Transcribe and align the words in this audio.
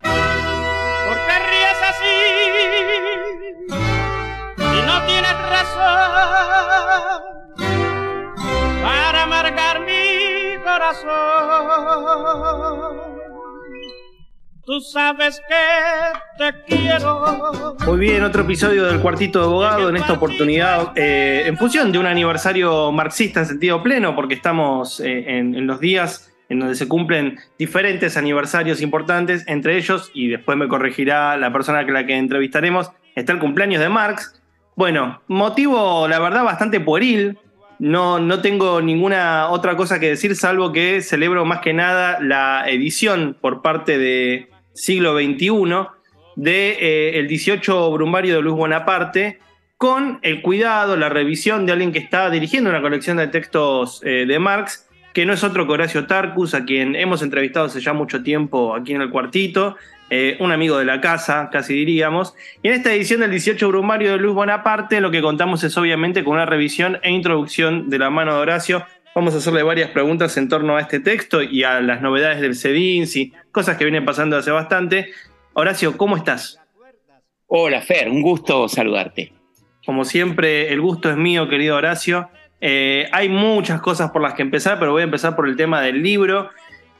¿Por 0.00 1.18
qué 1.26 1.38
ríes 1.50 1.80
así? 1.90 2.16
Y 4.58 4.82
no 4.86 4.96
tienes 5.06 5.38
razón 5.50 6.18
para 8.82 9.18
amargar 9.22 9.80
mi 9.80 10.56
corazón. 10.64 11.08
Tú 14.68 14.82
sabes 14.82 15.40
que 15.48 16.36
te 16.36 16.62
quiero. 16.66 17.74
Muy 17.86 17.98
bien, 17.98 18.22
otro 18.22 18.42
episodio 18.42 18.84
del 18.84 19.00
Cuartito 19.00 19.38
de 19.38 19.46
Abogado, 19.46 19.88
en 19.88 19.96
esta 19.96 20.12
oportunidad 20.12 20.92
eh, 20.94 21.44
en 21.46 21.56
función 21.56 21.90
de 21.90 21.98
un 21.98 22.04
aniversario 22.04 22.92
marxista 22.92 23.40
en 23.40 23.46
sentido 23.46 23.82
pleno, 23.82 24.14
porque 24.14 24.34
estamos 24.34 25.00
eh, 25.00 25.38
en, 25.38 25.54
en 25.54 25.66
los 25.66 25.80
días 25.80 26.34
en 26.50 26.58
donde 26.58 26.74
se 26.74 26.86
cumplen 26.86 27.38
diferentes 27.58 28.18
aniversarios 28.18 28.82
importantes, 28.82 29.42
entre 29.48 29.78
ellos, 29.78 30.10
y 30.12 30.28
después 30.28 30.58
me 30.58 30.68
corregirá 30.68 31.38
la 31.38 31.50
persona 31.50 31.86
que 31.86 31.92
la 31.92 32.04
que 32.04 32.18
entrevistaremos, 32.18 32.90
está 33.14 33.32
el 33.32 33.38
cumpleaños 33.38 33.80
de 33.80 33.88
Marx. 33.88 34.38
Bueno, 34.76 35.22
motivo, 35.28 36.06
la 36.08 36.18
verdad, 36.18 36.44
bastante 36.44 36.78
pueril. 36.78 37.38
No, 37.78 38.18
no 38.18 38.42
tengo 38.42 38.82
ninguna 38.82 39.48
otra 39.48 39.76
cosa 39.76 39.98
que 39.98 40.10
decir, 40.10 40.36
salvo 40.36 40.72
que 40.72 41.00
celebro 41.00 41.46
más 41.46 41.60
que 41.60 41.72
nada 41.72 42.18
la 42.20 42.68
edición 42.68 43.34
por 43.40 43.62
parte 43.62 43.96
de 43.96 44.50
siglo 44.78 45.16
XXI 45.16 45.88
de 46.36 46.70
eh, 46.70 47.18
el 47.18 47.26
18 47.26 47.90
Brumbario 47.92 48.36
de 48.36 48.42
Luis 48.42 48.54
Bonaparte, 48.54 49.40
con 49.76 50.18
el 50.22 50.40
cuidado, 50.42 50.96
la 50.96 51.08
revisión 51.08 51.66
de 51.66 51.72
alguien 51.72 51.92
que 51.92 51.98
está 51.98 52.30
dirigiendo 52.30 52.70
una 52.70 52.80
colección 52.80 53.16
de 53.16 53.28
textos 53.28 54.00
eh, 54.04 54.24
de 54.26 54.38
Marx, 54.38 54.88
que 55.12 55.26
no 55.26 55.32
es 55.32 55.42
otro 55.42 55.66
que 55.66 55.72
Horacio 55.72 56.06
Tarcus, 56.06 56.54
a 56.54 56.64
quien 56.64 56.94
hemos 56.94 57.22
entrevistado 57.22 57.66
hace 57.66 57.80
ya 57.80 57.92
mucho 57.92 58.22
tiempo 58.22 58.74
aquí 58.74 58.94
en 58.94 59.02
el 59.02 59.10
cuartito, 59.10 59.76
eh, 60.10 60.36
un 60.40 60.52
amigo 60.52 60.78
de 60.78 60.84
la 60.84 61.00
casa, 61.00 61.48
casi 61.52 61.74
diríamos. 61.74 62.34
Y 62.62 62.68
en 62.68 62.74
esta 62.74 62.92
edición 62.92 63.20
del 63.20 63.30
18 63.30 63.68
Brumario 63.68 64.12
de 64.12 64.18
Luis 64.18 64.34
Bonaparte, 64.34 65.00
lo 65.00 65.10
que 65.10 65.20
contamos 65.20 65.64
es 65.64 65.76
obviamente 65.76 66.24
con 66.24 66.34
una 66.34 66.46
revisión 66.46 66.98
e 67.02 67.10
introducción 67.10 67.90
de 67.90 67.98
la 67.98 68.10
mano 68.10 68.34
de 68.34 68.40
Horacio. 68.40 68.86
Vamos 69.14 69.34
a 69.34 69.38
hacerle 69.38 69.62
varias 69.62 69.90
preguntas 69.90 70.36
en 70.36 70.48
torno 70.48 70.76
a 70.76 70.80
este 70.80 71.00
texto 71.00 71.42
y 71.42 71.64
a 71.64 71.80
las 71.80 72.00
novedades 72.02 72.40
del 72.40 72.54
CEDINSI, 72.54 73.32
cosas 73.50 73.76
que 73.76 73.84
vienen 73.84 74.04
pasando 74.04 74.36
hace 74.36 74.50
bastante. 74.50 75.10
Horacio, 75.54 75.96
¿cómo 75.96 76.16
estás? 76.16 76.60
Hola 77.46 77.80
Fer, 77.80 78.08
un 78.08 78.22
gusto 78.22 78.68
saludarte. 78.68 79.32
Como 79.84 80.04
siempre, 80.04 80.72
el 80.72 80.80
gusto 80.80 81.10
es 81.10 81.16
mío, 81.16 81.48
querido 81.48 81.76
Horacio. 81.76 82.30
Eh, 82.60 83.08
hay 83.10 83.28
muchas 83.28 83.80
cosas 83.80 84.10
por 84.10 84.22
las 84.22 84.34
que 84.34 84.42
empezar, 84.42 84.78
pero 84.78 84.92
voy 84.92 85.00
a 85.00 85.04
empezar 85.04 85.34
por 85.34 85.48
el 85.48 85.56
tema 85.56 85.80
del 85.80 86.02
libro. 86.02 86.50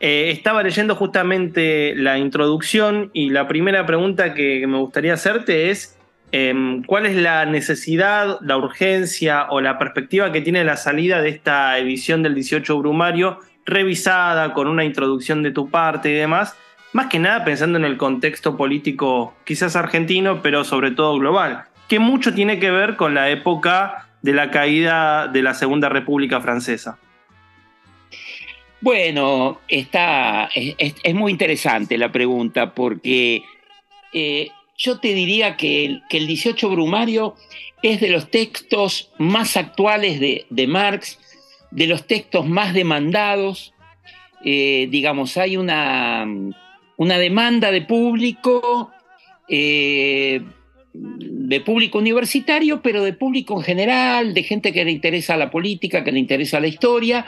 Eh, 0.01 0.31
estaba 0.31 0.63
leyendo 0.63 0.95
justamente 0.95 1.95
la 1.95 2.19
introducción 2.19 3.11
y 3.13 3.31
la 3.31 3.47
primera 3.47 3.85
pregunta 3.85 4.33
que 4.33 4.67
me 4.67 4.79
gustaría 4.79 5.15
hacerte 5.15 5.71
es, 5.71 5.98
eh, 6.33 6.83
¿cuál 6.87 7.07
es 7.07 7.17
la 7.17 7.45
necesidad, 7.47 8.39
la 8.41 8.57
urgencia 8.57 9.47
o 9.51 9.61
la 9.61 9.79
perspectiva 9.79 10.31
que 10.33 10.41
tiene 10.41 10.65
la 10.65 10.77
salida 10.77 11.21
de 11.23 11.31
esta 11.31 11.79
edición 11.79 12.23
del 12.23 12.35
18 12.35 12.79
Brumario, 12.79 13.41
revisada 13.65 14.53
con 14.53 14.67
una 14.69 14.85
introducción 14.85 15.43
de 15.43 15.51
tu 15.51 15.71
parte 15.71 16.11
y 16.11 16.15
demás? 16.15 16.57
Más 16.93 17.07
que 17.09 17.19
nada 17.19 17.45
pensando 17.45 17.79
en 17.79 17.85
el 17.85 17.97
contexto 17.99 18.57
político, 18.57 19.35
quizás 19.45 19.77
argentino, 19.77 20.41
pero 20.43 20.65
sobre 20.65 20.91
todo 20.91 21.19
global, 21.19 21.65
que 21.89 21.99
mucho 21.99 22.33
tiene 22.35 22.59
que 22.59 22.71
ver 22.71 22.97
con 22.97 23.15
la 23.15 23.29
época 23.31 24.07
de 24.23 24.33
la 24.33 24.51
caída 24.51 25.29
de 25.29 25.43
la 25.43 25.55
Segunda 25.55 25.89
República 25.89 26.41
Francesa. 26.41 26.99
Bueno, 28.81 29.61
está, 29.69 30.47
es, 30.55 30.75
es- 30.79 30.95
es 31.03 31.15
muy 31.15 31.33
interesante 31.33 31.99
la 31.99 32.13
pregunta 32.13 32.73
porque 32.75 33.43
eh, 34.13 34.49
yo 34.79 35.01
te 35.01 35.13
diría 35.13 35.57
que 35.57 35.85
el, 35.85 36.03
que 36.09 36.19
el 36.19 36.29
18 36.29 36.71
Brumario 36.71 37.35
es 37.83 38.01
de 38.01 38.09
los 38.09 38.31
textos 38.31 39.11
más 39.19 39.57
actuales 39.57 40.21
de, 40.21 40.47
de 40.51 40.67
Marx, 40.69 41.19
de 41.73 41.89
los 41.89 42.07
textos 42.07 42.47
más 42.47 42.73
demandados. 42.73 43.75
Eh, 44.45 44.87
digamos, 44.91 45.37
hay 45.37 45.57
una, 45.57 46.27
una 46.97 47.19
demanda 47.19 47.73
de 47.73 47.83
público, 47.83 48.93
eh, 49.49 50.43
de 50.95 51.61
público 51.61 51.99
universitario, 51.99 52.81
pero 52.81 53.03
de 53.03 53.13
público 53.13 53.59
en 53.59 53.65
general, 53.65 54.33
de 54.33 54.45
gente 54.45 54.73
que 54.73 54.85
le 54.85 54.93
interesa 54.93 55.37
la 55.37 55.51
política, 55.51 56.05
que 56.05 56.13
le 56.13 56.21
interesa 56.21 56.61
la 56.61 56.69
historia. 56.69 57.27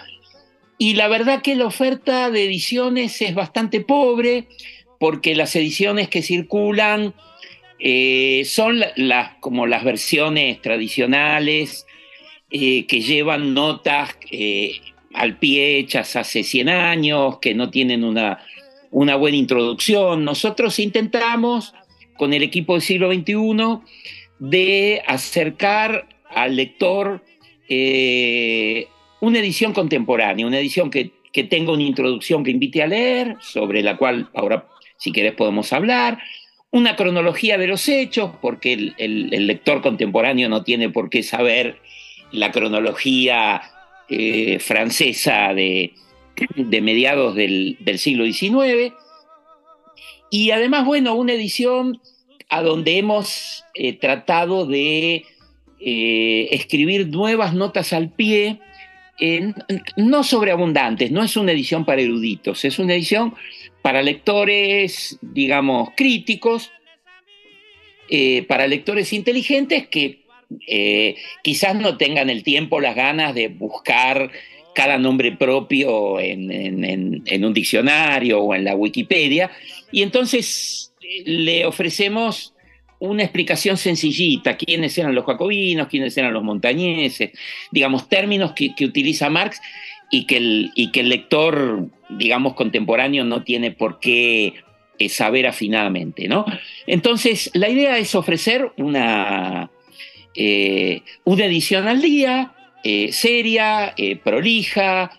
Y 0.78 0.94
la 0.94 1.09
verdad 1.09 1.43
que 1.43 1.56
la 1.56 1.66
oferta 1.66 2.31
de 2.31 2.44
ediciones 2.44 3.21
es 3.22 3.34
bastante 3.34 3.81
pobre, 3.81 4.47
porque 5.00 5.34
las 5.34 5.56
ediciones 5.56 6.09
que 6.09 6.22
circulan 6.22 7.12
eh, 7.81 8.43
son 8.45 8.79
la- 8.81 8.93
las, 8.97 9.35
como 9.41 9.67
las 9.67 9.85
versiones 9.85 10.61
tradicionales 10.61 11.87
eh, 12.51 12.87
que 12.87 13.01
llevan 13.01 13.55
notas 13.55 14.17
eh, 14.31 14.81
al 15.15 15.39
pie 15.39 15.79
hechas 15.79 16.15
hace 16.17 16.43
100 16.43 16.69
años, 16.69 17.39
que 17.41 17.55
no 17.55 17.71
tienen 17.71 18.05
una, 18.05 18.39
una 18.91 19.17
buena 19.17 19.37
introducción. 19.39 20.25
Nosotros 20.25 20.79
intentamos, 20.79 21.75
con 22.17 22.33
el 22.35 22.43
equipo 22.43 22.75
del 22.75 22.83
siglo 22.83 23.13
XXI, 23.13 23.81
de 24.39 25.03
acercar 25.07 26.07
al 26.29 26.57
lector 26.57 27.23
una 29.21 29.39
edición 29.39 29.73
contemporánea, 29.73 30.47
una 30.47 30.59
edición 30.59 30.91
que, 30.91 31.13
que 31.33 31.45
tenga 31.45 31.73
una 31.73 31.83
introducción 31.83 32.43
que 32.45 32.51
invite 32.51 32.83
a 32.83 32.87
leer, 32.87 33.37
sobre 33.41 33.83
la 33.83 33.97
cual 33.97 34.29
ahora, 34.35 34.67
si 34.97 35.13
querés, 35.13 35.35
podemos 35.35 35.73
hablar, 35.73 36.19
una 36.73 36.95
cronología 36.97 37.59
de 37.59 37.67
los 37.67 37.89
hechos, 37.89 38.33
porque 38.41 38.73
el, 38.75 38.95
el- 38.99 39.47
lector 39.47 39.83
contemporáneo 39.83 40.49
no 40.49 40.63
tiene 40.63 40.89
por 40.89 41.11
qué 41.11 41.23
saber 41.23 41.79
la 42.33 42.53
cronología 42.53 43.61
eh, 44.09 44.59
francesa 44.61 45.53
de, 45.55 45.95
de 46.55 46.81
mediados 46.81 47.35
del, 47.35 47.77
del 47.81 47.99
siglo 47.99 48.25
XIX. 48.25 48.93
Y 50.31 50.53
además, 50.53 50.85
bueno, 50.85 51.15
una 51.15 51.33
edición 51.33 52.01
a 52.49 52.63
donde 52.63 52.99
hemos 52.99 53.65
eh, 53.75 53.93
tratado 53.95 54.65
de 54.66 55.25
eh, 55.81 56.49
escribir 56.53 57.09
nuevas 57.09 57.53
notas 57.55 57.93
al 57.93 58.11
pie, 58.11 58.61
no 59.97 60.25
sobreabundantes, 60.25 61.11
no 61.11 61.22
es 61.22 61.37
una 61.37 61.53
edición 61.53 61.84
para 61.84 62.01
eruditos, 62.01 62.65
es 62.65 62.78
una 62.78 62.95
edición 62.95 63.34
para 63.83 64.03
lectores, 64.03 65.19
digamos, 65.21 65.91
críticos, 65.97 66.71
eh, 68.09 68.45
para 68.49 68.67
lectores 68.67 69.13
inteligentes 69.13 69.87
que 69.89 70.25
eh, 70.67 71.17
quizás 71.43 71.77
no 71.77 71.97
tengan 71.97 72.28
el 72.28 72.43
tiempo, 72.43 72.81
las 72.81 72.97
ganas 72.97 73.34
de 73.34 73.49
buscar 73.49 74.31
cada 74.75 74.99
nombre 74.99 75.33
propio 75.33 76.19
en 76.21 77.45
un 77.45 77.55
diccionario 77.55 78.41
o 78.41 78.55
en 78.55 78.65
la 78.65 78.75
Wikipedia. 78.75 79.51
Y 79.93 80.03
entonces 80.03 80.93
eh, 81.03 81.23
le 81.25 81.66
ofrecemos 81.66 82.55
una 83.01 83.23
explicación 83.23 83.77
sencillita, 83.77 84.57
quiénes 84.57 84.97
eran 84.97 85.15
los 85.15 85.25
jacobinos, 85.25 85.89
quiénes 85.89 86.17
eran 86.17 86.33
los 86.33 86.43
montañeses, 86.43 87.31
digamos, 87.71 88.09
términos 88.09 88.53
que, 88.53 88.75
que 88.75 88.85
utiliza 88.85 89.31
Marx 89.31 89.61
y 90.11 90.27
que, 90.27 90.37
el, 90.37 90.73
y 90.75 90.91
que 90.91 91.01
el 91.01 91.09
lector, 91.09 91.89
digamos, 92.11 92.55
contemporáneo 92.55 93.25
no 93.25 93.43
tiene 93.43 93.71
por 93.71 94.01
qué 94.01 94.55
eh, 94.99 95.09
saber 95.09 95.47
afinadamente, 95.47 96.29
¿no? 96.29 96.45
Entonces, 96.87 97.51
la 97.55 97.71
idea 97.71 97.97
es 97.97 98.15
ofrecer 98.15 98.71
una, 98.77 99.71
eh, 100.35 101.03
una 101.25 101.47
edición 101.47 101.89
al 101.89 102.03
día, 102.03 102.53
eh, 102.85 103.13
seria, 103.13 103.95
prolija, 104.23 105.13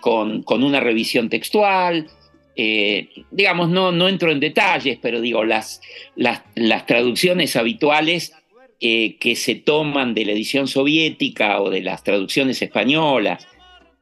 con, 0.00 0.42
con, 0.42 0.64
una 0.64 0.80
revisión 0.80 1.28
textual. 1.28 2.08
Digamos, 2.56 3.68
no, 3.68 3.92
no 3.92 4.08
entro 4.08 4.32
en 4.32 4.40
detalles, 4.40 4.98
pero 5.00 5.20
digo, 5.20 5.44
las, 5.44 5.82
las, 6.14 6.42
las 6.54 6.86
traducciones 6.86 7.54
habituales 7.54 8.32
que 8.80 9.34
se 9.36 9.56
toman 9.56 10.14
de 10.14 10.24
la 10.24 10.32
edición 10.32 10.66
soviética 10.66 11.60
o 11.60 11.68
de 11.68 11.82
las 11.82 12.02
traducciones 12.02 12.62
españolas 12.62 13.46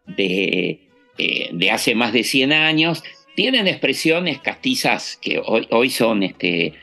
de, 0.07 0.81
de 1.17 1.71
hace 1.71 1.95
más 1.95 2.13
de 2.13 2.23
100 2.23 2.53
años, 2.53 3.03
tienen 3.35 3.67
expresiones 3.67 4.39
castizas 4.41 5.19
que 5.21 5.41
hoy, 5.45 5.91
son, 5.91 6.23
este, 6.23 6.75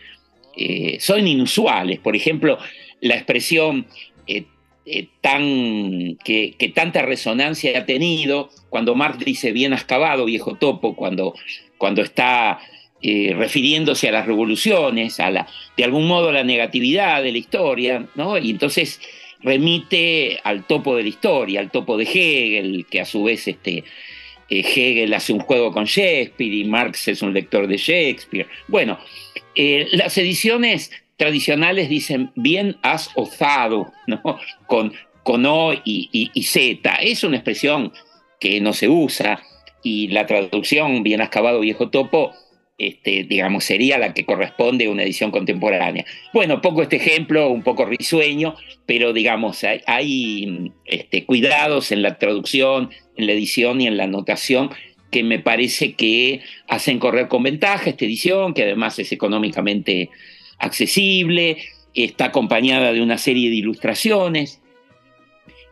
eh, 0.57 0.97
son 1.00 1.27
inusuales. 1.27 2.00
Por 2.00 2.15
ejemplo, 2.15 2.57
la 3.00 3.15
expresión 3.15 3.88
eh, 4.27 4.45
eh, 4.85 5.07
tan, 5.21 6.18
que, 6.23 6.73
tanta 6.75 7.01
resonancia 7.03 7.77
ha 7.77 7.85
tenido 7.85 8.50
cuando 8.71 8.95
Marx 8.95 9.23
dice 9.23 9.51
bien 9.51 9.73
excavado, 9.73 10.25
viejo 10.25 10.56
topo, 10.56 10.95
cuando, 10.95 11.35
cuando 11.77 12.01
está 12.01 12.59
refiriéndose 13.03 14.09
a 14.09 14.12
las 14.12 14.25
revoluciones, 14.25 15.19
a 15.19 15.29
la, 15.29 15.47
de 15.75 15.83
algún 15.83 16.07
modo 16.07 16.29
a 16.29 16.33
la 16.33 16.44
negatividad 16.44 17.21
de 17.21 17.31
la 17.31 17.38
historia, 17.39 18.07
¿no? 18.15 18.38
Y 18.38 18.51
entonces 18.51 19.00
remite 19.44 20.39
al 20.44 20.65
topo 20.65 20.95
de 20.95 21.03
la 21.03 21.09
historia, 21.09 21.59
al 21.59 21.71
topo 21.71 21.97
de 21.97 22.03
Hegel, 22.03 22.85
que 22.89 23.01
a 23.01 23.06
su 23.06 23.23
vez 23.23 23.47
este, 23.47 23.83
eh, 24.50 24.59
Hegel 24.59 25.13
hace 25.13 25.33
un 25.33 25.39
juego 25.39 25.71
con 25.71 25.85
Shakespeare 25.85 26.53
y 26.53 26.65
Marx 26.65 27.07
es 27.07 27.21
un 27.21 27.33
lector 27.33 27.68
de 27.68 27.77
Shakespeare. 27.77 28.47
Bueno, 28.68 29.00
eh, 29.56 29.88
las 29.94 30.18
ediciones 30.18 30.91
tradicionales 31.18 31.89
dicen 31.89 32.31
bien 32.35 32.77
has 32.81 33.09
osado, 33.15 33.91
¿no? 34.07 34.21
Con, 34.68 34.94
con 35.23 35.45
O 35.45 35.73
y, 35.85 36.29
Z. 36.44 36.95
Es 36.95 37.23
una 37.23 37.38
expresión 37.38 37.94
que 38.41 38.59
no 38.59 38.73
se 38.73 38.89
usa 38.89 39.41
y 39.81 40.09
la 40.09 40.25
traducción 40.25 41.03
bien 41.03 41.21
acabado 41.21 41.61
viejo 41.61 41.89
topo 41.89 42.33
este, 42.81 43.25
digamos, 43.29 43.63
sería 43.63 43.99
la 43.99 44.11
que 44.15 44.25
corresponde 44.25 44.85
a 44.85 44.89
una 44.89 45.03
edición 45.03 45.29
contemporánea. 45.29 46.03
Bueno, 46.33 46.61
poco 46.63 46.81
este 46.81 46.95
ejemplo, 46.95 47.49
un 47.49 47.61
poco 47.61 47.85
risueño, 47.85 48.55
pero 48.88 49.13
digamos, 49.13 49.63
hay, 49.85 50.71
este, 50.85 51.25
cuidados 51.25 51.91
en 51.91 52.01
la 52.01 52.17
traducción, 52.17 52.89
en 53.17 53.27
la 53.27 53.33
edición 53.33 53.81
y 53.81 53.88
en 53.88 53.97
la 53.97 54.05
anotación 54.05 54.71
que 55.11 55.21
me 55.21 55.37
parece 55.37 55.94
que 55.94 56.41
hacen 56.67 56.97
correr 56.97 57.27
con 57.27 57.44
ventaja 57.44 57.91
esta 57.91 58.05
edición, 58.05 58.55
que 58.55 58.63
además 58.63 58.97
es 58.97 59.11
económicamente 59.11 60.09
accesible, 60.57 61.57
está 61.94 62.25
acompañada 62.25 62.94
de 62.94 63.01
una 63.01 63.19
serie 63.19 63.51
de 63.51 63.57
ilustraciones 63.57 64.59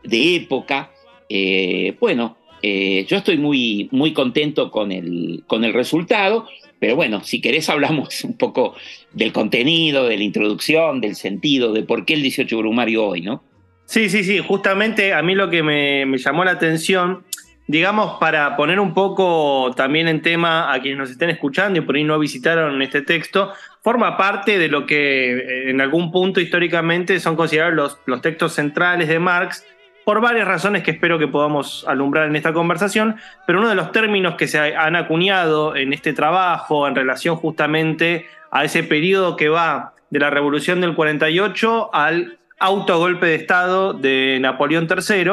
de 0.04 0.36
época. 0.36 0.92
Eh, 1.28 1.96
bueno, 2.00 2.38
eh, 2.62 3.06
yo 3.08 3.18
estoy 3.18 3.38
muy, 3.38 3.90
muy 3.92 4.14
contento 4.14 4.72
con 4.72 4.92
el, 4.92 5.44
con 5.48 5.64
el 5.64 5.74
resultado 5.74 6.48
pero 6.80 6.96
bueno, 6.96 7.22
si 7.24 7.42
querés 7.42 7.70
hablamos 7.70 8.24
un 8.24 8.38
poco 8.38 8.76
del 9.14 9.32
contenido, 9.34 10.08
de 10.08 10.18
la 10.18 10.24
introducción, 10.24 11.02
del 11.02 11.16
sentido, 11.16 11.74
de 11.74 11.84
por 11.84 12.06
qué 12.06 12.16
el 12.16 12.24
18 12.24 12.58
Brumario 12.58 13.06
hoy, 13.06 13.22
¿no? 13.22 13.44
Sí, 13.86 14.10
sí, 14.10 14.24
sí, 14.24 14.40
justamente 14.40 15.14
a 15.14 15.22
mí 15.24 15.34
lo 15.34 15.50
que 15.50 15.64
me, 15.64 16.06
llamó 16.20 16.46
la 16.46 16.52
atención, 16.52 17.24
digamos, 17.68 18.20
para 18.20 18.56
poner 18.56 18.80
un 18.80 18.94
poco 18.94 19.74
también 19.76 20.08
en 20.08 20.22
tema 20.22 20.72
a 20.72 20.80
quienes 20.80 21.00
nos 21.00 21.10
estén 21.10 21.32
escuchando 21.32 21.80
y 21.80 21.82
por 21.82 21.96
ahí 21.96 22.04
no 22.04 22.20
visitaron 22.20 22.80
este 22.84 23.02
texto, 23.02 23.52
forma 23.82 24.16
parte 24.16 24.60
de 24.60 24.68
lo 24.68 24.86
que 24.86 25.32
eh, 25.32 25.70
en 25.72 25.82
algún 25.82 26.12
punto 26.12 26.40
históricamente 26.40 27.20
son 27.20 27.36
considerados 27.36 27.74
los, 27.74 28.00
los 28.06 28.22
textos 28.22 28.54
centrales 28.54 29.08
de 29.08 29.18
Marx, 29.18 29.66
por 30.10 30.22
varias 30.22 30.48
razones 30.48 30.82
que 30.82 30.90
espero 30.90 31.20
que 31.20 31.28
podamos 31.28 31.86
alumbrar 31.88 32.28
en 32.28 32.36
esta 32.36 32.52
conversación, 32.52 33.18
pero 33.46 33.60
uno 33.60 33.70
de 33.70 33.76
los 33.76 33.92
términos 33.92 34.34
que 34.34 34.48
se 34.48 34.58
han 34.58 34.96
acuñado 34.96 35.76
en 35.76 35.94
este 35.94 36.14
trabajo 36.14 36.88
en 36.88 36.96
relación 36.96 37.36
justamente 37.36 38.26
a 38.50 38.64
ese 38.64 38.82
periodo 38.82 39.36
que 39.36 39.50
va 39.50 39.94
de 40.10 40.18
la 40.18 40.32
Revolución 40.32 40.82
del 40.82 40.96
48 40.96 41.94
al 41.94 42.40
autogolpe 42.58 43.28
de 43.28 43.36
Estado 43.36 43.94
de 43.94 44.40
Napoleón 44.42 44.88
III, 44.90 45.32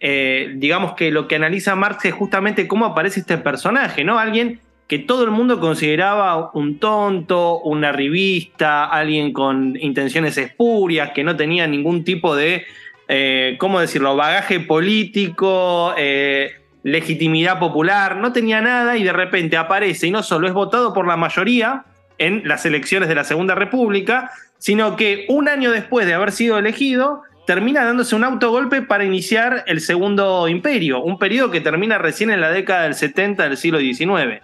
eh, 0.00 0.52
digamos 0.54 0.92
que 0.92 1.10
lo 1.10 1.26
que 1.26 1.36
analiza 1.36 1.74
Marx 1.74 2.04
es 2.04 2.12
justamente 2.12 2.68
cómo 2.68 2.84
aparece 2.84 3.20
este 3.20 3.38
personaje, 3.38 4.04
¿no? 4.04 4.18
Alguien 4.18 4.60
que 4.86 4.98
todo 4.98 5.24
el 5.24 5.30
mundo 5.30 5.60
consideraba 5.60 6.50
un 6.52 6.78
tonto, 6.78 7.60
una 7.60 7.90
revista, 7.90 8.84
alguien 8.84 9.32
con 9.32 9.78
intenciones 9.80 10.36
espurias, 10.36 11.12
que 11.14 11.24
no 11.24 11.36
tenía 11.36 11.66
ningún 11.66 12.04
tipo 12.04 12.36
de 12.36 12.66
eh, 13.12 13.56
¿cómo 13.58 13.80
decirlo?, 13.80 14.14
bagaje 14.14 14.60
político, 14.60 15.92
eh, 15.98 16.52
legitimidad 16.84 17.58
popular, 17.58 18.16
no 18.16 18.32
tenía 18.32 18.60
nada 18.60 18.96
y 18.96 19.02
de 19.02 19.12
repente 19.12 19.56
aparece 19.56 20.06
y 20.06 20.10
no 20.12 20.22
solo 20.22 20.46
es 20.46 20.52
votado 20.52 20.94
por 20.94 21.08
la 21.08 21.16
mayoría 21.16 21.86
en 22.18 22.46
las 22.46 22.64
elecciones 22.66 23.08
de 23.08 23.16
la 23.16 23.24
Segunda 23.24 23.56
República, 23.56 24.30
sino 24.58 24.94
que 24.94 25.26
un 25.28 25.48
año 25.48 25.72
después 25.72 26.06
de 26.06 26.14
haber 26.14 26.30
sido 26.30 26.56
elegido, 26.56 27.22
termina 27.48 27.84
dándose 27.84 28.14
un 28.14 28.22
autogolpe 28.22 28.80
para 28.80 29.02
iniciar 29.02 29.64
el 29.66 29.80
Segundo 29.80 30.46
Imperio, 30.46 31.02
un 31.02 31.18
periodo 31.18 31.50
que 31.50 31.60
termina 31.60 31.98
recién 31.98 32.30
en 32.30 32.40
la 32.40 32.52
década 32.52 32.84
del 32.84 32.94
70 32.94 33.42
del 33.42 33.56
siglo 33.56 33.80
XIX. 33.80 34.40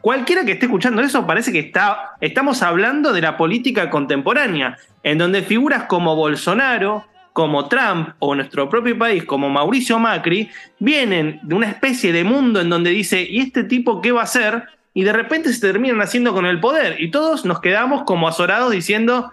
Cualquiera 0.00 0.44
que 0.44 0.52
esté 0.52 0.66
escuchando 0.66 1.00
eso 1.00 1.28
parece 1.28 1.52
que 1.52 1.60
está, 1.60 2.16
estamos 2.20 2.62
hablando 2.62 3.12
de 3.12 3.20
la 3.20 3.36
política 3.36 3.88
contemporánea, 3.88 4.78
en 5.04 5.18
donde 5.18 5.42
figuras 5.42 5.84
como 5.84 6.16
Bolsonaro, 6.16 7.06
como 7.32 7.68
Trump 7.68 8.10
o 8.18 8.34
nuestro 8.34 8.68
propio 8.68 8.98
país 8.98 9.24
como 9.24 9.48
Mauricio 9.48 9.98
Macri 9.98 10.50
vienen 10.78 11.40
de 11.42 11.54
una 11.54 11.68
especie 11.68 12.12
de 12.12 12.24
mundo 12.24 12.60
en 12.60 12.70
donde 12.70 12.90
dice, 12.90 13.26
¿y 13.28 13.40
este 13.40 13.64
tipo 13.64 14.00
qué 14.00 14.12
va 14.12 14.22
a 14.22 14.24
hacer? 14.24 14.64
Y 14.94 15.04
de 15.04 15.12
repente 15.12 15.52
se 15.52 15.60
terminan 15.60 16.00
haciendo 16.00 16.32
con 16.34 16.46
el 16.46 16.60
poder 16.60 17.00
y 17.00 17.10
todos 17.10 17.44
nos 17.44 17.60
quedamos 17.60 18.02
como 18.02 18.26
azorados 18.26 18.72
diciendo, 18.72 19.30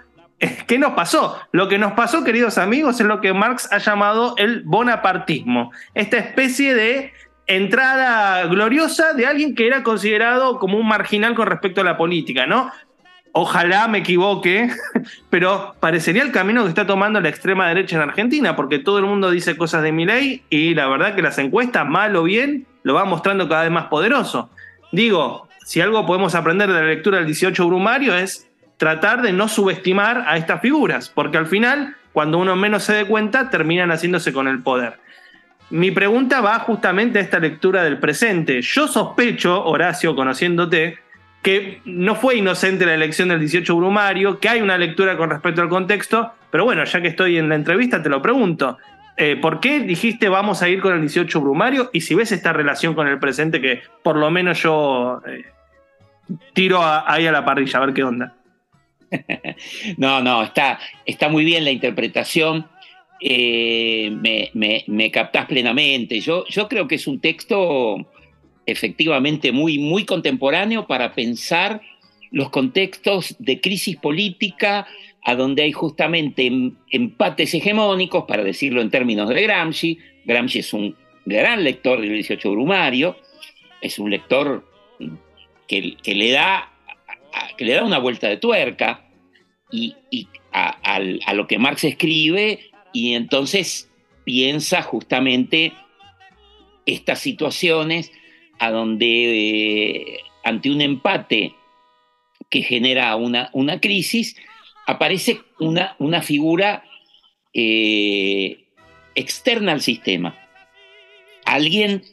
¿qué 0.67 0.77
nos 0.77 0.93
pasó? 0.93 1.39
Lo 1.51 1.67
que 1.67 1.77
nos 1.77 1.93
pasó, 1.93 2.23
queridos 2.23 2.57
amigos, 2.57 2.99
es 2.99 3.07
lo 3.07 3.21
que 3.21 3.33
Marx 3.33 3.71
ha 3.71 3.79
llamado 3.79 4.35
el 4.37 4.61
bonapartismo, 4.63 5.71
esta 5.95 6.17
especie 6.17 6.75
de 6.75 7.13
entrada 7.47 8.45
gloriosa 8.47 9.13
de 9.13 9.25
alguien 9.25 9.55
que 9.55 9.67
era 9.67 9.81
considerado 9.81 10.59
como 10.59 10.77
un 10.77 10.87
marginal 10.87 11.33
con 11.33 11.47
respecto 11.47 11.81
a 11.81 11.85
la 11.85 11.97
política, 11.97 12.45
¿no? 12.45 12.71
Ojalá 13.39 13.87
me 13.87 13.99
equivoque, 13.99 14.67
pero 15.29 15.75
parecería 15.79 16.23
el 16.23 16.31
camino 16.31 16.63
que 16.63 16.69
está 16.69 16.87
tomando 16.87 17.21
la 17.21 17.29
extrema 17.29 17.67
derecha 17.67 17.95
en 17.95 18.01
Argentina, 18.01 18.55
porque 18.55 18.79
todo 18.79 18.97
el 18.97 19.05
mundo 19.05 19.29
dice 19.29 19.55
cosas 19.55 19.83
de 19.83 19.91
mi 19.91 20.07
ley 20.07 20.41
y 20.49 20.73
la 20.73 20.87
verdad 20.87 21.13
que 21.13 21.21
las 21.21 21.37
encuestas, 21.37 21.87
mal 21.87 22.15
o 22.15 22.23
bien, 22.23 22.65
lo 22.81 22.95
van 22.95 23.07
mostrando 23.07 23.47
cada 23.47 23.61
vez 23.61 23.71
más 23.71 23.85
poderoso. 23.85 24.49
Digo, 24.91 25.47
si 25.63 25.81
algo 25.81 26.03
podemos 26.07 26.33
aprender 26.33 26.67
de 26.67 26.81
la 26.81 26.87
lectura 26.87 27.17
del 27.17 27.27
18 27.27 27.67
Brumario 27.67 28.15
es 28.15 28.49
tratar 28.77 29.21
de 29.21 29.33
no 29.33 29.47
subestimar 29.47 30.25
a 30.27 30.37
estas 30.37 30.59
figuras, 30.59 31.07
porque 31.07 31.37
al 31.37 31.45
final, 31.45 31.95
cuando 32.13 32.39
uno 32.39 32.55
menos 32.55 32.85
se 32.85 32.93
dé 32.93 33.05
cuenta, 33.05 33.51
terminan 33.51 33.91
haciéndose 33.91 34.33
con 34.33 34.47
el 34.47 34.63
poder. 34.63 34.97
Mi 35.69 35.91
pregunta 35.91 36.41
va 36.41 36.57
justamente 36.57 37.19
a 37.19 37.21
esta 37.21 37.37
lectura 37.37 37.83
del 37.83 37.99
presente. 37.99 38.63
Yo 38.63 38.87
sospecho, 38.87 39.63
Horacio, 39.63 40.15
conociéndote, 40.15 40.97
que 41.47 41.79
no 41.85 42.15
fue 42.15 42.35
inocente 42.35 42.85
la 42.85 42.93
elección 42.93 43.29
del 43.29 43.39
18 43.39 43.73
Brumario, 43.73 44.37
que 44.37 44.49
hay 44.49 44.59
una 44.59 44.77
lectura 44.77 45.15
con 45.15 45.29
respecto 45.29 45.61
al 45.61 45.69
contexto, 45.69 46.33
pero 46.51 46.65
bueno, 46.65 46.83
ya 46.83 46.99
que 46.99 47.07
estoy 47.07 47.37
en 47.37 47.47
la 47.47 47.55
entrevista, 47.55 48.03
te 48.03 48.09
lo 48.09 48.21
pregunto. 48.21 48.77
Eh, 49.15 49.37
¿Por 49.37 49.61
qué 49.61 49.79
dijiste 49.79 50.27
vamos 50.27 50.61
a 50.61 50.67
ir 50.67 50.81
con 50.81 50.93
el 50.93 50.99
18 50.99 51.39
Brumario? 51.39 51.89
Y 51.93 52.01
si 52.01 52.15
ves 52.15 52.33
esta 52.33 52.51
relación 52.51 52.95
con 52.95 53.07
el 53.07 53.17
presente, 53.17 53.61
que 53.61 53.79
por 54.03 54.17
lo 54.17 54.29
menos 54.29 54.61
yo 54.61 55.21
eh, 55.25 55.45
tiro 56.51 56.81
ahí 56.83 57.25
a 57.25 57.31
la 57.31 57.45
parrilla, 57.45 57.79
a 57.79 57.85
ver 57.85 57.95
qué 57.95 58.03
onda. 58.03 58.35
No, 59.95 60.21
no, 60.21 60.43
está, 60.43 60.79
está 61.05 61.29
muy 61.29 61.45
bien 61.45 61.63
la 61.63 61.71
interpretación. 61.71 62.67
Eh, 63.21 64.11
me, 64.53 64.83
me, 64.85 65.11
captás 65.11 65.45
plenamente. 65.45 66.19
Yo, 66.19 66.43
yo 66.49 66.67
creo 66.67 66.89
que 66.89 66.95
es 66.95 67.07
un 67.07 67.21
texto 67.21 68.05
efectivamente 68.67 69.51
muy, 69.51 69.79
muy 69.79 70.05
contemporáneo 70.05 70.85
para 70.85 71.13
pensar 71.13 71.81
los 72.29 72.49
contextos 72.49 73.35
de 73.39 73.61
crisis 73.61 73.95
política 73.95 74.85
a 75.23 75.35
donde 75.35 75.63
hay 75.63 75.71
justamente 75.71 76.45
em, 76.45 76.75
empates 76.91 77.53
hegemónicos, 77.53 78.25
para 78.25 78.43
decirlo 78.43 78.81
en 78.81 78.91
términos 78.91 79.29
de 79.29 79.41
Gramsci. 79.41 79.97
Gramsci 80.25 80.59
es 80.59 80.73
un 80.73 80.95
gran 81.25 81.63
lector 81.63 81.99
del 82.01 82.13
18 82.13 82.51
Brumario, 82.51 83.17
es 83.81 83.97
un 83.99 84.09
lector 84.09 84.65
que, 85.67 85.97
le, 86.05 86.31
da, 86.31 86.71
que 87.57 87.65
le 87.65 87.73
da 87.73 87.83
una 87.83 87.99
vuelta 87.99 88.27
de 88.27 88.37
tuerca 88.37 89.05
y, 89.71 89.95
a, 90.51 90.69
a 91.25 91.33
lo 91.33 91.47
que 91.47 91.59
Marx 91.59 91.83
escribe 91.83 92.59
y 92.93 93.13
entonces 93.13 93.89
piensa 94.23 94.81
justamente 94.81 95.73
estas 96.85 97.19
situaciones 97.19 98.11
a 98.59 98.71
donde 98.71 99.07
eh, 99.07 100.19
ante 100.43 100.71
un 100.71 100.81
empate 100.81 101.53
que 102.49 102.61
genera 102.61 103.15
una, 103.15 103.49
una 103.53 103.79
crisis, 103.79 104.35
aparece 104.85 105.39
una, 105.59 105.95
una 105.99 106.21
figura 106.21 106.83
eh, 107.53 108.65
externa 109.15 109.73
al 109.73 109.81
sistema. 109.81 110.37
Alguien 111.45 112.03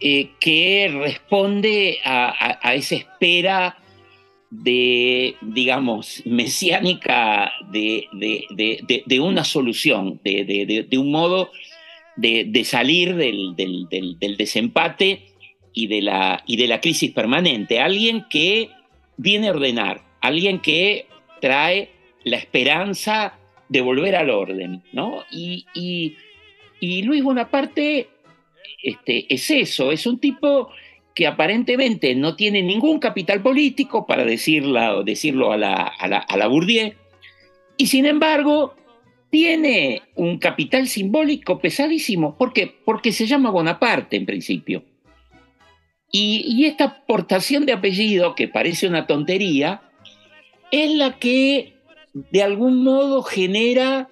eh, 0.00 0.30
que 0.40 0.90
responde 0.92 1.98
a, 2.04 2.74
esa 2.74 2.96
espera 2.96 3.78
de, 4.50 5.36
digamos, 5.40 6.22
mesiánica 6.24 7.52
de, 7.70 8.08
una 9.20 9.44
solución, 9.44 10.20
de, 10.24 10.98
un 10.98 11.10
modo 11.10 11.50
de, 12.16 12.64
salir 12.64 13.14
del, 13.14 13.54
desempate 14.36 15.33
y 15.74 15.88
de, 15.88 16.00
la, 16.00 16.42
y 16.46 16.56
de 16.56 16.68
la 16.68 16.80
crisis 16.80 17.10
permanente. 17.10 17.80
Alguien 17.80 18.24
que 18.30 18.70
viene 19.16 19.48
a 19.48 19.50
ordenar, 19.50 20.02
alguien 20.20 20.60
que 20.60 21.06
trae 21.40 21.90
la 22.22 22.36
esperanza 22.38 23.34
de 23.68 23.80
volver 23.80 24.16
al 24.16 24.30
orden, 24.30 24.82
¿no? 24.92 25.24
Y, 25.30 25.66
y, 25.74 26.16
Luis 27.02 27.22
Bonaparte 27.22 28.08
este, 28.82 29.32
es 29.32 29.50
eso, 29.50 29.90
es 29.90 30.06
un 30.06 30.18
tipo 30.18 30.70
que 31.14 31.26
aparentemente 31.26 32.14
no 32.14 32.36
tiene 32.36 32.62
ningún 32.62 32.98
capital 32.98 33.40
político, 33.40 34.06
para 34.06 34.24
decirlo, 34.24 35.02
decirlo 35.02 35.52
a 35.52 35.56
la, 35.56 35.74
a 35.74 36.08
la, 36.08 36.18
a 36.18 36.36
la 36.36 36.46
Bourdieu, 36.46 36.92
y 37.76 37.86
sin 37.86 38.04
embargo 38.04 38.74
tiene 39.30 40.02
un 40.14 40.38
capital 40.38 40.86
simbólico 40.86 41.58
pesadísimo. 41.58 42.36
¿Por 42.36 42.52
qué? 42.52 42.72
Porque 42.84 43.12
se 43.12 43.26
llama 43.26 43.50
Bonaparte 43.50 44.16
en 44.16 44.26
principio. 44.26 44.84
Y, 46.16 46.64
esta 46.66 46.84
aportación 46.84 47.66
de 47.66 47.72
apellido, 47.72 48.36
que 48.36 48.46
parece 48.46 48.86
una 48.86 49.08
tontería, 49.08 49.82
es 50.70 50.92
la 50.92 51.18
que 51.18 51.74
de 52.12 52.40
algún 52.40 52.84
modo 52.84 53.24
genera 53.24 54.08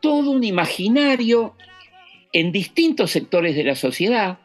todo 0.00 0.32
un 0.32 0.42
imaginario 0.42 1.54
en 2.32 2.50
distintos 2.50 3.12
sectores 3.12 3.54
de 3.54 3.62
la 3.62 3.76
sociedad, 3.76 4.40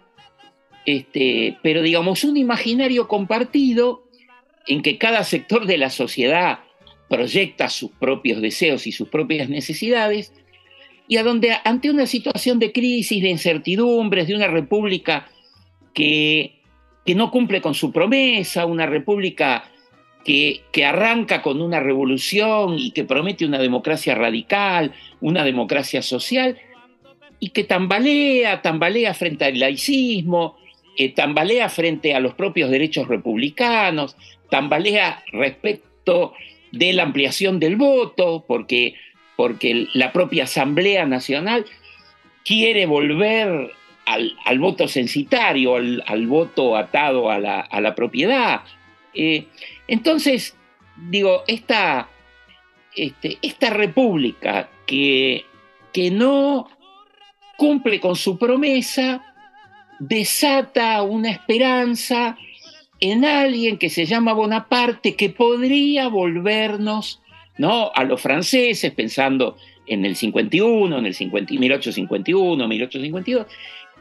este, 0.86 1.58
pero 1.64 1.82
digamos 1.82 2.24
un 2.24 2.38
imaginario 2.38 3.08
compartido 3.08 4.04
en 4.68 4.84
que 4.84 5.00
cada 5.00 5.24
sector 5.24 5.66
de 5.66 5.80
la 5.80 5.90
sociedad 5.90 6.60
proyecta 7.10 7.72
sus 7.72 7.90
propios 7.90 8.40
deseos 8.40 8.86
y 8.86 8.92
sus 8.92 9.10
propias 9.10 9.50
necesidades, 9.50 10.32
y 11.08 11.18
a 11.18 11.24
donde 11.24 11.56
ante 11.64 11.90
una 11.90 12.06
situación 12.06 12.60
de 12.60 12.72
crisis, 12.72 13.24
de 13.24 13.30
incertidumbres, 13.30 14.28
de 14.28 14.36
una 14.36 14.48
república 14.48 15.28
que, 15.96 16.62
no 17.16 17.32
cumple 17.32 17.62
con 17.62 17.74
su 17.74 17.92
promesa, 17.92 18.68
una 18.68 18.86
república 18.86 19.64
que, 20.24 20.62
que, 20.72 20.86
arranca 20.86 21.42
con 21.42 21.62
una 21.62 21.80
revolución 21.80 22.78
y 22.78 22.92
que 22.92 23.04
promete 23.04 23.46
una 23.46 23.60
democracia 23.60 24.14
radical, 24.14 24.94
una 25.22 25.44
democracia 25.44 26.04
social, 26.04 26.58
y 27.40 27.50
que 27.50 27.64
tambalea, 27.64 28.62
tambalea 28.62 29.14
frente 29.14 29.46
al 29.46 29.60
laicismo, 29.60 30.58
eh, 30.98 31.10
tambalea 31.10 31.70
frente 31.70 32.14
a 32.14 32.20
los 32.20 32.34
propios 32.34 32.70
derechos 32.70 33.08
republicanos, 33.08 34.16
tambalea 34.50 35.24
respecto 35.32 36.34
de 36.72 36.94
la 36.94 37.04
ampliación 37.04 37.60
del 37.60 37.76
voto, 37.76 38.46
porque, 38.48 38.96
porque 39.36 39.88
la 39.94 40.12
propia 40.12 40.46
Asamblea 40.46 41.06
Nacional 41.06 41.66
quiere 42.44 42.86
volver 42.86 43.72
al, 44.06 44.60
voto 44.60 44.88
censitario, 44.88 45.76
al, 45.76 46.28
voto 46.28 46.78
atado 46.78 47.30
a 47.30 47.40
la, 47.40 47.96
propiedad. 47.96 48.62
Eh, 49.14 49.48
entonces, 49.88 50.56
digo, 51.10 51.44
esta, 51.48 52.10
este, 52.96 53.38
esta 53.42 53.70
república 53.70 54.70
que, 54.86 55.46
que 55.92 56.12
no 56.12 56.70
cumple 57.58 58.00
con 58.00 58.16
su 58.16 58.38
promesa, 58.38 59.34
desata 60.00 61.02
una 61.02 61.32
esperanza 61.32 62.38
en 63.00 63.26
alguien 63.26 63.78
que 63.78 63.90
se 63.90 64.06
llama 64.06 64.34
Bonaparte 64.34 65.16
que 65.16 65.30
podría 65.30 66.08
volvernos 66.08 67.22
¿no? 67.58 67.92
a 67.94 68.04
los 68.04 68.22
franceses, 68.22 68.92
pensando 68.92 69.58
en 69.88 70.06
el 70.06 70.16
51, 70.16 70.98
en 70.98 71.06
el 71.06 71.16
1851, 71.60 72.68
1852, 72.68 73.48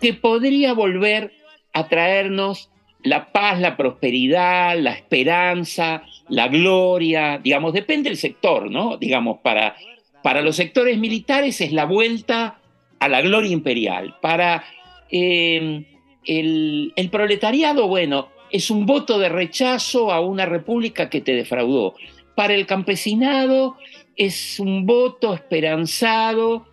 que 0.05 0.13
podría 0.13 0.75
volver 0.75 1.33
a 1.73 1.89
traernos 1.89 2.69
la 3.03 3.33
paz, 3.33 3.59
la 3.59 3.75
prosperidad, 3.75 4.79
la 4.79 4.93
esperanza, 4.93 6.03
la 6.29 6.49
gloria, 6.49 7.41
digamos, 7.43 7.73
depende 7.73 8.11
del 8.11 8.19
sector, 8.19 8.71
¿no? 8.71 8.99
Digamos, 8.99 9.39
para, 9.43 9.77
para 10.23 10.43
los 10.43 10.57
sectores 10.57 10.99
militares 10.99 11.63
es 11.63 11.73
la 11.73 11.87
vuelta 11.87 12.59
a 12.99 13.09
la 13.09 13.23
gloria 13.23 13.51
imperial. 13.51 14.17
Para 14.21 14.63
el, 15.09 15.87
el, 16.27 17.09
proletariado, 17.11 17.89
bueno, 17.89 18.29
es 18.51 18.71
un 18.71 18.85
voto 18.85 19.19
de 19.19 19.31
rechazo 19.31 20.13
a 20.13 20.21
una 20.21 20.45
república 20.45 21.09
que 21.09 21.23
te 21.23 21.33
defraudó. 21.33 21.95
Para 22.35 22.53
el 22.53 22.67
campesinado 22.67 23.79
es 24.17 24.61
un 24.61 24.85
voto 24.85 25.33
esperanzado 25.33 26.67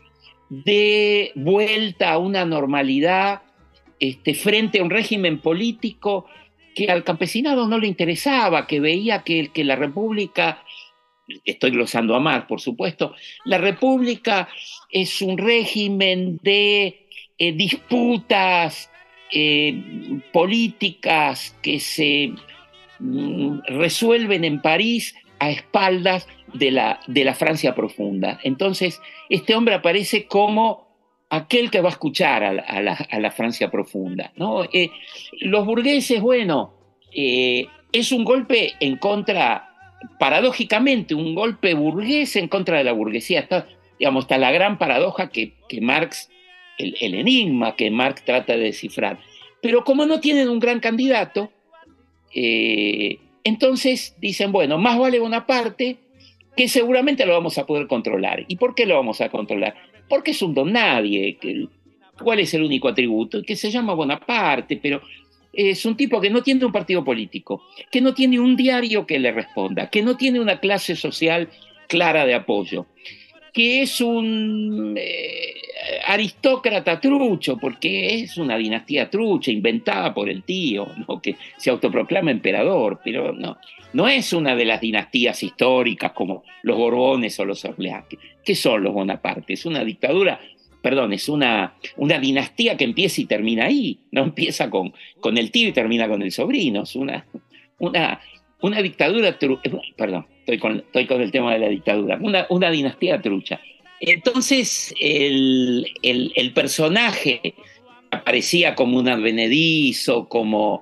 de 0.51 1.31
vuelta 1.35 2.11
a 2.11 2.17
una 2.17 2.43
normalidad 2.43 3.41
este, 4.01 4.33
frente 4.33 4.79
a 4.79 4.83
un 4.83 4.89
régimen 4.89 5.39
político 5.39 6.25
que 6.75 6.91
al 6.91 7.05
campesinado 7.05 7.69
no 7.69 7.79
le 7.79 7.87
interesaba, 7.87 8.67
que 8.67 8.81
veía 8.81 9.23
que, 9.23 9.49
la 9.63 9.77
República, 9.77 10.61
estoy 11.45 11.71
glosando 11.71 12.15
a 12.15 12.19
más, 12.19 12.43
por 12.47 12.59
supuesto, 12.59 13.15
la 13.45 13.59
República 13.59 14.49
es 14.89 15.21
un 15.21 15.37
régimen 15.37 16.37
de 16.43 17.07
eh, 17.37 17.51
disputas 17.53 18.91
eh, 19.31 20.19
políticas 20.33 21.55
que 21.61 21.79
se 21.79 22.33
mm, 22.99 23.59
resuelven 23.67 24.43
en 24.43 24.61
París 24.61 25.15
a 25.39 25.49
espaldas 25.49 26.27
de 26.53 26.71
la, 26.71 26.99
de 27.07 27.23
la 27.23 27.33
Francia 27.33 27.75
profunda. 27.75 28.39
Entonces, 28.43 29.01
este 29.29 29.55
hombre 29.55 29.75
aparece 29.75 30.25
como 30.25 30.87
aquel 31.29 31.71
que 31.71 31.81
va 31.81 31.89
a 31.89 31.93
escuchar 31.93 32.43
a 32.43 32.81
la, 32.81 33.31
Francia 33.31 33.71
profunda. 33.71 34.33
¿no? 34.35 34.63
Eh, 34.65 34.91
los 35.39 35.65
burgueses, 35.65 36.21
bueno, 36.21 36.73
eh, 37.13 37.67
es 37.91 38.11
un 38.11 38.25
golpe 38.25 38.73
en 38.79 38.97
contra, 38.97 39.69
paradójicamente, 40.19 41.15
un 41.15 41.33
golpe 41.33 41.73
burgués 41.73 42.35
en 42.35 42.47
contra 42.47 42.77
de 42.77 42.83
la 42.83 42.91
burguesía. 42.91 43.39
Está, 43.39 43.67
digamos, 43.97 44.25
está 44.25 44.37
la 44.37 44.51
gran 44.51 44.77
paradoja 44.77 45.29
que, 45.29 45.53
Marx, 45.81 46.29
el, 46.77 46.95
el 46.99 47.15
enigma 47.15 47.75
que 47.75 47.89
Marx 47.89 48.25
trata 48.25 48.53
de 48.53 48.63
descifrar. 48.63 49.19
Pero 49.61 49.83
como 49.85 50.05
no 50.05 50.19
tienen 50.19 50.49
un 50.49 50.59
gran 50.59 50.79
candidato, 50.79 51.51
eh, 52.33 53.19
entonces 53.43 54.15
dicen, 54.19 54.51
bueno, 54.51 54.77
más 54.77 54.97
vale 54.97 55.19
una 55.19 55.45
parte 55.45 55.97
que 56.61 56.67
seguramente 56.67 57.25
lo 57.25 57.33
vamos 57.33 57.57
a 57.57 57.65
poder 57.65 57.87
controlar. 57.87 58.45
¿Y 58.47 58.55
por 58.55 58.75
qué 58.75 58.85
lo 58.85 58.93
vamos 58.93 59.19
a 59.19 59.29
controlar? 59.29 59.73
Porque 60.07 60.29
es 60.29 60.43
un 60.43 60.53
don 60.53 60.71
nadie. 60.71 61.39
¿Cuál 62.23 62.39
es 62.39 62.53
el 62.53 62.61
único 62.61 62.87
atributo? 62.87 63.41
Que 63.41 63.55
se 63.55 63.71
llama 63.71 63.95
Bonaparte, 63.95 64.77
pero 64.77 65.01
es 65.51 65.83
un 65.87 65.97
tipo 65.97 66.21
que 66.21 66.29
no 66.29 66.43
tiene 66.43 66.63
un 66.63 66.71
partido 66.71 67.03
político, 67.03 67.63
que 67.91 67.99
no 67.99 68.13
tiene 68.13 68.39
un 68.39 68.55
diario 68.55 69.07
que 69.07 69.17
le 69.17 69.31
responda, 69.31 69.89
que 69.89 70.03
no 70.03 70.15
tiene 70.17 70.39
una 70.39 70.59
clase 70.59 70.95
social 70.95 71.49
clara 71.87 72.27
de 72.27 72.35
apoyo, 72.35 72.85
que 73.51 73.81
es 73.81 73.99
un 73.99 74.93
eh, 74.95 75.55
aristócrata 76.05 77.01
trucho, 77.01 77.57
porque 77.57 78.19
es 78.19 78.37
una 78.37 78.55
dinastía 78.55 79.09
trucha 79.09 79.49
inventada 79.49 80.13
por 80.13 80.29
el 80.29 80.43
tío, 80.43 80.85
que 81.23 81.37
se 81.57 81.71
autoproclama 81.71 82.29
emperador, 82.29 82.99
pero 83.03 83.33
no, 83.33 83.57
no 83.93 84.07
es 84.07 84.33
una 84.33 84.55
de 84.55 84.65
las 84.65 84.81
dinastías 84.81 85.41
históricas 85.43 86.11
como 86.13 86.43
los 86.63 86.77
Borbones 86.77 87.39
o 87.39 87.45
los 87.45 87.63
Orleans. 87.65 88.05
¿Qué 88.43 88.55
son 88.55 88.83
los 88.83 88.93
Bonaparte? 88.93 89.53
Es 89.53 89.65
una 89.65 89.83
dictadura, 89.83 90.39
perdón, 90.81 91.13
es 91.13 91.29
una, 91.29 91.75
una 91.97 92.19
dinastía 92.19 92.77
que 92.77 92.85
empieza 92.85 93.21
y 93.21 93.25
termina 93.25 93.65
ahí, 93.65 93.99
no 94.11 94.23
empieza 94.23 94.69
con, 94.69 94.93
con 95.19 95.37
el 95.37 95.51
tío 95.51 95.67
y 95.67 95.73
termina 95.73 96.07
con 96.07 96.21
el 96.21 96.31
sobrino, 96.31 96.83
es 96.83 96.95
una, 96.95 97.25
una, 97.79 98.19
una 98.61 98.81
dictadura, 98.81 99.37
perdón, 99.97 100.25
estoy 100.39 100.57
con, 100.57 100.77
estoy 100.77 101.05
con 101.05 101.21
el 101.21 101.31
tema 101.31 101.53
de 101.53 101.59
la 101.59 101.69
dictadura, 101.69 102.17
una, 102.21 102.47
una 102.49 102.71
dinastía 102.71 103.21
trucha. 103.21 103.59
Entonces, 104.01 104.95
el, 104.99 105.85
personaje 106.55 107.53
aparecía 108.09 108.73
como 108.73 108.97
un 108.97 109.07
advenedizo, 109.07 110.27
como, 110.27 110.81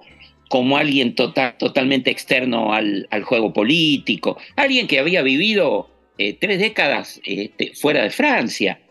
como 0.50 0.78
alguien 0.78 1.16
total, 1.16 1.56
totalmente 1.58 2.12
externo 2.12 2.74
al, 2.74 3.08
juego 3.24 3.54
político, 3.54 4.38
alguien 4.56 4.88
que 4.88 5.00
había 5.00 5.22
vivido 5.22 5.90
eh, 6.18 6.34
tres 6.34 6.60
décadas 6.60 7.22
este, 7.24 7.74
fuera 7.76 8.04
de 8.04 8.10
Francia. 8.10 8.82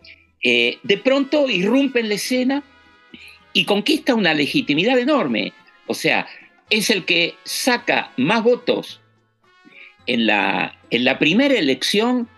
Eh, 0.41 0.79
de 0.85 0.99
pronto 0.99 1.50
irrumpe 1.50 2.00
en 2.00 2.09
la 2.09 2.15
escena 2.15 2.62
y 3.53 3.65
conquista 3.65 4.15
una 4.15 4.35
legitimidad 4.35 4.99
enorme. 4.99 5.53
O 5.88 5.95
sea, 5.95 6.29
es 6.71 6.91
el 6.91 7.05
que 7.05 7.35
saca 7.45 8.12
más 8.17 8.45
votos 8.45 9.00
en 10.07 10.27
la, 10.27 10.79
en 10.91 11.05
la 11.05 11.19
primera 11.19 11.59
elección 11.59 12.29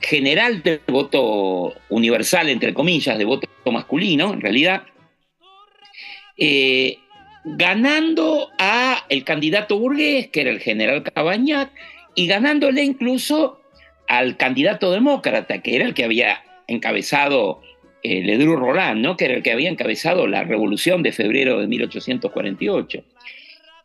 general 0.00 0.62
de 0.62 0.80
voto 0.86 1.74
universal, 1.88 2.48
entre 2.48 2.72
comillas, 2.72 3.18
de 3.18 3.24
voto 3.24 3.48
masculino, 3.72 4.32
en 4.32 4.40
realidad, 4.40 4.84
eh, 6.36 6.98
ganando 7.44 8.50
a 8.58 9.04
el 9.08 9.24
candidato 9.24 9.78
burgués, 9.78 10.28
que 10.28 10.42
era 10.42 10.50
el 10.50 10.60
general 10.60 11.02
Cabañat, 11.02 11.70
y 12.14 12.26
ganándole 12.26 12.82
incluso 12.84 13.60
al 14.08 14.36
candidato 14.36 14.90
demócrata, 14.90 15.60
que 15.62 15.76
era 15.76 15.84
el 15.84 15.94
que 15.94 16.04
había 16.04 16.42
encabezado 16.66 17.62
eh, 18.02 18.22
Ledru 18.22 18.56
Roland, 18.56 19.00
¿no? 19.00 19.16
que 19.16 19.26
era 19.26 19.34
el 19.34 19.42
que 19.42 19.52
había 19.52 19.70
encabezado 19.70 20.26
la 20.26 20.44
revolución 20.44 21.02
de 21.02 21.12
febrero 21.12 21.60
de 21.60 21.66
1848. 21.66 23.04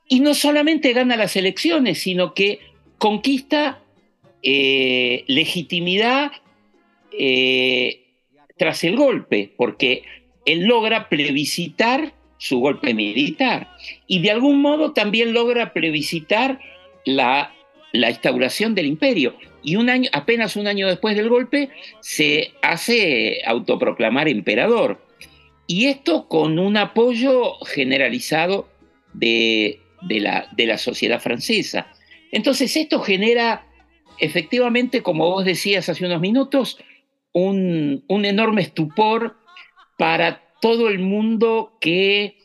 Y 0.07 0.19
no 0.19 0.33
solamente 0.33 0.93
gana 0.93 1.15
las 1.15 1.35
elecciones, 1.35 1.99
sino 1.99 2.33
que 2.33 2.59
conquista 2.97 3.79
eh, 4.41 5.23
legitimidad 5.27 6.31
eh, 7.17 8.03
tras 8.57 8.83
el 8.83 8.95
golpe, 8.95 9.51
porque 9.57 10.03
él 10.45 10.65
logra 10.65 11.09
plebiscitar 11.09 12.13
su 12.37 12.59
golpe 12.59 12.93
militar 12.93 13.69
y 14.07 14.21
de 14.21 14.31
algún 14.31 14.61
modo 14.61 14.93
también 14.93 15.33
logra 15.33 15.73
plebiscitar 15.73 16.59
la, 17.05 17.53
la 17.91 18.09
instauración 18.09 18.75
del 18.75 18.87
imperio. 18.87 19.35
Y 19.61 19.77
un 19.77 19.89
año, 19.89 20.09
apenas 20.13 20.55
un 20.55 20.67
año 20.67 20.87
después 20.87 21.15
del 21.15 21.29
golpe 21.29 21.69
se 22.01 22.51
hace 22.61 23.41
autoproclamar 23.45 24.27
emperador. 24.27 25.01
Y 25.67 25.85
esto 25.85 26.27
con 26.27 26.59
un 26.59 26.75
apoyo 26.75 27.53
generalizado 27.65 28.67
de, 29.13 29.79
la, 30.01 30.47
de 30.51 30.65
la 30.65 30.77
sociedad 30.77 31.21
francesa. 31.21 31.87
Entonces 32.31 32.75
esto 32.75 32.99
genera 32.99 33.65
efectivamente, 34.19 35.01
como 35.01 35.29
vos 35.29 35.45
decías 35.45 35.89
hace 35.89 36.05
unos 36.05 36.21
minutos, 36.21 36.77
un, 37.33 38.03
enorme 38.07 38.61
estupor 38.61 39.37
para 39.97 40.42
todo 40.63 40.87
el 40.87 40.99
mundo 40.99 41.77
que 41.81 42.37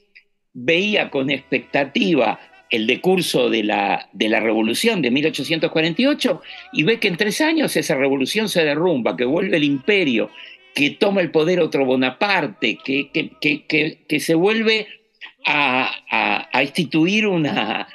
veía 0.53 1.09
con 1.09 1.31
expectativa 1.31 2.41
el 2.69 2.89
decurso 2.89 3.49
de 3.49 3.63
la, 3.63 4.09
de 4.13 4.29
la 4.29 4.41
revolución 4.41 5.01
de 5.01 5.13
1848 5.13 6.43
y 6.73 6.83
ve 6.83 6.99
que 6.99 7.07
en 7.07 7.17
tres 7.17 7.41
años 7.41 7.77
esa 7.77 7.95
revolución 7.95 8.49
se 8.49 8.65
derrumba, 8.65 9.17
que 9.17 9.25
vuelve 9.25 9.57
el 9.57 9.63
imperio, 9.63 10.31
que 10.75 10.91
toma 10.91 11.21
el 11.21 11.31
poder 11.31 11.61
otro 11.61 11.85
Bonaparte, 11.85 12.77
que, 12.85 13.09
que, 13.11 14.21
se 14.21 14.35
vuelve 14.35 14.89
a 15.47 16.61
instituir 16.61 17.29
una, 17.29 17.89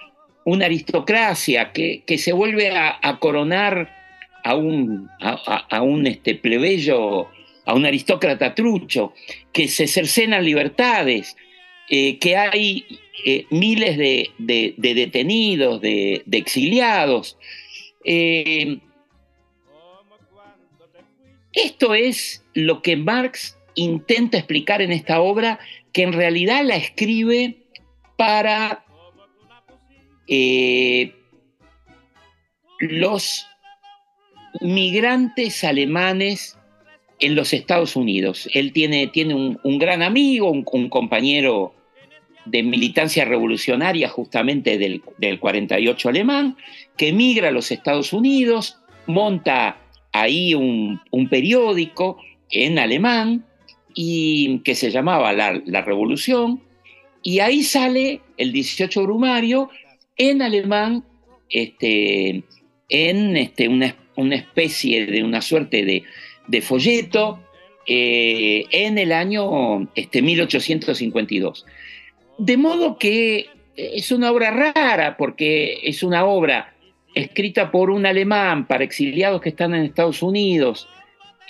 una 0.46 0.66
aristocracia 0.66 1.72
que, 1.72 2.04
se 2.18 2.34
vuelve 2.34 2.72
a, 2.72 3.18
coronar 3.20 3.90
a 4.44 4.56
un, 4.56 5.10
a, 5.20 5.82
un 5.82 6.08
este, 6.08 6.36
plebeyo, 6.36 7.28
a 7.66 7.74
un 7.74 7.86
aristócrata 7.86 8.56
trucho, 8.56 9.14
que 9.52 9.68
se 9.68 9.88
cercenan 9.88 10.44
libertades, 10.44 11.36
eh, 11.90 12.18
que 12.20 12.36
hay 12.36 12.86
eh, 13.26 13.46
miles 13.50 13.98
de, 13.98 14.74
detenidos, 14.78 15.82
de, 15.82 16.24
exiliados. 16.32 17.38
Eh, 18.04 18.80
esto 21.54 21.94
es 21.94 22.44
lo 22.54 22.82
que 22.82 22.98
Marx 22.98 23.58
intenta 23.76 24.38
explicar 24.38 24.82
en 24.82 24.92
esta 24.92 25.22
obra, 25.22 25.60
que 25.92 26.04
en 26.04 26.14
realidad 26.14 26.64
la 26.64 26.76
escribe 26.76 27.58
para 28.18 28.84
los 32.80 33.48
migrantes 34.62 35.64
alemanes 35.64 36.58
en 37.24 37.36
los 37.36 37.54
Estados 37.54 37.96
Unidos. 37.96 38.50
Él 38.54 38.74
tiene, 38.74 39.08
tiene 39.08 39.34
un, 39.36 39.80
gran 39.80 40.02
amigo, 40.02 40.52
un, 40.52 40.90
compañero 40.90 41.74
de 42.46 42.64
militancia 42.64 43.24
revolucionaria 43.24 44.10
justamente 44.10 44.78
del, 44.78 45.02
48 45.40 46.10
alemán, 46.10 46.58
que 46.98 47.10
emigra 47.10 47.48
a 47.48 47.52
los 47.52 47.72
Estados 47.72 48.12
Unidos, 48.12 48.78
monta 49.08 49.78
ahí 50.12 50.54
un, 50.54 51.00
periódico 51.30 52.18
en 52.52 52.78
alemán 52.78 53.46
y 53.96 54.60
que 54.60 54.76
se 54.76 54.92
llamaba 54.92 55.32
la, 55.32 55.62
la, 55.66 55.82
Revolución, 55.82 56.62
y 57.22 57.40
ahí 57.40 57.64
sale 57.64 58.20
el 58.36 58.52
18 58.52 59.02
Brumario 59.04 59.70
en 60.18 60.42
alemán, 60.42 61.06
este, 61.50 62.44
en 62.90 63.38
este, 63.38 63.70
una, 63.70 63.96
especie 64.36 65.06
de 65.06 65.24
una 65.24 65.42
suerte 65.42 65.86
de, 65.86 66.04
folleto, 66.62 67.40
eh, 67.86 68.66
en 68.72 68.98
el 68.98 69.12
año 69.12 69.90
este, 69.96 70.22
1852. 70.22 71.66
De 72.38 72.58
modo 72.58 72.98
que 72.98 73.50
es 73.76 74.12
una 74.12 74.32
obra 74.32 74.52
rara, 74.52 75.18
porque 75.18 75.80
es 75.84 76.04
una 76.04 76.26
obra 76.26 76.74
escrita 77.16 77.72
por 77.72 77.90
un 77.90 78.06
alemán 78.06 78.68
para 78.68 78.84
exiliados 78.84 79.42
que 79.42 79.50
están 79.50 79.74
en 79.74 79.84
Estados 79.84 80.24
Unidos 80.24 80.88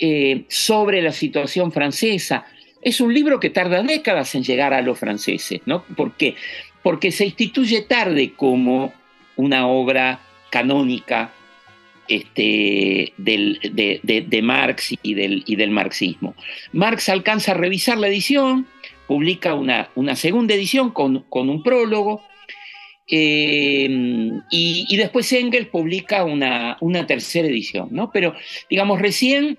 eh, 0.00 0.44
sobre 0.48 1.02
la 1.02 1.12
situación 1.12 1.72
francesa. 1.72 2.46
Es 2.82 3.00
un 3.00 3.14
libro 3.14 3.40
que 3.40 3.50
tarda 3.50 3.82
décadas 3.82 4.34
en 4.34 4.42
llegar 4.42 4.74
a 4.74 4.82
los 4.82 4.98
franceses, 4.98 5.60
¿no? 5.66 5.84
Porque 5.96 6.34
porque 6.84 7.12
se 7.12 7.24
instituye 7.24 7.80
tarde 7.80 8.34
como 8.36 8.92
una 9.36 9.66
obra 9.66 10.20
canónica 10.50 11.32
este, 12.08 13.12
de, 13.16 14.40
Marx 14.42 14.94
y 15.02 15.14
del, 15.14 15.42
y 15.46 15.56
del, 15.56 15.70
marxismo. 15.70 16.34
Marx 16.72 17.08
alcanza 17.08 17.52
a 17.52 17.54
revisar 17.54 17.98
la 17.98 18.08
edición, 18.08 18.66
publica 19.06 19.54
una, 19.54 19.88
una 19.94 20.16
segunda 20.16 20.54
edición 20.54 20.90
con, 20.90 21.24
un 21.30 21.62
prólogo, 21.62 22.22
eh, 23.06 23.88
y, 24.50 24.96
después 24.96 25.30
Engels 25.32 25.68
publica 25.68 26.24
una, 26.24 26.76
una, 26.80 27.06
tercera 27.06 27.48
edición, 27.48 27.88
¿no? 27.90 28.10
Pero, 28.10 28.34
digamos, 28.70 29.00
recién 29.00 29.58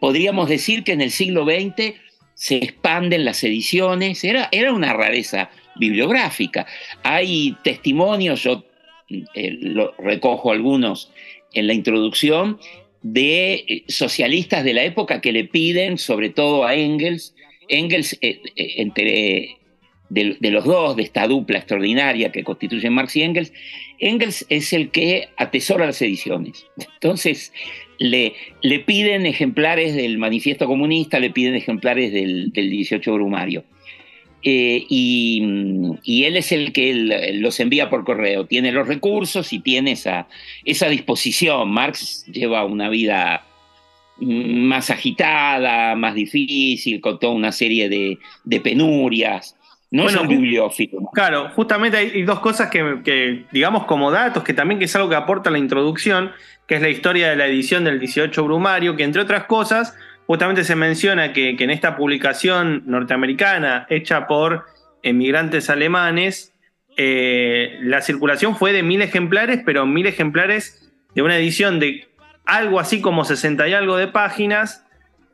podríamos 0.00 0.48
decir 0.48 0.82
que 0.82 0.92
en 0.92 1.02
el 1.02 1.10
siglo 1.10 1.44
XX 1.44 1.94
se 2.34 2.56
expanden 2.56 3.24
las 3.24 3.44
ediciones, 3.44 4.24
era, 4.24 4.48
era 4.50 4.72
una 4.72 4.92
rareza 4.92 5.50
bibliográfica. 5.76 6.66
Hay 7.02 7.56
testimonios, 7.62 8.48
eh, 9.34 9.58
recojo 9.98 10.52
algunos 10.52 11.10
en 11.52 11.66
la 11.66 11.74
introducción, 11.74 12.58
de 13.02 13.54
eh, 13.54 13.84
socialistas 13.88 14.64
de 14.64 14.74
la 14.74 14.84
época 14.84 15.20
que 15.20 15.32
le 15.32 15.44
piden, 15.44 15.98
sobre 15.98 16.30
todo 16.30 16.64
a 16.64 16.74
Engels, 16.74 17.34
Engels 17.68 18.18
eh, 18.20 18.40
entre 18.56 19.56
de, 20.10 20.50
los 20.50 20.64
dos, 20.64 20.96
de 20.96 21.04
esta 21.04 21.26
dupla 21.28 21.58
extraordinaria 21.58 22.32
que 22.32 22.42
constituyen 22.42 22.92
Marx 22.92 23.16
y 23.16 23.22
Engels, 23.22 23.52
Engels 24.00 24.44
es 24.48 24.72
el 24.72 24.90
que 24.90 25.28
atesora 25.36 25.86
las 25.86 26.02
ediciones. 26.02 26.66
Entonces, 26.94 27.52
le, 27.98 28.34
le 28.62 28.80
piden 28.80 29.24
ejemplares 29.24 29.94
del 29.94 30.18
Manifiesto 30.18 30.66
Comunista, 30.66 31.20
le 31.20 31.30
piden 31.30 31.54
ejemplares 31.54 32.12
del, 32.12 32.52
del 32.52 32.70
18 32.70 33.12
Brumario. 33.12 33.64
Eh, 34.42 34.86
y, 34.88 36.24
él 36.24 36.36
es 36.36 36.52
el 36.52 36.72
que 36.72 37.32
los 37.34 37.60
envía 37.60 37.90
por 37.90 38.04
correo, 38.04 38.46
tiene 38.46 38.72
los 38.72 38.88
recursos 38.88 39.52
y 39.52 39.58
tiene 39.60 39.92
esa, 39.92 40.28
esa 40.64 40.88
disposición. 40.88 41.70
Marx 41.70 42.24
lleva 42.26 42.64
una 42.64 42.88
vida 42.88 43.44
más 44.18 44.90
agitada, 44.90 45.94
más 45.94 46.14
difícil, 46.14 47.00
con 47.00 47.18
toda 47.18 47.32
una 47.32 47.52
serie 47.52 47.88
de, 47.88 48.60
penurias. 48.60 49.56
No 49.90 50.08
es 50.08 50.14
un 50.14 50.28
bibliófilo. 50.28 51.00
Claro, 51.12 51.50
justamente 51.56 51.96
hay 51.96 52.22
dos 52.22 52.38
cosas 52.38 52.70
que, 52.70 53.00
que, 53.04 53.44
digamos, 53.50 53.86
como 53.86 54.12
datos, 54.12 54.44
que 54.44 54.54
también 54.54 54.78
que 54.78 54.84
es 54.84 54.94
algo 54.94 55.08
que 55.08 55.16
aporta 55.16 55.50
la 55.50 55.58
introducción, 55.58 56.30
que 56.68 56.76
es 56.76 56.82
la 56.82 56.90
historia 56.90 57.28
de 57.30 57.36
la 57.36 57.46
edición 57.46 57.82
del 57.82 57.98
18 57.98 58.44
Brumario, 58.44 58.94
que 58.94 59.02
entre 59.02 59.22
otras 59.22 59.44
cosas 59.44 59.96
justamente 60.30 60.62
se 60.62 60.76
menciona 60.76 61.32
que, 61.32 61.56
en 61.58 61.70
esta 61.70 61.96
publicación 61.96 62.84
norteamericana 62.86 63.88
hecha 63.90 64.28
por 64.28 64.64
emigrantes 65.02 65.68
alemanes, 65.68 66.54
eh, 66.96 67.80
la 67.82 68.00
circulación 68.00 68.54
fue 68.54 68.72
de 68.72 68.84
mil 68.84 69.02
ejemplares, 69.02 69.60
pero 69.66 69.86
mil 69.86 70.06
ejemplares 70.06 70.88
de 71.16 71.22
una 71.22 71.36
edición 71.36 71.80
de 71.80 72.06
algo 72.46 72.78
así 72.78 73.00
como 73.00 73.24
60 73.24 73.66
y 73.66 73.72
algo 73.72 73.96
de 73.96 74.06
páginas 74.06 74.86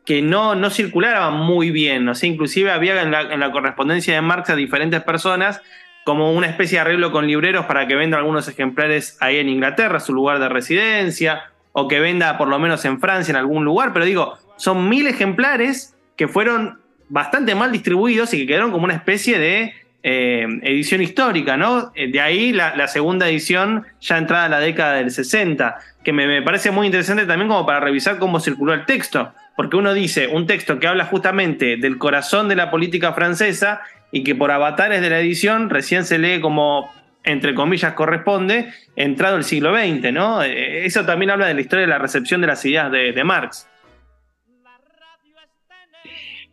que 0.03 0.23
no, 0.23 0.55
no 0.55 0.71
circulaban 0.71 1.35
muy 1.35 1.69
bien. 1.69 2.09
O 2.09 2.15
sea, 2.15 2.27
inclusive 2.27 2.71
había 2.71 2.99
en 3.03 3.11
la, 3.11 3.51
correspondencia 3.51 4.15
de 4.15 4.21
Marx 4.21 4.49
a 4.49 4.55
diferentes 4.55 5.03
personas 5.03 5.61
como 6.05 6.33
una 6.33 6.47
especie 6.47 6.77
de 6.77 6.81
arreglo 6.81 7.11
con 7.11 7.27
libreros 7.27 7.67
para 7.67 7.85
que 7.85 7.93
venda 7.93 8.17
algunos 8.17 8.47
ejemplares 8.47 9.15
ahí 9.19 9.37
en 9.37 9.47
Inglaterra, 9.47 9.99
su 9.99 10.11
lugar 10.11 10.39
de 10.39 10.49
residencia, 10.49 11.51
o 11.71 11.87
que 11.87 11.99
venda 11.99 12.35
por 12.39 12.47
lo 12.47 12.57
menos 12.57 12.83
en 12.85 12.99
Francia 12.99 13.31
en 13.31 13.37
algún 13.37 13.63
lugar. 13.63 13.93
Pero 13.93 14.03
digo, 14.03 14.39
son 14.57 14.89
mil 14.89 15.07
ejemplares 15.07 15.95
que 16.15 16.27
fueron 16.27 16.79
bastante 17.09 17.55
mal 17.55 17.71
distribuidos 17.71 18.33
y 18.33 18.39
que 18.39 18.47
quedaron 18.47 18.71
como 18.71 18.85
una 18.85 18.95
especie 18.95 19.39
de 19.39 19.73
eh, 20.03 20.45
edición 20.63 21.01
histórica, 21.01 21.57
¿no? 21.57 21.91
Eh, 21.95 22.11
de 22.11 22.21
ahí 22.21 22.53
la, 22.53 22.87
segunda 22.87 23.27
edición 23.27 23.85
ya 23.99 24.17
entrada 24.17 24.45
a 24.45 24.49
la 24.49 24.59
década 24.59 24.95
del 24.95 25.11
60, 25.11 25.77
que 26.03 26.13
me, 26.13 26.41
parece 26.41 26.71
muy 26.71 26.85
interesante 26.85 27.25
también 27.25 27.49
como 27.49 27.65
para 27.65 27.79
revisar 27.79 28.19
cómo 28.19 28.39
circuló 28.39 28.73
el 28.73 28.85
texto, 28.85 29.33
porque 29.55 29.75
uno 29.75 29.93
dice 29.93 30.27
un 30.27 30.47
texto 30.47 30.79
que 30.79 30.87
habla 30.87 31.05
justamente 31.05 31.77
del 31.77 31.97
corazón 31.97 32.47
de 32.47 32.55
la 32.55 32.69
política 32.69 33.13
francesa 33.13 33.81
y 34.11 34.23
que 34.23 34.35
por 34.35 34.51
avatares 34.51 35.01
de 35.01 35.09
la 35.09 35.19
edición 35.19 35.69
recién 35.69 36.05
se 36.05 36.17
lee 36.19 36.39
como 36.39 36.89
entre 37.27 37.53
comillas 37.53 37.93
corresponde, 37.93 38.73
entrado 38.95 39.35
el 39.35 39.43
siglo 39.43 39.75
XX, 39.75 40.13
¿no? 40.13 40.41
Eh, 40.41 40.85
eso 40.85 41.05
también 41.05 41.29
habla 41.29 41.47
de 41.47 41.53
la 41.53 41.61
historia 41.61 41.85
de 41.85 41.91
la 41.91 41.97
recepción 41.97 42.39
de 42.39 42.47
las 42.47 42.63
ideas 42.65 42.89
de, 42.89 43.23
Marx. 43.25 43.67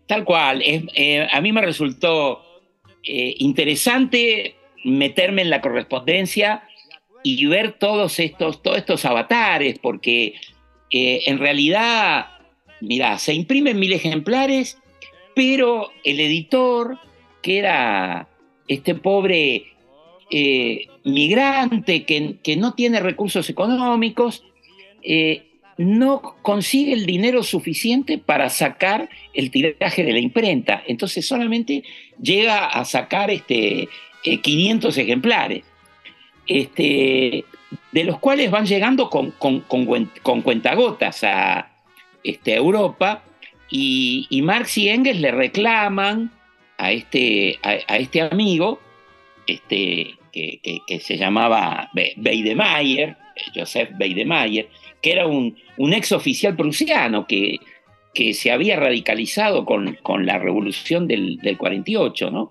Tal 0.07 0.25
cual, 0.25 0.63
a 1.31 1.41
mí 1.41 1.53
me 1.53 1.63
resultó 1.63 2.45
eh, 3.07 3.35
interesante 3.39 4.57
meterme 4.85 5.43
en 5.43 5.51
la 5.51 5.61
correspondencia 5.61 6.63
y 7.23 7.45
ver 7.47 7.73
todos 7.73 8.19
estos, 8.19 8.63
todos 8.63 8.79
estos 8.79 9.05
avatares, 9.05 9.79
porque 9.79 10.35
eh, 10.91 11.23
en 11.27 11.39
realidad, 11.39 12.29
mira, 12.81 13.19
se 13.19 13.35
imprimen 13.35 13.79
mil 13.79 13.93
ejemplares, 13.93 14.79
pero 15.35 15.91
el 16.03 16.21
editor, 16.21 16.99
que 17.43 17.59
era 17.59 18.29
este 18.69 18.95
pobre 18.95 19.67
eh, 20.31 20.87
migrante 21.05 22.05
que, 22.05 22.37
que, 22.43 22.57
no 22.57 22.75
tiene 22.75 23.01
recursos 23.01 23.51
económicos, 23.51 24.45
no 25.77 26.37
consigue 26.43 26.93
el 26.93 27.07
dinero 27.07 27.43
suficiente 27.43 28.19
para 28.19 28.49
sacar 28.51 29.09
el 29.33 29.51
tiraje 29.51 30.05
de 30.05 30.13
la 30.13 30.21
imprenta. 30.21 30.83
Entonces 30.87 31.27
solamente 31.27 31.83
llega 32.21 32.67
a 32.67 32.85
sacar 32.85 33.31
este, 33.31 33.89
500 34.23 34.97
eh, 34.97 35.03
ejemplares, 35.03 35.65
este, 36.47 37.45
de 37.93 38.05
los 38.05 38.19
cuales 38.19 38.51
van 38.51 38.67
llegando 38.67 39.11
con, 39.11 39.33
con, 39.33 39.61
cuentagotas 40.43 41.25
a 41.25 41.71
este, 42.23 42.55
Europa. 42.55 43.25
Y, 43.71 44.41
Marx 44.43 44.79
y 44.79 44.89
Engels 44.89 45.21
le 45.21 45.33
reclaman 45.33 46.31
a 46.79 46.93
este, 46.93 47.59
a, 47.63 47.97
este 47.97 48.21
amigo, 48.21 48.79
este, 49.49 50.15
que, 50.33 50.61
que, 50.87 51.01
se 51.01 51.17
llamaba 51.17 51.91
Beidemeyer, 51.93 53.17
Joseph 53.53 53.91
Beidemeyer, 53.97 54.69
que 55.03 55.13
era 55.13 55.27
un, 55.27 55.57
ex 55.79 56.13
oficial 56.13 56.57
prusiano 56.57 57.27
que, 57.27 57.59
que 58.15 58.33
se 58.33 58.51
había 58.51 58.77
radicalizado 58.77 59.65
con, 59.65 59.99
la 60.27 60.39
revolución 60.39 61.07
del, 61.09 61.41
48, 61.59 62.31
¿no? 62.31 62.51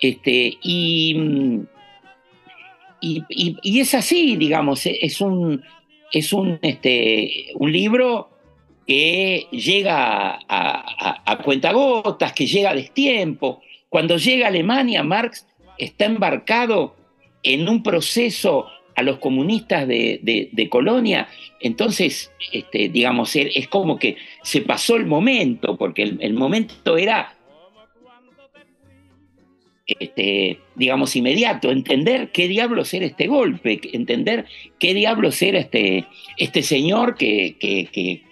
Este, 0.00 0.58
y, 0.62 1.16
y, 3.00 3.80
es 3.80 3.94
así, 3.94 4.36
digamos, 4.36 4.86
es 4.86 5.20
un, 5.20 5.62
es 6.12 6.32
un, 6.32 6.58
este, 6.62 7.52
un 7.54 7.70
libro 7.72 8.30
que 8.86 9.46
llega 9.52 10.40
a, 10.48 11.22
a, 11.26 11.38
cuentagotas, 11.38 12.32
que 12.32 12.46
llega 12.46 12.70
a 12.70 12.74
destiempo. 12.74 13.62
Cuando 13.88 14.16
llega 14.16 14.46
a 14.46 14.48
Alemania, 14.48 15.04
Marx 15.04 15.46
está 15.78 16.06
embarcado 16.06 16.96
en 17.42 17.68
un 17.68 17.82
proceso 17.82 18.66
a 19.00 19.02
los 19.02 19.18
comunistas 19.18 19.88
de, 19.88 20.68
Colonia, 20.70 21.28
entonces, 21.58 22.30
este, 22.52 22.88
digamos, 22.90 23.34
es 23.34 23.66
como 23.68 23.98
que 23.98 24.16
se 24.42 24.60
pasó 24.60 24.96
el 24.96 25.06
momento, 25.06 25.76
porque 25.76 26.02
el, 26.02 26.34
momento 26.34 26.98
era, 26.98 27.34
este, 29.86 30.60
digamos, 30.74 31.16
inmediato, 31.16 31.70
entender 31.70 32.30
qué 32.30 32.46
diablos 32.46 32.92
era 32.92 33.06
este 33.06 33.26
golpe, 33.26 33.80
entender 33.92 34.44
qué 34.78 34.92
diablos 34.92 35.40
era 35.40 35.60
este, 35.60 36.06
este 36.36 36.62
señor 36.62 37.16
que, 37.16 37.56
que, 37.58 38.22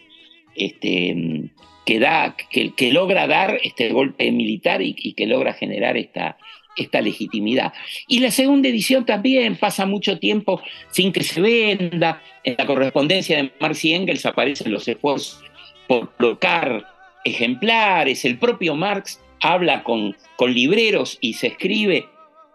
este, 0.54 1.50
que, 1.86 1.98
da, 1.98 2.36
que, 2.50 2.74
que, 2.74 2.92
logra 2.92 3.26
dar 3.26 3.58
este 3.62 3.88
golpe 3.88 4.30
militar 4.30 4.82
y 4.82 5.14
que 5.14 5.26
logra 5.26 5.54
generar 5.54 5.96
esta, 5.96 6.36
esta 6.78 7.00
legitimidad. 7.00 7.72
Y 8.06 8.20
la 8.20 8.30
segunda 8.30 8.68
edición 8.68 9.04
también 9.04 9.56
pasa 9.56 9.86
mucho 9.86 10.18
tiempo 10.18 10.62
sin 10.90 11.12
que 11.12 11.22
se 11.22 11.40
venda. 11.40 12.22
En 12.44 12.54
la 12.56 12.66
correspondencia 12.66 13.36
de 13.36 13.52
Marx 13.60 13.84
y 13.84 13.94
Engels 13.94 14.26
aparecen 14.26 14.72
los 14.72 14.86
esfuerzos 14.88 15.42
por 15.86 16.14
colocar 16.16 16.86
ejemplares. 17.24 18.24
El 18.24 18.38
propio 18.38 18.74
Marx 18.74 19.20
habla 19.40 19.82
con, 19.82 20.16
con 20.36 20.54
libreros 20.54 21.18
y 21.20 21.34
se 21.34 21.48
escribe 21.48 22.06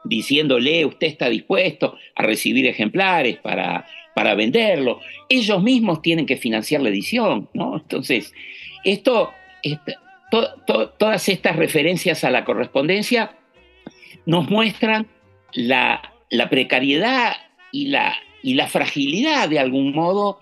diciéndole, 0.04 0.86
usted 0.86 1.08
está 1.08 1.30
dispuesto 1.30 1.98
a 2.16 2.24
recibir 2.24 2.68
ejemplares 2.68 3.38
para, 3.38 3.86
para 4.14 4.36
venderlo. 4.36 5.00
Ellos 5.30 5.62
mismos 5.62 6.02
tienen 6.02 6.26
que 6.26 6.38
financiar 6.38 6.82
la 6.82 6.90
edición, 6.90 7.50
¿no? 7.54 7.78
Entonces, 7.78 8.34
esto, 8.84 9.32
todas 10.98 11.30
estas 11.30 11.56
referencias 11.56 12.24
a 12.24 12.32
la 12.32 12.44
correspondencia 12.44 13.38
nos 14.26 14.50
muestran 14.50 15.08
la, 15.54 16.02
precariedad 16.50 17.34
y 17.72 17.88
la, 17.88 18.68
fragilidad 18.68 19.50
de 19.50 19.60
algún 19.60 19.94
modo 19.94 20.40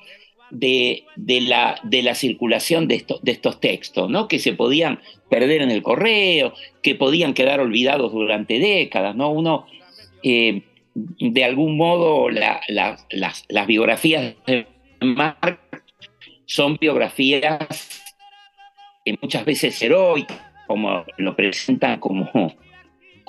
de, 0.49 1.05
la, 1.17 2.15
circulación 2.15 2.87
de, 2.87 3.05
estos 3.25 3.59
textos, 3.59 4.09
¿no? 4.09 4.27
que 4.27 4.39
se 4.39 4.53
podían 4.53 4.99
perder 5.29 5.61
en 5.61 5.71
el 5.71 5.81
correo, 5.81 6.53
que 6.81 6.95
podían 6.95 7.33
quedar 7.33 7.59
olvidados 7.59 8.11
durante 8.11 8.59
décadas. 8.59 9.15
¿no? 9.15 9.31
Uno, 9.31 9.65
eh, 10.23 10.63
de 10.93 11.43
algún 11.43 11.77
modo, 11.77 12.29
las, 12.29 13.05
las, 13.09 13.67
biografías 13.67 14.35
de 14.45 14.67
Marx 14.99 15.59
son 16.45 16.77
biografías 16.79 18.01
muchas 19.21 19.45
veces 19.45 19.81
heroicas, 19.81 20.39
como 20.67 21.05
lo 21.17 21.35
presentan 21.35 21.99
como 21.99 22.29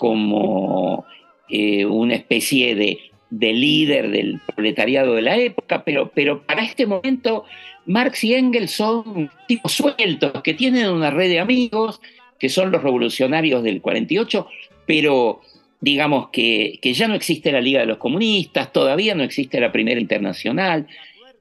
como 0.03 1.05
eh, 1.49 1.87
una 1.87 2.17
especie 2.17 2.75
de, 2.75 2.99
líder 3.31 4.11
del 4.11 4.41
proletariado 4.41 5.15
de 5.15 5.23
la 5.23 5.37
época, 5.37 5.85
pero, 5.85 6.43
para 6.43 6.65
este 6.65 6.87
momento 6.89 7.45
Marx 7.87 8.25
y 8.25 8.35
Engels 8.35 8.73
son 8.73 9.31
tipos 9.47 9.71
sueltos, 9.71 10.43
que 10.43 10.55
tienen 10.55 10.89
una 10.89 11.13
red 11.13 11.29
de 11.29 11.39
amigos, 11.39 12.01
que 12.41 12.49
son 12.49 12.73
los 12.73 12.83
revolucionarios 12.83 13.63
del 13.63 13.81
48, 13.81 14.49
pero 14.87 15.41
digamos 15.81 16.31
que, 16.31 16.81
que, 16.83 16.95
ya 16.95 17.07
no 17.07 17.15
existe 17.15 17.53
la 17.53 17.61
Liga 17.61 17.79
de 17.79 17.87
los 17.87 17.99
Comunistas, 17.99 18.73
todavía 18.73 19.15
no 19.15 19.23
existe 19.23 19.61
la 19.61 19.71
Primera 19.71 20.01
Internacional, 20.01 20.89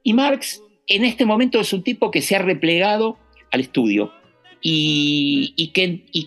y 0.04 0.12
Marx 0.12 0.62
en 0.86 1.04
este 1.04 1.24
momento 1.24 1.58
es 1.58 1.72
un 1.72 1.82
tipo 1.82 2.12
que 2.12 2.22
se 2.22 2.36
ha 2.36 2.38
replegado 2.38 3.18
al 3.50 3.58
estudio, 3.58 4.12
y, 4.62 5.72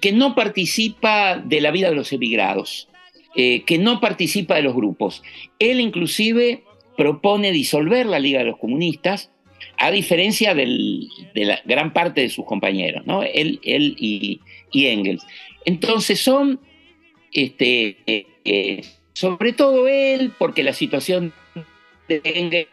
que, 0.01 0.11
no 0.11 0.35
participa 0.35 1.37
de 1.37 1.61
la 1.61 1.71
vida 1.71 1.89
de 1.89 1.95
los 1.95 2.11
emigrados, 2.11 2.89
eh, 3.35 3.63
que 3.63 3.77
no 3.77 4.01
participa 4.01 4.55
de 4.55 4.63
los 4.63 4.75
grupos. 4.75 5.23
Él 5.57 5.79
inclusive 5.79 6.63
propone 6.97 7.51
disolver 7.51 8.05
la 8.05 8.19
Liga 8.19 8.39
de 8.39 8.45
los 8.45 8.57
Comunistas, 8.57 9.31
a 9.77 9.91
diferencia 9.91 10.53
de 10.53 11.09
la 11.33 11.61
gran 11.65 11.93
parte 11.93 12.21
de 12.21 12.29
sus 12.29 12.45
compañeros, 12.45 13.05
¿no? 13.05 13.23
él, 13.23 13.59
y, 13.63 14.41
Engels. 14.73 15.25
Entonces 15.65 16.19
son, 16.19 16.59
este, 17.31 17.97
eh, 18.05 18.81
sobre 19.13 19.53
todo 19.53 19.87
él, 19.87 20.31
porque 20.37 20.63
la 20.63 20.73
situación 20.73 21.33
de 22.07 22.21
Engels 22.23 22.67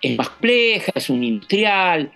es 0.00 0.16
más 0.16 0.30
compleja, 0.30 0.92
es 0.94 1.10
un 1.10 1.24
industrial, 1.24 2.12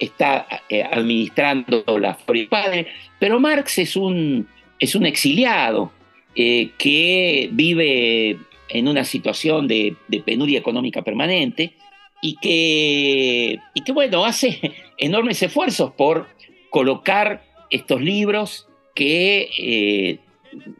está 0.00 0.46
eh, 0.68 0.82
administrando 0.82 1.84
la 1.98 2.16
padre, 2.48 2.88
pero 3.18 3.38
Marx 3.38 3.78
es 3.78 3.96
un, 3.96 4.48
es 4.78 4.94
un 4.94 5.06
exiliado 5.06 5.92
eh, 6.34 6.70
que 6.78 7.48
vive 7.52 8.38
en 8.70 8.88
una 8.88 9.04
situación 9.04 9.68
de, 9.68 9.96
penuria 10.24 10.58
económica 10.58 11.02
permanente 11.02 11.74
y 12.22 12.36
que, 12.36 13.58
y 13.74 13.80
que, 13.82 13.92
bueno, 13.92 14.24
hace 14.24 14.72
enormes 14.98 15.42
esfuerzos 15.42 15.92
por 15.92 16.28
colocar 16.70 17.44
estos 17.68 18.00
libros 18.00 18.68
que, 18.94 19.50
eh, 19.58 20.18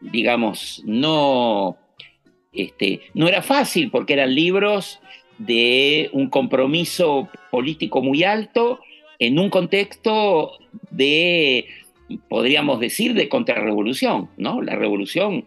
digamos, 0.01 0.81
no, 0.85 1.77
este, 2.53 3.01
no 3.13 3.27
era 3.27 3.41
fácil 3.41 3.91
porque 3.91 4.13
eran 4.13 4.33
libros 4.33 4.99
de 5.37 6.09
un 6.13 6.29
compromiso 6.29 7.29
político 7.49 8.01
muy 8.01 8.23
alto 8.23 8.79
en 9.21 9.37
un 9.37 9.51
contexto 9.51 10.53
de, 10.89 11.67
podríamos 12.27 12.79
decir, 12.79 13.13
de 13.13 13.29
contrarrevolución, 13.29 14.31
¿no? 14.35 14.63
La 14.63 14.75
revolución 14.75 15.45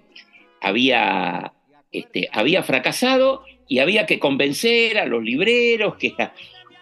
había, 0.60 1.52
este, 1.90 2.28
había 2.32 2.62
fracasado 2.62 3.42
y 3.66 3.80
había 3.80 4.06
que 4.06 4.20
convencer 4.20 4.96
a 4.96 5.06
los 5.06 5.24
libreros 5.24 5.96
que 5.96 6.14
era 6.16 6.32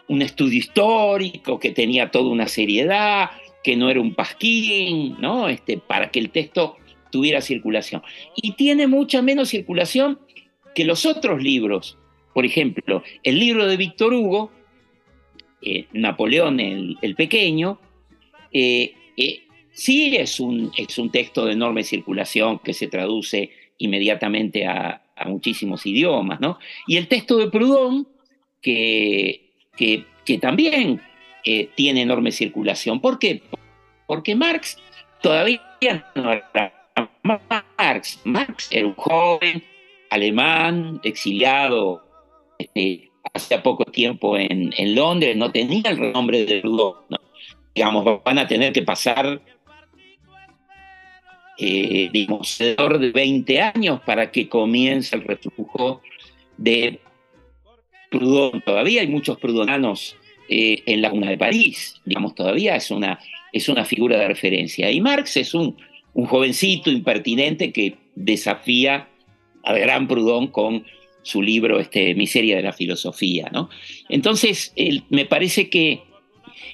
un 0.07 0.20
estudio 0.20 0.59
histórico, 0.59 1.59
que 1.59 1.70
tenía 1.70 2.11
toda 2.11 2.28
una 2.28 2.46
seriedad, 2.46 3.31
que 3.64 3.74
no 3.74 3.88
era 3.88 4.00
un 4.00 4.14
pasquín, 4.14 5.16
¿no? 5.18 5.48
Este, 5.48 5.78
para 5.78 6.11
que 6.11 6.18
el 6.18 6.28
texto 6.28 6.76
tuviera 7.11 7.40
circulación. 7.40 8.02
Y 8.37 8.52
tiene 8.52 8.87
mucha 8.87 9.22
menos 9.22 9.48
circulación 9.48 10.18
que 10.74 10.85
los 10.85 11.07
otros 11.07 11.42
libros. 11.42 11.96
Por 12.35 12.44
ejemplo, 12.44 13.02
el 13.22 13.38
libro 13.38 13.66
de 13.66 13.78
Víctor 13.78 14.12
Hugo, 14.12 14.52
eh, 15.62 15.87
Napoleón 15.92 16.59
el, 16.61 17.14
Pequeño, 17.16 17.79
eh, 18.53 18.94
eh, 19.16 19.42
sí 19.70 20.16
es 20.16 20.40
un, 20.40 20.72
es 20.77 20.98
un 20.98 21.11
texto 21.11 21.46
de 21.46 21.53
enorme 21.53 21.85
circulación 21.85 22.59
que 22.59 22.75
se 22.75 22.88
traduce 22.88 23.51
inmediatamente 23.79 24.66
a, 24.66 24.98
muchísimos 25.25 25.87
idiomas, 25.87 26.40
¿no? 26.40 26.59
Y 26.88 26.96
el 26.96 27.07
texto 27.07 27.38
de 27.38 27.48
Proudhon, 27.48 28.09
que, 28.61 29.53
que, 29.77 30.05
también 30.40 31.01
tiene 31.77 32.03
enorme 32.03 32.33
circulación. 32.33 33.01
¿Por 33.01 33.20
qué? 33.20 33.40
Porque 34.09 34.35
Marx 34.35 34.79
todavía 35.22 35.62
no 36.16 36.33
era 36.33 36.90
Marx. 37.22 38.20
Marx 38.25 38.68
era 38.72 38.88
un 38.88 38.94
joven 38.94 39.62
alemán 40.11 41.01
exiliado 41.05 42.03
este, 42.59 43.12
hace 43.33 43.59
poco 43.59 43.85
tiempo 43.85 44.37
en, 44.37 44.95
Londres, 44.95 45.37
no 45.37 45.51
tenía 45.51 45.91
el 45.91 45.99
renombre 45.99 46.45
de 46.45 46.61
Proudhon. 46.61 46.97
Digamos, 47.75 48.23
van 48.23 48.39
a 48.39 48.47
tener 48.47 48.73
que 48.73 48.83
pasar, 48.83 49.41
eh, 51.59 52.11
digamos, 52.13 52.61
alrededor 52.61 52.99
de 52.99 53.11
20 53.11 53.61
años 53.61 54.01
para 54.05 54.31
que 54.31 54.49
comience 54.49 55.17
el 55.17 55.23
reflujo 55.25 56.03
de 56.57 57.01
Proudhon. 58.11 58.61
Todavía 58.63 59.01
hay 59.01 59.09
muchos 59.09 59.39
prudonanos 59.39 60.17
eh, 60.49 60.83
en 60.87 61.01
la 61.01 61.09
Laguna 61.09 61.31
de 61.31 61.39
París, 61.39 62.01
digamos, 62.05 62.35
todavía 62.35 62.77
es 62.77 62.91
una, 62.91 63.19
es 63.53 63.69
una 63.69 63.85
figura 63.85 64.19
de 64.19 64.29
referencia. 64.29 64.91
Y 64.91 65.01
Marx 65.01 65.37
es 65.37 65.55
un, 65.55 65.77
un 66.13 66.27
jovencito 66.27 66.91
impertinente 66.91 67.73
que 67.73 67.97
desafía 68.15 69.09
al 69.63 69.79
gran 69.79 70.09
Proudhon 70.09 70.49
con 70.49 70.85
su 71.23 71.43
libro 71.43 71.79
este, 71.81 72.15
Miseria 72.15 72.57
de 72.57 72.63
la 72.63 72.73
Filosofía. 72.73 73.49
¿no? 73.53 73.71
Entonces, 74.09 74.75
me 75.09 75.25
parece 75.25 75.71
que, 75.71 76.03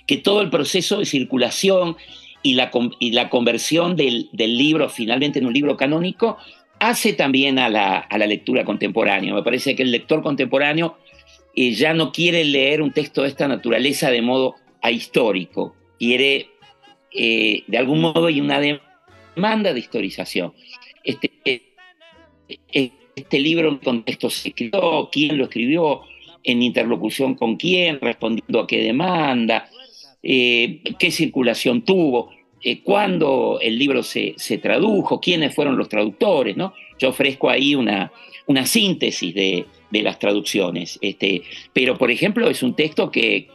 que, 0.06 0.16
todo 0.16 0.40
el 0.40 0.50
proceso 0.50 0.98
de 0.98 1.06
circulación 1.06 1.96
y 2.42 2.54
la, 2.54 2.70
y 2.98 3.12
la 3.12 3.30
conversión 3.30 3.96
del, 3.96 4.28
libro 4.32 4.88
finalmente 4.88 5.38
en 5.38 5.46
un 5.46 5.52
libro 5.52 5.76
canónico 5.76 6.38
hace 6.80 7.12
también 7.12 7.58
a 7.58 7.68
la, 7.68 7.98
a 7.98 8.18
la 8.18 8.26
lectura 8.26 8.64
contemporánea. 8.64 9.34
Me 9.34 9.42
parece 9.42 9.74
que 9.74 9.82
el 9.82 9.90
lector 9.90 10.22
contemporáneo 10.22 10.96
eh, 11.54 11.72
ya 11.72 11.92
no 11.92 12.12
quiere 12.12 12.44
leer 12.44 12.82
un 12.82 12.92
texto 12.92 13.22
de 13.22 13.28
esta 13.28 13.48
naturaleza 13.48 14.10
de 14.10 14.22
modo 14.22 14.54
ahistórico, 14.80 15.74
quiere 15.98 16.50
eh, 17.12 17.64
de 17.66 17.78
algún 17.78 18.00
modo 18.00 18.26
hay 18.26 18.40
una 18.40 18.60
demanda 18.60 19.72
de 19.72 19.80
historización. 19.80 20.52
Este, 21.02 21.32
eh, 21.44 22.90
este 23.18 23.38
libro 23.40 23.68
en 23.68 23.76
contexto 23.78 24.30
se 24.30 24.48
escribió, 24.48 25.08
quién 25.12 25.38
lo 25.38 25.44
escribió, 25.44 26.02
en 26.44 26.62
interlocución 26.62 27.34
con 27.34 27.56
quién, 27.56 28.00
respondiendo 28.00 28.60
a 28.60 28.66
qué 28.66 28.80
demanda, 28.80 29.68
eh, 30.22 30.80
qué 30.98 31.10
circulación 31.10 31.82
tuvo, 31.82 32.30
eh, 32.62 32.80
cuándo 32.82 33.58
el 33.62 33.78
libro 33.78 34.02
se, 34.02 34.34
tradujo, 34.60 35.20
quiénes 35.20 35.54
fueron 35.54 35.76
los 35.76 35.88
traductores, 35.88 36.56
¿no? 36.56 36.74
Yo 36.98 37.10
ofrezco 37.10 37.50
ahí 37.50 37.74
una, 37.74 38.12
una 38.46 38.66
síntesis 38.66 39.34
de, 39.34 39.66
las 39.90 40.18
traducciones. 40.18 40.98
Este, 41.00 41.42
pero, 41.72 41.96
por 41.96 42.10
ejemplo, 42.10 42.50
es 42.50 42.62
un 42.62 42.74
texto 42.74 43.10
que, 43.10 43.48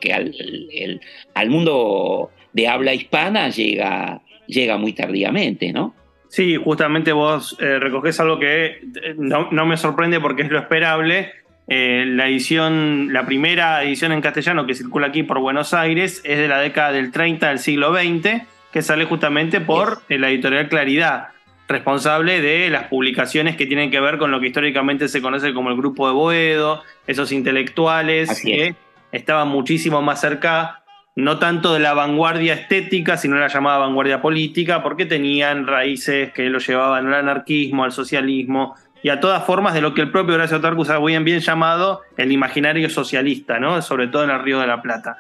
al, 1.34 1.49
mundo 1.49 2.32
de 2.54 2.67
habla 2.67 2.93
hispana 2.93 3.49
llega, 3.49 4.23
llega 4.47 4.78
muy 4.78 4.93
tardíamente, 4.93 5.73
¿no? 5.73 5.93
Sí, 6.34 6.56
justamente 6.56 7.12
vos 7.12 7.56
eh, 7.60 7.78
recogés 7.78 8.19
algo 8.19 8.39
que 8.39 8.65
eh, 8.65 9.15
no, 9.15 9.65
me 9.67 9.78
sorprende 9.78 10.19
porque 10.19 10.41
es 10.41 10.50
lo 10.50 10.58
esperable. 10.58 11.32
Eh, 11.67 12.06
la 12.08 12.28
edición, 12.28 13.13
la 13.13 13.28
primera 13.28 13.84
edición 13.84 14.12
en 14.12 14.19
castellano 14.19 14.65
que 14.65 14.74
circula 14.74 15.06
aquí 15.06 15.22
por 15.22 15.38
Buenos 15.38 15.76
Aires 15.76 16.24
es 16.26 16.39
de 16.39 16.48
la 16.48 16.58
década 16.58 16.91
del 16.91 17.12
30 17.12 17.50
del 17.50 17.60
siglo 17.60 17.93
XX, 17.93 18.48
que 18.72 18.82
sale 18.82 19.06
justamente 19.06 19.62
por 19.62 20.02
la 20.10 20.32
editorial 20.32 20.69
Claridad, 20.69 21.28
responsable 21.67 22.41
de 22.41 22.72
las 22.72 22.86
publicaciones 22.86 23.56
que 23.56 23.67
tienen 23.67 23.91
que 23.91 24.00
ver 24.00 24.17
con 24.17 24.32
lo 24.32 24.39
que 24.39 24.48
históricamente 24.48 25.10
se 25.10 25.22
conoce 25.22 25.54
como 25.54 25.69
el 25.69 25.78
grupo 25.78 26.08
de 26.08 26.15
Boedo, 26.15 26.82
esos 27.06 27.32
intelectuales 27.32 28.41
que 28.41 28.74
estaban 29.12 29.50
muchísimo 29.50 30.02
más 30.02 30.19
cerca 30.19 30.83
no 31.15 31.38
tanto 31.38 31.73
de 31.73 31.80
la 31.80 31.93
vanguardia 31.93 32.54
estética, 32.54 33.17
sino 33.17 33.38
la 33.38 33.47
llamada 33.47 33.78
vanguardia 33.78 34.21
política, 34.21 34.82
porque 34.82 35.06
tenían 35.06 35.67
raíces 35.67 36.32
que 36.34 36.49
lo 36.49 36.60
llevaban 36.60 37.08
al 37.08 37.13
anarquismo, 37.13 37.84
al 37.84 37.91
socialismo 37.91 38.76
y 39.04 39.10
a 39.10 39.19
todas 39.19 39.45
formas 39.45 39.73
de 39.73 39.82
lo 39.82 39.93
que 39.93 40.02
el 40.02 40.12
propio 40.12 40.36
Horacio 40.36 40.62
Tarcus 40.62 40.89
ha 40.89 40.97
bien, 40.97 41.23
bien 41.23 41.41
llamado 41.41 42.02
el 42.17 42.32
imaginario 42.32 42.89
socialista, 42.89 43.60
¿no? 43.60 43.82
sobre 43.82 44.08
todo 44.08 44.23
en 44.23 44.32
el 44.32 44.41
Río 44.41 44.60
de 44.60 44.67
la 44.67 44.82
Plata. 44.82 45.17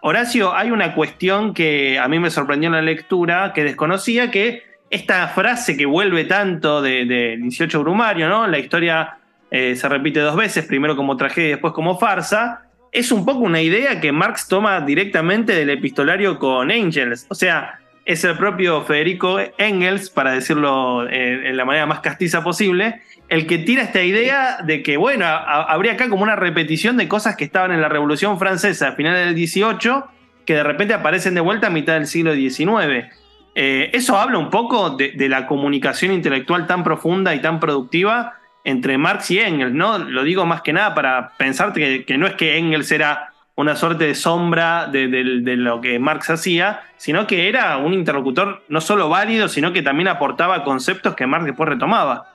Horacio, 0.00 0.54
hay 0.54 0.70
una 0.70 0.94
cuestión 0.94 1.54
que 1.54 1.98
a 1.98 2.08
mí 2.08 2.18
me 2.18 2.30
sorprendió 2.30 2.68
en 2.68 2.74
la 2.74 2.82
lectura, 2.82 3.52
que 3.52 3.64
desconocía, 3.64 4.30
que 4.30 4.62
esta 4.90 5.28
frase 5.28 5.76
que 5.76 5.86
vuelve 5.86 6.24
tanto 6.24 6.80
de, 6.80 7.36
18 7.38 7.80
Brumario, 7.82 8.28
¿no? 8.28 8.46
La 8.46 8.58
historia 8.58 9.18
eh, 9.50 9.74
se 9.76 9.88
repite 9.88 10.20
dos 10.20 10.36
veces, 10.36 10.64
primero 10.64 10.96
como 10.96 11.16
tragedia 11.16 11.48
y 11.48 11.52
después 11.52 11.74
como 11.74 11.98
farsa, 11.98 12.67
es 12.92 13.12
un 13.12 13.24
poco 13.24 13.40
una 13.40 13.60
idea 13.60 14.00
que 14.00 14.12
Marx 14.12 14.48
toma 14.48 14.80
directamente 14.80 15.54
del 15.54 15.70
epistolario 15.70 16.38
con 16.38 16.70
Engels. 16.70 17.26
O 17.28 17.34
sea, 17.34 17.80
es 18.04 18.24
el 18.24 18.36
propio 18.36 18.82
Federico 18.82 19.38
Engels, 19.58 20.08
para 20.08 20.32
decirlo 20.32 21.08
en, 21.10 21.56
la 21.56 21.64
manera 21.64 21.86
más 21.86 22.00
castiza 22.00 22.42
posible, 22.42 23.02
el 23.28 23.46
que 23.46 23.58
tira 23.58 23.82
esta 23.82 24.02
idea 24.02 24.58
de 24.64 24.82
que, 24.82 24.96
bueno, 24.96 25.26
habría 25.26 25.92
acá 25.92 26.08
como 26.08 26.22
una 26.22 26.34
repetición 26.34 26.96
de 26.96 27.06
cosas 27.06 27.36
que 27.36 27.44
estaban 27.44 27.72
en 27.72 27.82
la 27.82 27.90
Revolución 27.90 28.38
Francesa 28.38 28.88
a 28.88 28.92
finales 28.92 29.26
del 29.26 29.34
18, 29.34 30.06
que 30.46 30.54
de 30.54 30.62
repente 30.62 30.94
aparecen 30.94 31.34
de 31.34 31.42
vuelta 31.42 31.66
a 31.66 31.70
mitad 31.70 31.94
del 31.94 32.06
siglo 32.06 32.34
XIX. 32.34 33.12
Eh, 33.54 33.90
eso 33.92 34.16
habla 34.16 34.38
un 34.38 34.48
poco 34.48 34.96
de 34.96 35.28
la 35.28 35.46
comunicación 35.46 36.12
intelectual 36.12 36.66
tan 36.66 36.84
profunda 36.84 37.34
y 37.34 37.42
tan 37.42 37.60
productiva 37.60 38.37
entre 38.68 38.98
Marx 38.98 39.30
y 39.30 39.38
Engels, 39.38 39.72
¿no? 39.72 39.96
Lo 39.96 40.22
digo 40.24 40.44
más 40.44 40.60
que 40.60 40.74
nada 40.74 40.94
para 40.94 41.32
pensar 41.38 41.72
que, 41.72 42.04
no 42.18 42.26
es 42.26 42.34
que 42.34 42.58
Engels 42.58 42.92
era 42.92 43.32
una 43.54 43.74
suerte 43.74 44.04
de 44.04 44.14
sombra 44.14 44.86
de, 44.86 45.08
lo 45.56 45.80
que 45.80 45.98
Marx 45.98 46.28
hacía, 46.28 46.82
sino 46.98 47.26
que 47.26 47.48
era 47.48 47.78
un 47.78 47.94
interlocutor 47.94 48.62
no 48.68 48.82
solo 48.82 49.08
válido, 49.08 49.48
sino 49.48 49.72
que 49.72 49.80
también 49.80 50.08
aportaba 50.08 50.64
conceptos 50.64 51.16
que 51.16 51.26
Marx 51.26 51.46
después 51.46 51.66
retomaba. 51.66 52.30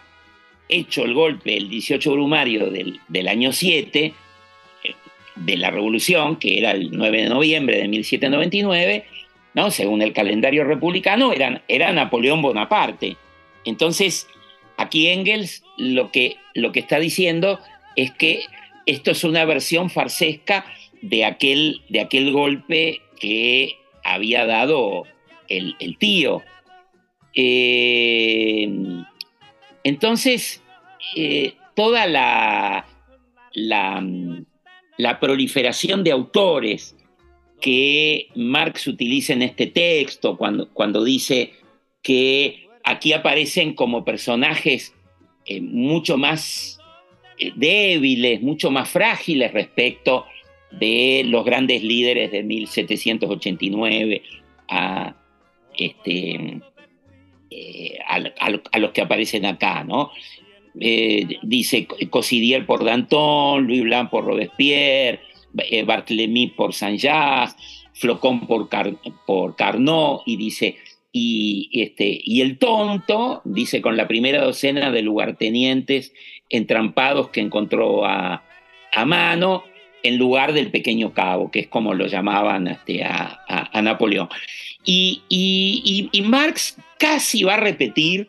hecho 0.68 1.04
el 1.04 1.14
golpe 1.14 1.56
el 1.56 1.68
18 1.68 2.12
Brumario 2.12 2.70
del, 2.70 3.00
del 3.08 3.28
año 3.28 3.52
7, 3.52 4.04
eh, 4.84 4.94
de 5.36 5.56
la 5.56 5.70
revolución, 5.70 6.36
que 6.36 6.58
era 6.58 6.72
el 6.72 6.90
9 6.92 7.22
de 7.22 7.28
noviembre 7.28 7.76
de 7.78 7.88
1799, 7.88 9.04
¿no? 9.54 9.70
según 9.70 10.02
el 10.02 10.12
calendario 10.12 10.64
republicano, 10.64 11.32
era, 11.32 11.92
Napoleón 11.92 12.42
Bonaparte. 12.42 13.16
Entonces, 13.64 14.26
aquí 14.76 15.08
Engels 15.08 15.62
lo 15.76 16.10
que, 16.10 16.36
lo 16.54 16.72
que 16.72 16.80
está 16.80 16.98
diciendo 16.98 17.58
es 17.96 18.12
que 18.12 18.42
esto 18.86 19.10
es 19.10 19.24
una 19.24 19.44
versión 19.44 19.90
farsesca 19.90 20.64
de 21.02 21.24
aquel, 21.24 21.82
de 21.88 22.00
aquel 22.00 22.32
golpe 22.32 23.00
que 23.20 23.76
había 24.04 24.46
dado 24.46 25.04
el, 25.48 25.76
tío. 25.98 26.42
Eh, 27.34 28.68
entonces, 29.84 30.62
eh, 31.16 31.54
toda 31.74 32.06
la, 32.06 32.84
proliferación 35.20 36.04
de 36.04 36.12
autores 36.12 36.96
que 37.60 38.28
Marx 38.34 38.86
utiliza 38.86 39.32
en 39.32 39.42
este 39.42 39.66
texto, 39.66 40.36
cuando, 40.36 40.68
cuando 40.70 41.02
dice 41.02 41.52
que 42.02 42.68
aquí 42.84 43.12
aparecen 43.12 43.74
como 43.74 44.04
personajes 44.04 44.94
eh, 45.46 45.60
mucho 45.60 46.16
más 46.16 46.78
eh, 47.38 47.52
débiles, 47.56 48.42
mucho 48.42 48.70
más 48.70 48.88
frágiles 48.88 49.52
respecto 49.52 50.26
de 50.70 51.22
los 51.26 51.44
grandes 51.44 51.82
líderes 51.82 52.30
de 52.30 52.42
1789 52.42 54.22
a, 54.68 55.16
este, 55.76 56.60
eh, 57.50 57.98
a, 58.06 58.78
los 58.78 58.90
que 58.92 59.00
aparecen 59.00 59.46
acá, 59.46 59.84
¿no? 59.84 60.10
dice 60.74 61.88
Cosidier 62.08 62.64
por 62.64 62.84
Danton, 62.84 63.66
Louis 63.66 63.82
Blanc 63.82 64.10
por 64.10 64.24
Robespierre, 64.24 65.20
Barthélemy 65.84 66.48
por 66.48 66.72
Saint-Jacques, 66.72 67.56
Flocon 67.94 68.46
por, 68.46 68.68
Carnot, 69.56 70.22
y 70.24 70.36
dice 70.36 70.76
y, 71.12 71.70
este, 71.72 72.20
y 72.22 72.42
el 72.42 72.58
tonto, 72.58 73.42
dice, 73.44 73.80
con 73.80 73.96
la 73.96 74.06
primera 74.06 74.44
docena 74.44 74.90
de 74.90 75.02
lugartenientes 75.02 76.12
entrampados 76.48 77.30
que 77.30 77.40
encontró 77.40 78.04
a, 78.04 78.44
mano, 79.06 79.64
en 80.02 80.16
lugar 80.16 80.52
del 80.52 80.70
pequeño 80.70 81.12
cabo, 81.12 81.50
que 81.50 81.60
es 81.60 81.68
como 81.68 81.94
lo 81.94 82.06
llamaban 82.06 82.68
este, 82.68 83.02
a, 83.04 83.80
Napoleón. 83.82 84.28
Y, 84.90 86.22
Marx 86.24 86.76
casi 86.98 87.42
va 87.42 87.54
a 87.54 87.60
repetir 87.60 88.28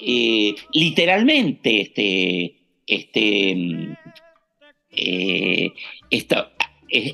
eh, 0.00 0.54
literalmente 0.72 1.80
este, 1.80 2.54
este, 2.86 3.96
eh, 4.90 5.72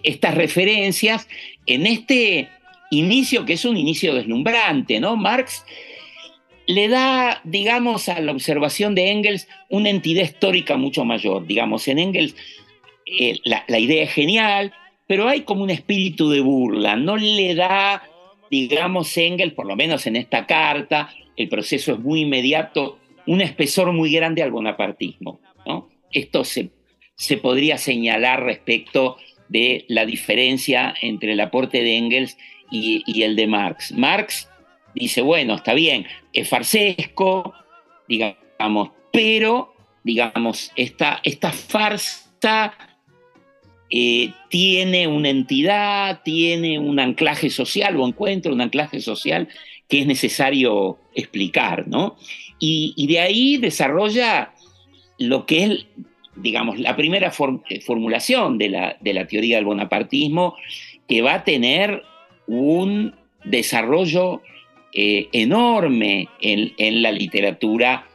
estas 0.02 0.34
referencias 0.34 1.28
en 1.66 1.86
este 1.86 2.48
inicio 2.90 3.44
que 3.44 3.54
es 3.54 3.64
un 3.64 3.76
inicio 3.76 4.14
deslumbrante, 4.14 5.00
¿no? 5.00 5.16
Marx 5.16 5.64
le 6.66 6.88
da, 6.88 7.40
digamos, 7.44 8.08
a 8.08 8.20
la 8.20 8.32
observación 8.32 8.94
de 8.94 9.10
Engels 9.10 9.48
una 9.68 9.90
entidad 9.90 10.24
histórica 10.24 10.76
mucho 10.76 11.04
mayor. 11.04 11.46
Digamos, 11.46 11.86
en 11.88 11.98
Engels 11.98 12.34
eh, 13.06 13.38
la, 13.44 13.78
idea 13.78 14.04
es 14.04 14.12
genial, 14.12 14.72
pero 15.06 15.28
hay 15.28 15.42
como 15.42 15.62
un 15.62 15.70
espíritu 15.70 16.30
de 16.30 16.40
burla. 16.40 16.96
No 16.96 17.16
le 17.16 17.54
da, 17.54 18.02
digamos, 18.50 19.16
Engels, 19.16 19.54
por 19.54 19.66
lo 19.66 19.76
menos 19.76 20.06
en 20.06 20.16
esta 20.16 20.46
carta, 20.46 21.10
el 21.36 21.48
proceso 21.48 21.92
es 21.92 21.98
muy 21.98 22.22
inmediato, 22.22 22.98
un 23.26 23.40
espesor 23.40 23.92
muy 23.92 24.12
grande 24.12 24.42
al 24.42 24.50
bonapartismo. 24.50 25.40
¿no? 25.66 25.88
Esto 26.12 26.44
se, 26.44 26.70
se 27.16 27.36
podría 27.36 27.78
señalar 27.78 28.42
respecto 28.44 29.16
de 29.48 29.84
la 29.88 30.06
diferencia 30.06 30.94
entre 31.00 31.32
el 31.32 31.40
aporte 31.40 31.82
de 31.82 31.96
Engels 31.96 32.36
y, 32.70 33.22
el 33.22 33.36
de 33.36 33.46
Marx. 33.46 33.92
Marx 33.92 34.48
dice, 34.94 35.22
bueno, 35.22 35.54
está 35.54 35.74
bien, 35.74 36.06
es 36.32 36.48
farsesco, 36.48 37.54
digamos, 38.08 38.90
pero, 39.12 39.74
digamos, 40.02 40.72
esta, 40.76 41.20
esta 41.22 41.52
farsa 41.52 42.74
eh, 43.96 44.32
tiene 44.48 45.06
una 45.06 45.28
entidad, 45.28 46.22
tiene 46.24 46.80
un 46.80 46.98
anclaje 46.98 47.48
social 47.48 47.96
o 47.96 48.04
encuentra 48.08 48.52
un 48.52 48.60
anclaje 48.60 49.00
social 49.00 49.46
que 49.88 50.00
es 50.00 50.06
necesario 50.08 50.98
explicar, 51.14 51.86
¿no? 51.86 52.16
Y, 52.58 53.06
de 53.06 53.20
ahí 53.20 53.56
desarrolla 53.56 54.52
lo 55.20 55.46
que 55.46 55.64
es, 55.64 55.86
digamos, 56.34 56.80
la 56.80 56.96
primera 56.96 57.32
eh, 57.68 57.80
formulación 57.82 58.58
de 58.58 58.70
la, 58.70 59.26
teoría 59.28 59.58
del 59.58 59.64
bonapartismo, 59.64 60.56
que 61.06 61.22
va 61.22 61.34
a 61.34 61.44
tener 61.44 62.02
un 62.48 63.14
desarrollo 63.44 64.42
eh, 64.92 65.28
enorme 65.30 66.28
en, 66.40 67.00
la 67.00 67.12
literatura 67.12 68.08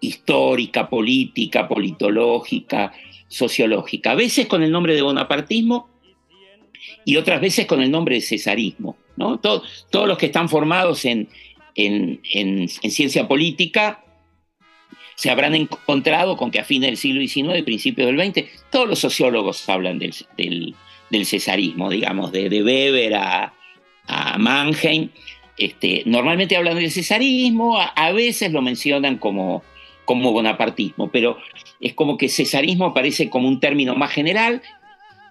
histórica, 0.00 0.90
política, 0.90 1.66
politológica, 1.66 2.92
sociológica, 3.34 4.12
a 4.12 4.14
veces 4.14 4.46
con 4.46 4.62
el 4.62 4.70
nombre 4.70 4.94
de 4.94 5.02
bonapartismo 5.02 5.88
y 7.04 7.16
otras 7.16 7.40
veces 7.40 7.66
con 7.66 7.82
el 7.82 7.90
nombre 7.90 8.16
de 8.16 8.20
cesarismo. 8.20 8.96
todos 9.16 10.08
los 10.08 10.18
que 10.18 10.26
están 10.26 10.48
formados 10.48 11.04
en, 11.04 11.28
ciencia 12.22 13.26
política 13.26 14.04
se 15.16 15.30
habrán 15.30 15.54
encontrado 15.54 16.36
con 16.36 16.50
que 16.50 16.60
a 16.60 16.64
fines 16.64 16.88
del 16.88 16.96
siglo 16.96 17.20
XIX 17.20 17.58
y 17.58 17.62
principios 17.62 18.06
del 18.06 18.32
XX, 18.32 18.44
todos 18.70 18.88
los 18.88 18.98
sociólogos 18.98 19.68
hablan 19.68 19.98
del, 19.98 20.74
cesarismo, 21.24 21.90
digamos, 21.90 22.32
de, 22.32 22.62
Weber 22.62 23.14
a, 23.14 23.54
a 24.06 24.38
Mannheim. 24.38 25.10
Este, 25.56 26.02
normalmente 26.06 26.56
hablan 26.56 26.76
del 26.76 26.90
cesarismo, 26.90 27.78
a, 27.78 28.12
veces 28.12 28.52
lo 28.52 28.60
mencionan 28.60 29.18
como, 29.18 29.62
como 30.04 30.32
bonapartismo, 30.32 31.10
pero 31.10 31.38
es 31.80 31.94
como 31.94 32.16
que 32.16 32.28
cesarismo 32.28 32.86
aparece 32.86 33.30
como 33.30 33.48
un 33.48 33.60
término 33.60 33.94
más 33.94 34.12
general, 34.12 34.62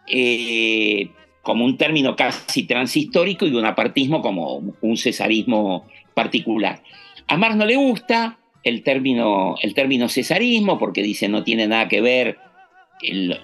eh, 0.08 1.10
como 1.42 1.66
un 1.66 1.78
término 1.78 2.16
casi 2.16 2.64
transhistórico 2.64 3.46
y 3.46 3.52
bonapartismo 3.52 4.22
como 4.22 4.62
un 4.82 4.98
cesarismo 4.98 5.86
particular. 6.14 6.82
A 7.28 7.38
Marx 7.38 7.56
no 7.56 7.66
le 7.66 7.76
gusta 7.76 8.38
el 8.64 8.84
término, 8.84 9.56
el 9.62 9.74
término 9.74 10.10
cesarismo 10.10 10.80
porque 10.80 11.04
dice 11.04 11.28
no 11.28 11.44
tiene 11.44 11.68
nada 11.68 11.88
que 11.88 12.02
ver 12.02 12.38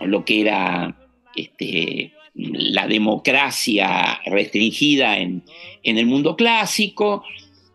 lo 0.02 0.24
que 0.24 0.42
era 0.42 0.96
este, 1.36 2.14
la 2.34 2.88
democracia 2.88 4.20
restringida 4.26 5.18
en, 5.18 5.44
el 5.84 6.06
mundo 6.06 6.36
clásico, 6.36 7.24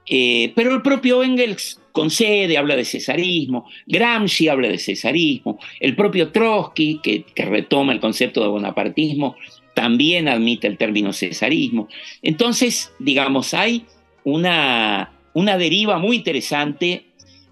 eh, 0.06 0.52
pero 0.54 0.74
el 0.74 0.82
propio 0.82 1.22
Engels 1.22 1.80
concede, 1.94 2.58
habla 2.58 2.74
de 2.74 2.84
cesarismo, 2.84 3.70
Gramsci 3.86 4.48
habla 4.48 4.66
de 4.68 4.78
cesarismo, 4.78 5.60
el 5.78 5.94
propio 5.94 6.32
Trotsky, 6.32 7.00
que, 7.00 7.24
retoma 7.36 7.92
el 7.92 8.00
concepto 8.00 8.42
de 8.42 8.48
bonapartismo, 8.48 9.36
también 9.74 10.26
admite 10.26 10.66
el 10.66 10.76
término 10.76 11.12
cesarismo. 11.12 11.88
Entonces, 12.20 12.92
digamos, 12.98 13.54
hay 13.54 13.86
una, 14.24 15.12
una 15.34 15.56
deriva 15.56 15.98
muy 15.98 16.16
interesante 16.16 17.04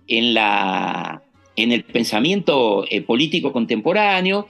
en, 0.09 0.35
la, 0.35 1.23
en 1.55 1.71
el 1.71 1.85
pensamiento 1.85 2.85
eh, 2.91 3.01
político 3.01 3.53
contemporáneo 3.53 4.49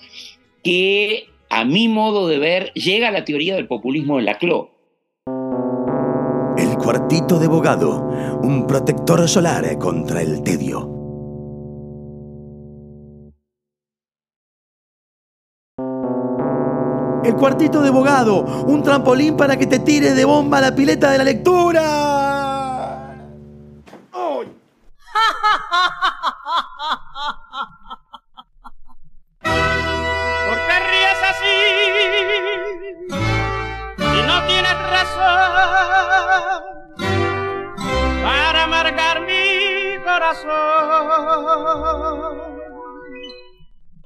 que 0.64 1.26
a 1.50 1.66
mi 1.66 1.86
modo 1.86 2.28
de 2.28 2.38
ver, 2.38 2.72
llega 2.72 3.08
a 3.08 3.10
la 3.10 3.26
teoría 3.26 3.54
del 3.56 3.66
populismo 3.66 4.18
en 4.18 4.24
la 4.24 4.38
CLO. 4.38 4.70
El 4.70 4.71
cuartito 6.82 7.38
de 7.38 7.46
bogado, 7.46 8.08
un 8.42 8.66
protector 8.66 9.28
solar 9.28 9.78
contra 9.78 10.20
el 10.20 10.42
tedio. 10.42 10.80
El 17.24 17.36
cuartito 17.36 17.82
de 17.82 17.90
bogado, 17.90 18.42
un 18.66 18.82
trampolín 18.82 19.36
para 19.36 19.56
que 19.56 19.68
te 19.68 19.78
tires 19.78 20.16
de 20.16 20.24
bomba 20.24 20.60
la 20.60 20.74
pileta 20.74 21.12
de 21.12 21.18
la 21.18 21.24
lectura. 21.24 22.02
y 24.12 24.48
no 34.42 34.48
tienes 34.48 34.74
razón 34.90 35.52
para 38.22 38.66
marcar 38.66 39.20
mi 39.22 39.98
corazón. 40.04 40.48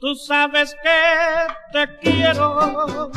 Tú 0.01 0.15
sabes 0.15 0.77
que 0.83 0.91
te 1.73 1.99
quiero. 1.99 3.11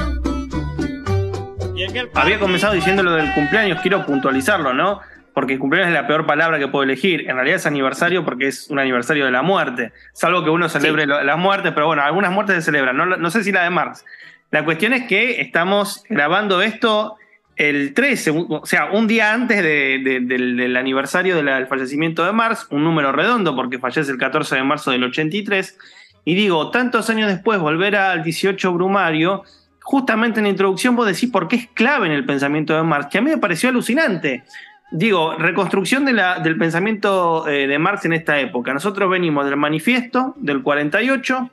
Había 2.14 2.40
comenzado 2.40 2.74
diciendo 2.74 3.04
lo 3.04 3.12
del 3.14 3.34
cumpleaños, 3.34 3.80
quiero 3.82 4.06
puntualizarlo, 4.06 4.74
¿no? 4.74 5.00
Porque 5.34 5.58
cumpleaños 5.60 5.90
es 5.90 5.94
la 5.94 6.08
peor 6.08 6.26
palabra 6.26 6.60
que 6.60 6.68
puedo 6.68 6.84
elegir. 6.84 7.30
En 7.30 7.36
realidad 7.36 7.58
es 7.58 7.66
aniversario 7.66 8.26
porque 8.26 8.48
es 8.48 8.70
un 8.70 8.80
aniversario 8.80 9.24
de 9.26 9.32
la 9.32 9.42
muerte. 9.42 9.94
Salvo 10.12 10.44
que 10.44 10.50
uno 10.50 10.68
celebre 10.68 11.08
las 11.08 11.38
muertes, 11.38 11.72
pero 11.74 11.88
bueno, 11.88 12.02
algunas 12.02 12.32
muertes 12.32 12.58
se 12.58 12.62
celebran. 12.64 12.98
No, 12.98 13.06
no 13.06 13.30
sé 13.30 13.44
si 13.44 13.54
la 13.54 13.64
de 13.64 13.70
Marx. 13.70 14.04
La 14.52 14.66
cuestión 14.66 14.94
es 14.94 15.06
que 15.06 15.42
estamos 15.42 16.04
grabando 16.10 16.62
esto 16.62 17.16
el 17.56 17.94
13, 17.94 18.32
o 18.32 18.66
sea, 18.66 18.86
un 18.92 19.06
día 19.06 19.34
antes 19.34 19.62
del, 19.62 20.78
aniversario 20.78 21.36
del 21.36 21.68
fallecimiento 21.68 22.26
de 22.26 22.32
Marx, 22.32 22.68
un 22.72 22.86
número 22.86 23.12
redondo 23.12 23.54
porque 23.54 23.80
fallece 23.80 24.12
el 24.12 24.18
14 24.18 24.56
de 24.56 24.64
marzo 24.64 24.92
del 24.92 25.04
83. 25.04 25.78
Y 26.24 26.36
digo, 26.36 26.72
tantos 26.72 27.10
años 27.10 27.30
después, 27.30 27.60
volver 27.60 27.98
al 27.98 28.24
18 28.24 28.74
Brumario, 28.74 29.44
justamente 29.82 30.40
en 30.40 30.46
la 30.46 30.52
introducción 30.52 30.96
vos 30.96 31.06
decís 31.06 31.30
por 31.30 31.50
qué 31.50 31.58
es 31.58 31.68
clave 31.74 32.08
en 32.08 32.14
el 32.14 32.26
pensamiento 32.26 32.76
de 32.76 32.84
Marx, 32.84 33.08
que 33.12 33.18
a 33.18 33.22
mí 33.22 33.30
me 33.30 33.38
pareció 33.38 33.70
alucinante. 33.70 34.44
Digo, 34.92 35.36
reconstrucción 35.36 36.06
del 36.06 36.58
pensamiento 36.58 37.48
eh, 37.48 37.68
de 37.68 37.78
Marx 37.78 38.06
en 38.06 38.14
esta 38.14 38.40
época. 38.40 38.74
Nosotros 38.74 39.10
venimos 39.10 39.46
del 39.46 39.58
manifiesto 39.58 40.34
del 40.38 40.64
48, 40.64 41.52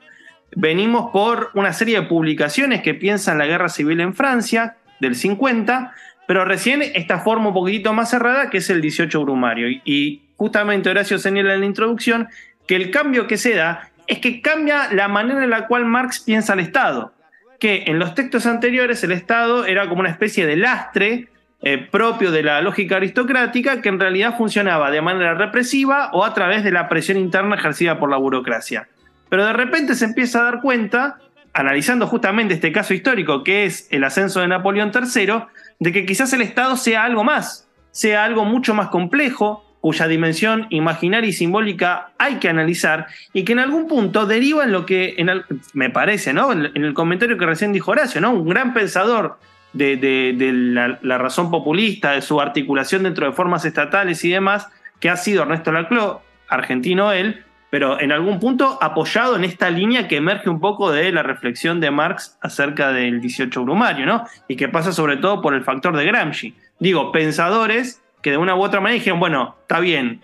venimos 0.55 1.11
por 1.11 1.51
una 1.53 1.73
serie 1.73 2.01
de 2.01 2.07
publicaciones 2.07 2.81
que 2.81 2.93
piensan 2.93 3.37
la 3.37 3.45
guerra 3.45 3.69
civil 3.69 3.99
en 3.99 4.13
Francia 4.13 4.77
del 4.99 5.15
50, 5.15 5.93
pero 6.27 6.45
recién 6.45 6.81
esta 6.81 7.19
forma 7.19 7.49
un 7.49 7.53
poquitito 7.53 7.93
más 7.93 8.09
cerrada 8.09 8.49
que 8.49 8.57
es 8.57 8.69
el 8.69 8.81
18 8.81 9.21
Brumario. 9.23 9.67
Y 9.85 10.23
justamente 10.35 10.89
Horacio 10.89 11.19
señala 11.19 11.53
en 11.53 11.61
la 11.61 11.65
introducción 11.65 12.27
que 12.67 12.75
el 12.75 12.91
cambio 12.91 13.27
que 13.27 13.37
se 13.37 13.55
da 13.55 13.91
es 14.07 14.19
que 14.19 14.41
cambia 14.41 14.93
la 14.93 15.07
manera 15.07 15.43
en 15.43 15.49
la 15.49 15.67
cual 15.67 15.85
Marx 15.85 16.19
piensa 16.19 16.53
el 16.53 16.59
Estado, 16.59 17.13
que 17.59 17.83
en 17.87 17.99
los 17.99 18.15
textos 18.15 18.45
anteriores 18.45 19.03
el 19.03 19.11
Estado 19.11 19.65
era 19.65 19.87
como 19.89 20.01
una 20.01 20.09
especie 20.09 20.45
de 20.45 20.57
lastre 20.57 21.27
eh, 21.61 21.77
propio 21.77 22.31
de 22.31 22.43
la 22.43 22.61
lógica 22.61 22.97
aristocrática 22.97 23.81
que 23.81 23.89
en 23.89 23.99
realidad 23.99 24.37
funcionaba 24.37 24.91
de 24.91 25.01
manera 25.01 25.33
represiva 25.33 26.11
o 26.13 26.23
a 26.23 26.33
través 26.33 26.63
de 26.63 26.71
la 26.71 26.87
presión 26.87 27.17
interna 27.17 27.55
ejercida 27.55 27.99
por 27.99 28.09
la 28.09 28.17
burocracia. 28.17 28.87
Pero 29.29 29.45
de 29.45 29.53
repente 29.53 29.95
se 29.95 30.05
empieza 30.05 30.39
a 30.39 30.43
dar 30.43 30.61
cuenta, 30.61 31.19
analizando 31.53 32.07
justamente 32.07 32.53
este 32.53 32.71
caso 32.71 32.93
histórico 32.93 33.43
que 33.43 33.65
es 33.65 33.87
el 33.91 34.03
ascenso 34.03 34.41
de 34.41 34.47
Napoleón 34.47 34.91
III, 34.93 35.43
de 35.79 35.91
que 35.91 36.05
quizás 36.05 36.31
el 36.33 36.41
Estado 36.41 36.77
sea 36.77 37.03
algo 37.03 37.23
más, 37.23 37.67
sea 37.91 38.23
algo 38.23 38.45
mucho 38.45 38.73
más 38.73 38.89
complejo, 38.89 39.63
cuya 39.81 40.07
dimensión 40.07 40.67
imaginaria 40.69 41.29
y 41.29 41.33
simbólica 41.33 42.09
hay 42.17 42.35
que 42.35 42.49
analizar 42.49 43.07
y 43.31 43.43
que 43.43 43.53
en 43.53 43.59
algún 43.59 43.87
punto 43.87 44.25
deriva 44.25 44.63
en 44.63 44.71
lo 44.71 44.85
que, 44.85 45.15
me 45.73 45.89
parece, 45.89 46.33
¿no? 46.33 46.51
En, 46.51 46.71
el 46.75 46.93
comentario 46.93 47.37
que 47.37 47.45
recién 47.45 47.73
dijo 47.73 47.91
Horacio, 47.91 48.19
¿no? 48.19 48.31
Un 48.31 48.49
gran 48.49 48.73
pensador 48.73 49.37
de, 49.73 50.97
la, 51.01 51.17
razón 51.17 51.51
populista, 51.51 52.11
de 52.11 52.21
su 52.21 52.41
articulación 52.41 53.03
dentro 53.03 53.27
de 53.27 53.31
formas 53.31 53.65
estatales 53.65 54.23
y 54.25 54.29
demás, 54.29 54.67
que 54.99 55.09
ha 55.09 55.15
sido 55.15 55.43
Ernesto 55.43 55.71
Laclau, 55.71 56.21
argentino 56.49 57.11
él, 57.11 57.45
pero 57.69 57.99
en 57.99 58.11
algún 58.11 58.39
punto 58.39 58.77
apoyado 58.81 59.35
en 59.35 59.43
esta 59.43 59.69
línea 59.69 60.07
que 60.07 60.17
emerge 60.17 60.49
un 60.49 60.59
poco 60.59 60.91
de 60.91 61.11
la 61.11 61.23
reflexión 61.23 61.79
de 61.79 61.91
Marx 61.91 62.37
acerca 62.41 62.91
del 62.91 63.19
18 63.19 63.63
Brumario, 63.63 64.05
¿no? 64.05 64.25
Y 64.47 64.55
que 64.55 64.69
pasa 64.69 64.91
sobre 64.91 65.17
todo 65.17 65.41
por 65.41 65.53
el 65.53 65.63
factor 65.63 65.95
de 65.95 66.05
Gramsci. 66.05 66.55
Digo, 66.79 67.11
pensadores 67.11 68.01
que 68.21 68.31
de 68.31 68.37
una 68.37 68.55
u 68.55 68.63
otra 68.63 68.79
manera 68.79 68.99
dijeron, 68.99 69.19
bueno, 69.19 69.55
está 69.61 69.79
bien, 69.79 70.21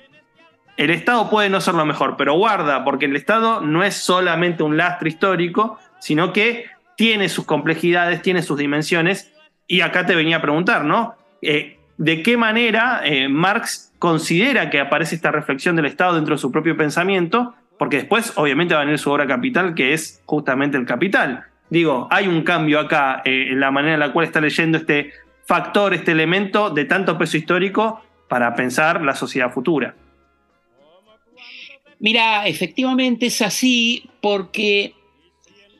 el 0.77 0.89
Estado 0.89 1.29
puede 1.29 1.49
no 1.49 1.61
ser 1.61 1.75
lo 1.75 1.85
mejor, 1.85 2.15
pero 2.17 2.33
guarda, 2.33 2.83
porque 2.83 3.05
el 3.05 3.15
Estado 3.15 3.61
no 3.61 3.83
es 3.83 3.95
solamente 3.95 4.63
un 4.63 4.77
lastre 4.77 5.09
histórico, 5.09 5.77
sino 5.99 6.33
que 6.33 6.65
tiene 6.95 7.29
sus 7.29 7.45
complejidades, 7.45 8.21
tiene 8.21 8.41
sus 8.41 8.57
dimensiones, 8.57 9.31
y 9.67 9.81
acá 9.81 10.05
te 10.05 10.15
venía 10.15 10.37
a 10.37 10.41
preguntar, 10.41 10.83
¿no? 10.83 11.15
Eh, 11.41 11.79
¿De 11.97 12.23
qué 12.23 12.37
manera 12.37 13.01
eh, 13.03 13.29
Marx 13.29 13.92
considera 14.03 14.69
que 14.69 14.81
aparece 14.81 15.15
esta 15.15 15.31
reflexión 15.31 15.77
del 15.77 15.85
Estado 15.85 16.15
dentro 16.15 16.35
de 16.35 16.37
su 16.37 16.51
propio 16.51 16.75
pensamiento, 16.75 17.55
porque 17.79 17.95
después 17.95 18.33
obviamente 18.35 18.73
va 18.73 18.81
a 18.81 18.83
venir 18.83 18.99
su 18.99 19.09
obra 19.09 19.25
capital, 19.25 19.75
que 19.75 19.93
es 19.93 20.21
justamente 20.25 20.75
el 20.75 20.85
capital. 20.85 21.45
Digo, 21.69 22.09
hay 22.11 22.27
un 22.27 22.43
cambio 22.43 22.81
acá 22.81 23.21
eh, 23.23 23.47
en 23.51 23.61
la 23.61 23.71
manera 23.71 23.93
en 23.93 24.01
la 24.01 24.11
cual 24.11 24.25
está 24.25 24.41
leyendo 24.41 24.77
este 24.77 25.11
factor, 25.45 25.93
este 25.93 26.11
elemento 26.11 26.69
de 26.69 26.83
tanto 26.83 27.17
peso 27.17 27.37
histórico 27.37 28.03
para 28.27 28.53
pensar 28.55 29.01
la 29.01 29.15
sociedad 29.15 29.53
futura. 29.53 29.95
Mira, 31.99 32.45
efectivamente 32.45 33.27
es 33.27 33.41
así 33.41 34.09
porque 34.19 34.95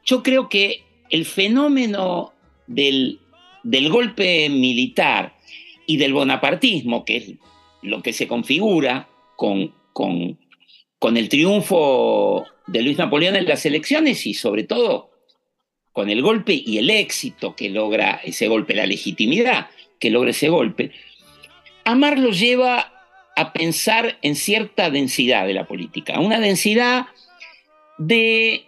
yo 0.06 0.24
creo 0.24 0.48
que 0.48 0.86
el 1.10 1.26
fenómeno 1.26 2.32
del, 2.68 3.20
del 3.64 3.90
golpe 3.90 4.48
militar 4.48 5.34
y 5.86 5.98
del 5.98 6.14
bonapartismo, 6.14 7.04
que 7.04 7.18
es 7.18 7.34
lo 7.84 8.02
que 8.02 8.14
se 8.14 8.28
configura 8.28 9.08
con, 9.36 9.74
con, 9.94 10.40
con 11.00 11.18
el 11.18 11.30
triunfo 11.30 12.46
de 12.68 12.82
Luis 12.82 12.98
Napoleón 12.98 13.36
en 13.36 13.46
las 13.46 13.66
elecciones 13.66 14.26
y 14.26 14.34
sobre 14.34 14.64
todo 14.64 15.12
con 15.92 16.10
el 16.10 16.22
golpe 16.22 16.54
y 16.54 16.80
el 16.80 16.90
éxito 16.90 17.56
que 17.56 17.70
logra 17.70 18.20
ese 18.24 18.48
golpe, 18.48 18.74
la 18.74 18.86
legitimidad 18.86 19.68
que 20.00 20.10
logra 20.10 20.32
ese 20.32 20.50
golpe, 20.50 20.92
Amar 21.86 22.18
lo 22.18 22.32
lleva 22.32 22.92
a 23.36 23.54
pensar 23.54 24.18
en 24.22 24.36
cierta 24.36 24.90
densidad 24.90 25.46
de 25.46 25.54
la 25.54 25.68
política, 25.68 26.20
una 26.20 26.40
densidad 26.40 27.08
de, 27.98 28.66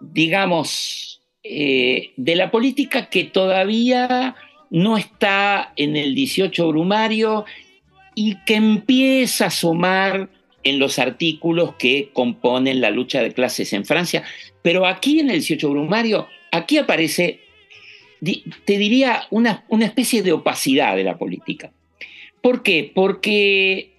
digamos, 0.00 1.20
eh, 1.42 2.12
de 2.16 2.36
la 2.36 2.50
política 2.50 3.10
que 3.10 3.24
todavía 3.24 4.36
no 4.70 4.96
está 4.96 5.72
en 5.76 5.96
el 5.96 6.14
18 6.14 6.68
brumario 6.68 7.44
y 8.14 8.36
que 8.44 8.54
empieza 8.54 9.44
a 9.44 9.48
asomar 9.48 10.28
en 10.62 10.78
los 10.78 10.98
artículos 10.98 11.74
que 11.76 12.10
componen 12.12 12.80
la 12.80 12.90
lucha 12.90 13.22
de 13.22 13.32
clases 13.32 13.72
en 13.72 13.84
Francia. 13.84 14.24
Pero 14.62 14.86
aquí 14.86 15.20
en 15.20 15.28
el 15.28 15.36
18 15.36 15.70
Brumario, 15.70 16.26
aquí 16.50 16.78
aparece, 16.78 17.40
te 18.20 18.78
diría, 18.78 19.26
una, 19.30 19.64
una 19.68 19.84
especie 19.84 20.22
de 20.22 20.32
opacidad 20.32 20.96
de 20.96 21.04
la 21.04 21.18
política. 21.18 21.72
¿Por 22.40 22.62
qué? 22.62 22.90
Porque 22.94 23.94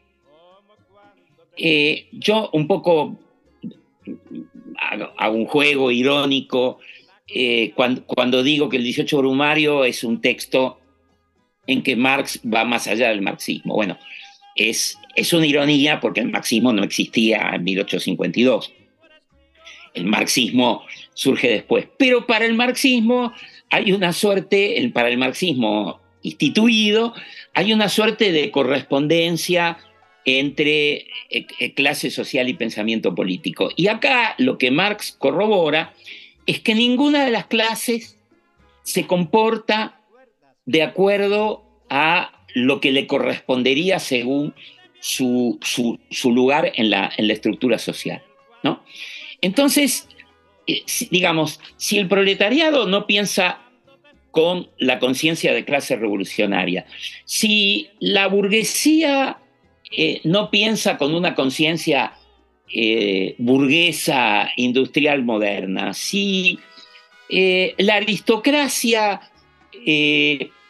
eh, 1.58 2.08
yo 2.12 2.50
un 2.54 2.68
poco 2.68 3.20
hago, 5.18 5.38
un 5.38 5.46
juego 5.46 5.92
irónico 5.92 6.80
eh, 7.28 7.72
cuando, 7.76 8.06
cuando, 8.06 8.44
digo 8.44 8.70
que 8.70 8.78
el 8.78 8.84
18 8.84 9.18
Brumario 9.18 9.84
es 9.86 10.04
un 10.04 10.22
texto 10.22 10.80
en 11.68 11.84
que 11.84 11.96
Marx 11.96 12.40
va 12.46 12.66
más 12.66 12.88
allá 12.88 13.10
del 13.10 13.22
marxismo. 13.22 13.76
Bueno, 13.76 13.98
es, 14.56 14.98
es 15.16 15.34
una 15.34 15.46
ironía 15.46 16.00
porque 16.00 16.22
el 16.22 16.32
marxismo 16.32 16.74
no 16.74 16.84
existía 16.84 17.52
en 17.54 17.64
1852. 17.64 18.74
El 19.94 20.06
marxismo 20.06 20.84
surge 21.14 21.50
después. 21.50 21.88
Pero 21.98 22.28
para 22.28 22.46
el 22.46 22.54
marxismo 22.54 23.34
hay 23.70 23.92
una 23.92 24.14
suerte, 24.14 24.92
para 24.94 25.10
el 25.10 25.18
marxismo 25.18 26.02
instituido, 26.22 27.14
hay 27.54 27.74
una 27.74 27.88
suerte 27.88 28.32
de 28.32 28.52
correspondencia 28.52 29.78
entre 30.26 31.08
eh, 31.30 31.46
eh, 31.60 31.74
clase 31.74 32.10
social 32.10 32.50
y 32.50 32.56
pensamiento 32.56 33.14
político. 33.14 33.70
Y 33.76 33.88
acá 33.88 34.36
lo 34.38 34.58
que 34.58 34.72
Marx 34.72 35.16
corrobora 35.18 35.94
es 36.46 36.60
que 36.60 36.76
ninguna 36.76 37.24
de 37.26 37.32
las 37.32 37.46
clases 37.46 38.18
se 38.84 39.08
comporta 39.08 40.02
de 40.66 40.84
acuerdo 40.84 41.64
a 41.90 42.32
lo 42.54 42.80
que 42.80 42.92
le 42.92 43.08
correspondería 43.08 44.00
según 44.00 44.54
su, 45.00 45.60
lugar 46.24 46.72
en 46.76 46.90
la, 46.90 47.12
en 47.16 47.28
la, 47.28 47.34
estructura 47.34 47.78
social. 47.78 48.24
¿no? 48.64 48.84
Entonces, 49.42 50.08
eh, 50.66 50.84
digamos, 51.12 51.60
si 51.78 52.00
el 52.00 52.08
proletariado 52.08 52.88
no 52.88 53.06
piensa 53.06 53.60
con 54.32 54.70
la 54.80 55.00
conciencia 55.00 55.54
de 55.54 55.64
clase 55.64 55.96
revolucionaria, 55.96 56.86
si 57.26 57.90
la 58.00 58.28
burguesía 58.28 59.38
eh, 59.92 60.22
no 60.24 60.50
piensa 60.50 60.98
con 60.98 61.14
una 61.14 61.36
conciencia 61.36 62.14
eh, 62.74 63.36
burguesa 63.38 64.50
industrial 64.58 65.24
moderna, 65.24 65.94
si 65.94 66.60
la 67.30 67.96
aristocracia 67.96 69.20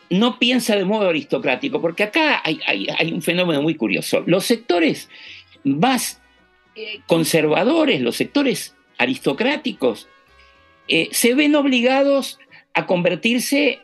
no 0.09 0.39
piensa 0.39 0.75
de 0.75 0.85
modo 0.85 1.09
aristocrático, 1.09 1.81
porque 1.81 2.03
acá 2.03 2.41
hay, 2.43 3.11
un 3.11 3.21
fenómeno 3.21 3.61
muy 3.61 3.75
curioso. 3.75 4.23
Los 4.25 4.45
sectores 4.45 5.09
más 5.63 6.21
eh, 6.75 6.99
conservadores, 7.07 8.01
los 8.01 8.15
sectores 8.15 8.75
aristocráticos, 8.97 10.07
eh, 10.87 11.09
se 11.11 11.33
ven 11.33 11.55
obligados 11.55 12.39
a 12.73 12.85
convertirse 12.85 13.79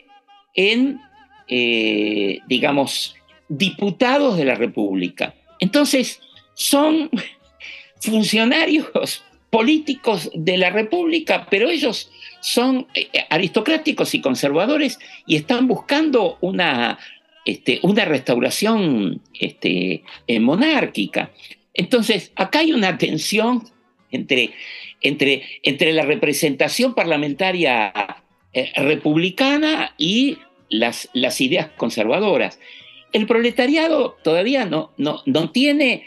en, 0.54 1.00
eh, 1.48 2.38
digamos, 2.46 3.16
diputados 3.48 4.36
de 4.36 4.44
la 4.44 4.54
República. 4.54 5.34
Entonces, 5.58 6.20
son 6.54 7.10
funcionarios 8.00 9.24
políticos 9.52 10.30
de 10.32 10.56
la 10.56 10.70
República, 10.70 11.46
pero 11.50 11.68
ellos 11.68 12.10
son 12.40 12.86
eh, 12.94 13.08
aristocráticos 13.28 14.14
y 14.14 14.22
conservadores 14.22 14.98
y 15.26 15.36
están 15.36 15.68
buscando 15.68 16.38
una, 16.40 16.98
este, 17.44 17.78
una 17.82 18.06
restauración 18.06 19.20
este, 19.38 20.04
eh, 20.26 20.40
monárquica. 20.40 21.32
Entonces, 21.74 22.32
acá 22.34 22.60
hay 22.60 22.72
una 22.72 22.96
tensión 22.96 23.64
entre, 24.10 24.54
entre, 25.02 25.42
entre 25.62 25.92
la 25.92 26.06
representación 26.06 26.94
parlamentaria 26.94 27.92
eh, 28.54 28.72
republicana 28.76 29.94
y 29.98 30.38
las, 30.70 31.10
las, 31.12 31.42
ideas 31.42 31.68
conservadoras. 31.76 32.58
El 33.12 33.26
proletariado 33.26 34.16
todavía 34.24 34.64
no, 34.64 34.92
no, 34.96 35.20
no 35.26 35.50
tiene 35.50 36.06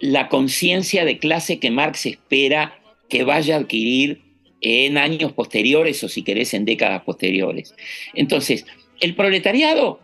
la 0.00 0.28
conciencia 0.28 1.04
de 1.04 1.18
clase 1.18 1.60
que 1.60 1.70
Marx 1.70 2.06
espera 2.06 2.79
que 3.10 3.24
vaya 3.24 3.56
a 3.56 3.58
adquirir 3.58 4.22
en 4.60 4.98
años 4.98 5.32
posteriores 5.32 6.02
o 6.04 6.08
si 6.08 6.22
querés 6.22 6.54
en 6.54 6.64
décadas 6.64 7.02
posteriores. 7.02 7.74
Entonces, 8.14 8.66
el 9.00 9.14
proletariado 9.14 10.00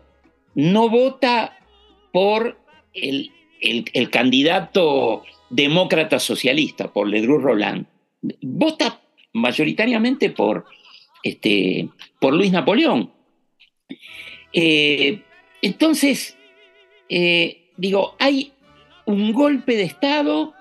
no 0.55 0.89
vota 0.89 1.59
por 2.13 2.59
el, 2.93 3.31
candidato 4.11 5.23
demócrata 5.51 6.19
socialista, 6.19 6.93
por 6.93 7.09
Ledru 7.09 7.39
Roland. 7.39 7.87
Vota 8.43 9.01
mayoritariamente 9.33 10.31
por, 10.31 10.65
este, 11.23 11.89
por 12.19 12.35
Luis 12.35 12.53
Napoleón. 12.53 13.13
Eh, 14.53 15.23
entonces, 15.61 16.37
eh, 17.09 17.71
digo, 17.77 18.17
hay 18.19 18.53
un 19.05 19.33
golpe 19.33 19.77
de 19.77 19.85
Estado 19.85 20.56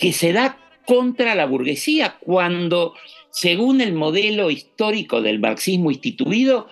que 0.00 0.12
se 0.12 0.32
da 0.32 0.58
contra 0.86 1.36
la 1.36 1.46
burguesía 1.46 2.16
cuando, 2.20 2.94
según 3.30 3.80
el 3.80 3.92
modelo 3.92 4.50
histórico 4.50 5.20
del 5.20 5.38
marxismo 5.38 5.90
instituido, 5.92 6.68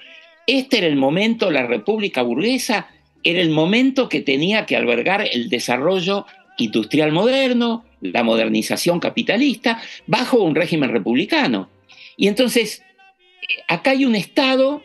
este 0.47 0.79
era 0.79 0.87
el 0.87 0.97
momento, 0.97 1.51
la 1.51 1.67
república 1.67 2.23
burguesa 2.23 2.89
era 3.23 3.41
el 3.41 3.51
momento 3.51 4.09
que 4.09 4.23
tenía 4.23 4.65
que 4.65 4.77
albergar 4.77 5.29
el 5.31 5.51
desarrollo 5.51 6.25
industrial 6.57 7.13
moderno, 7.13 7.85
la 8.01 8.23
modernización 8.25 8.99
capitalista, 8.99 9.81
bajo 10.07 10.43
un 10.43 10.55
régimen 10.55 10.91
republicano. 10.91 11.69
Y 12.17 12.29
entonces, 12.29 12.83
acá 13.69 13.91
hay 13.91 14.07
un 14.07 14.17
Estado 14.17 14.83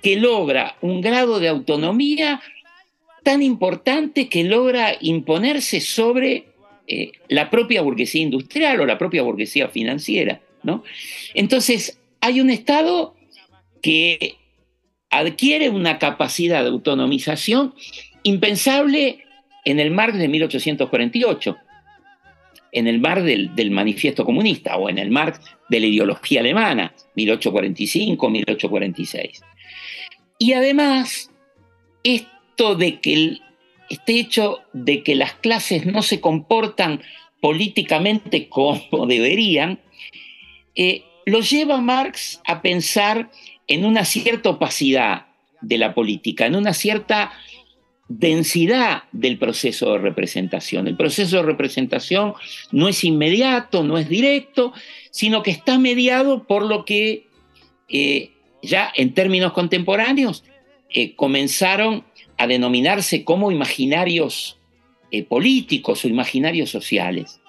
que 0.00 0.16
logra 0.16 0.76
un 0.80 1.00
grado 1.00 1.40
de 1.40 1.48
autonomía 1.48 2.40
tan 3.24 3.42
importante 3.42 4.28
que 4.28 4.44
logra 4.44 4.94
imponerse 5.00 5.80
sobre 5.80 6.53
eh, 6.86 7.12
la 7.28 7.50
propia 7.50 7.82
burguesía 7.82 8.22
industrial 8.22 8.80
o 8.80 8.86
la 8.86 8.96
propia 8.98 9.22
burguesía 9.22 9.68
financiera. 9.68 10.40
¿no? 10.62 10.84
Entonces, 11.34 12.00
hay 12.20 12.40
un 12.40 12.50
Estado 12.50 13.16
que 13.80 14.36
adquiere 15.10 15.70
una 15.70 15.98
capacidad 15.98 16.62
de 16.62 16.70
autonomización 16.70 17.74
impensable 18.22 19.24
en 19.64 19.80
el 19.80 19.90
mar 19.90 20.12
de 20.12 20.28
1848, 20.28 21.56
en 22.72 22.86
el 22.86 23.00
mar 23.00 23.22
del, 23.22 23.54
del, 23.54 23.70
manifiesto 23.70 24.22
comunista 24.24 24.76
o 24.76 24.90
en 24.90 24.98
el 24.98 25.10
mar 25.10 25.38
de 25.68 25.80
la 25.80 25.86
ideología 25.86 26.40
alemana, 26.40 26.94
1845-1846. 27.16 29.40
Y 30.38 30.52
además, 30.52 31.30
esto 32.02 32.74
de 32.74 33.00
que 33.00 33.14
el, 33.14 33.40
este 33.90 34.18
hecho 34.18 34.60
de 34.72 35.02
que 35.02 35.14
las 35.14 35.34
clases 35.34 35.86
no 35.86 36.02
se 36.02 36.20
comportan 36.20 37.02
políticamente 37.40 38.48
como 38.48 39.06
deberían, 39.06 39.80
eh, 40.74 41.04
lo 41.26 41.40
lleva 41.40 41.80
Marx 41.80 42.40
a 42.46 42.62
pensar 42.62 43.30
en 43.66 43.84
una 43.84 44.04
cierta 44.04 44.50
opacidad 44.50 45.26
de 45.60 45.78
la 45.78 45.94
política, 45.94 46.46
en 46.46 46.56
una 46.56 46.74
cierta 46.74 47.32
densidad 48.08 49.04
del 49.12 49.38
proceso 49.38 49.92
de 49.92 49.98
representación. 49.98 50.86
El 50.86 50.96
proceso 50.96 51.36
de 51.36 51.42
representación 51.42 52.34
no 52.70 52.88
es 52.88 53.02
inmediato, 53.04 53.82
no 53.82 53.96
es 53.96 54.08
directo, 54.08 54.72
sino 55.10 55.42
que 55.42 55.50
está 55.50 55.78
mediado 55.78 56.44
por 56.44 56.64
lo 56.64 56.84
que 56.84 57.26
eh, 57.88 58.30
ya 58.62 58.92
en 58.94 59.14
términos 59.14 59.52
contemporáneos 59.52 60.44
eh, 60.90 61.14
comenzaron 61.14 62.04
a 62.38 62.46
denominarse 62.46 63.24
como 63.24 63.50
imaginarios 63.50 64.58
eh, 65.10 65.22
políticos 65.22 66.04
o 66.04 66.08
imaginarios 66.08 66.70
sociales. 66.70 67.40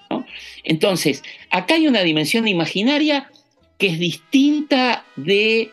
Entonces, 0.64 1.24
acá 1.50 1.76
hay 1.76 1.88
una 1.88 2.04
dimensión 2.04 2.48
imaginaria 2.48 3.30
que 3.78 3.88
es 3.88 4.00
distinta 4.00 5.04
de, 5.16 5.72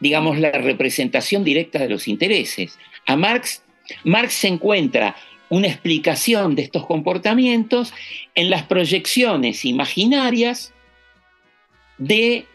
digamos, 0.00 0.38
la 0.38 0.52
representación 0.52 1.42
directa 1.42 1.78
de 1.78 1.88
los 1.88 2.06
intereses. 2.06 2.78
A 3.06 3.16
Marx, 3.16 3.62
Marx 4.04 4.44
encuentra 4.44 5.16
una 5.48 5.68
explicación 5.68 6.54
de 6.54 6.62
estos 6.62 6.86
comportamientos 6.86 7.92
en 8.34 8.48
las 8.48 8.62
proyecciones 8.64 9.64
imaginarias 9.64 10.72
de 11.98 12.46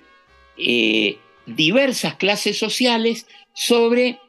eh, 0.58 1.18
diversas 1.46 2.16
clases 2.16 2.58
sociales 2.58 3.28
sobre 3.54 4.20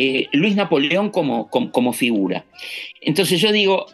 eh, 0.00 0.28
Luis 0.30 0.54
Napoleón 0.54 1.10
como, 1.10 1.50
como, 1.50 1.92
figura. 1.92 2.44
Entonces 3.00 3.40
yo 3.40 3.50
digo, 3.50 3.86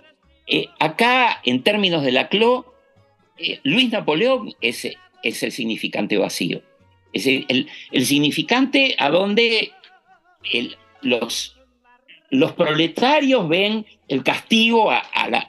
eh, 0.46 0.66
acá 0.78 1.40
en 1.44 1.62
términos 1.62 2.04
de 2.04 2.12
la 2.12 2.28
CLO, 2.28 2.74
eh, 3.38 3.58
Luis 3.62 3.90
Napoleón 3.90 4.52
es, 4.60 4.86
es, 5.22 5.42
el 5.42 5.50
significante 5.50 6.18
vacío. 6.18 6.60
Es 7.14 7.26
el, 7.26 7.70
significante 8.04 8.96
a 8.98 9.08
donde 9.08 9.72
los, 11.00 11.56
los 12.28 12.52
proletarios 12.52 13.48
ven 13.48 13.86
el 14.06 14.22
castigo 14.22 14.90
a, 14.90 15.02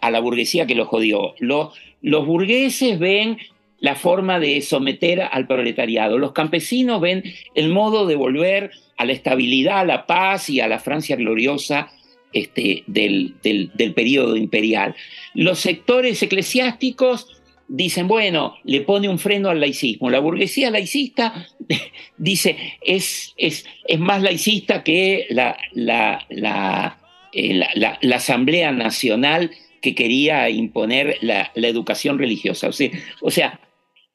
la, 0.09 0.19
burguesía 0.21 0.65
que 0.65 0.75
los 0.75 0.87
jodió. 0.87 1.35
Los, 1.39 1.77
los 2.01 2.25
burgueses 2.25 2.97
ven 2.97 3.39
la 3.79 3.95
forma 3.95 4.39
de 4.39 4.61
someter 4.61 5.21
al 5.21 5.47
proletariado. 5.47 6.17
Los 6.17 6.31
campesinos 6.31 7.01
ven 7.01 7.23
el 7.53 7.69
modo 7.69 8.07
de 8.07 8.15
volver 8.15 8.71
a 8.97 9.05
la 9.05 9.13
estabilidad, 9.13 9.79
a 9.79 9.85
la 9.85 10.05
paz 10.05 10.49
y 10.49 10.59
a 10.59 10.67
la 10.67 10.79
Francia 10.79 11.15
gloriosa 11.15 11.91
este, 12.33 12.83
del, 12.87 13.35
del, 13.43 13.93
periodo 13.93 14.35
imperial. 14.35 14.95
Los 15.33 15.59
sectores 15.59 16.21
eclesiásticos 16.21 17.41
dicen, 17.67 18.07
bueno, 18.07 18.55
le 18.63 18.81
pone 18.81 19.09
un 19.09 19.19
freno 19.19 19.49
al 19.49 19.59
laicismo. 19.59 20.09
La 20.09 20.19
burguesía 20.19 20.69
laicista 20.69 21.47
dice, 22.17 22.57
es, 22.81 23.33
es, 23.37 23.65
es 23.87 23.99
más 23.99 24.21
laicista 24.21 24.83
que 24.83 25.27
la, 25.29 25.57
la, 25.73 26.25
la, 26.29 26.99
eh, 27.31 27.61
la, 27.75 28.15
Asamblea 28.15 28.71
Nacional 28.71 29.51
que 29.85 29.93
quería 29.93 30.49
imponer 30.49 31.19
la, 31.21 31.51
educación 31.53 32.17
religiosa. 32.17 32.69
O 32.69 32.71
sea, 32.71 32.89
o 33.21 33.29
sea 33.29 33.59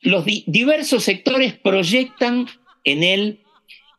los 0.01 0.25
diversos 0.25 1.05
sectores 1.05 1.53
proyectan 1.53 2.49
en 2.83 3.05
él 3.05 3.41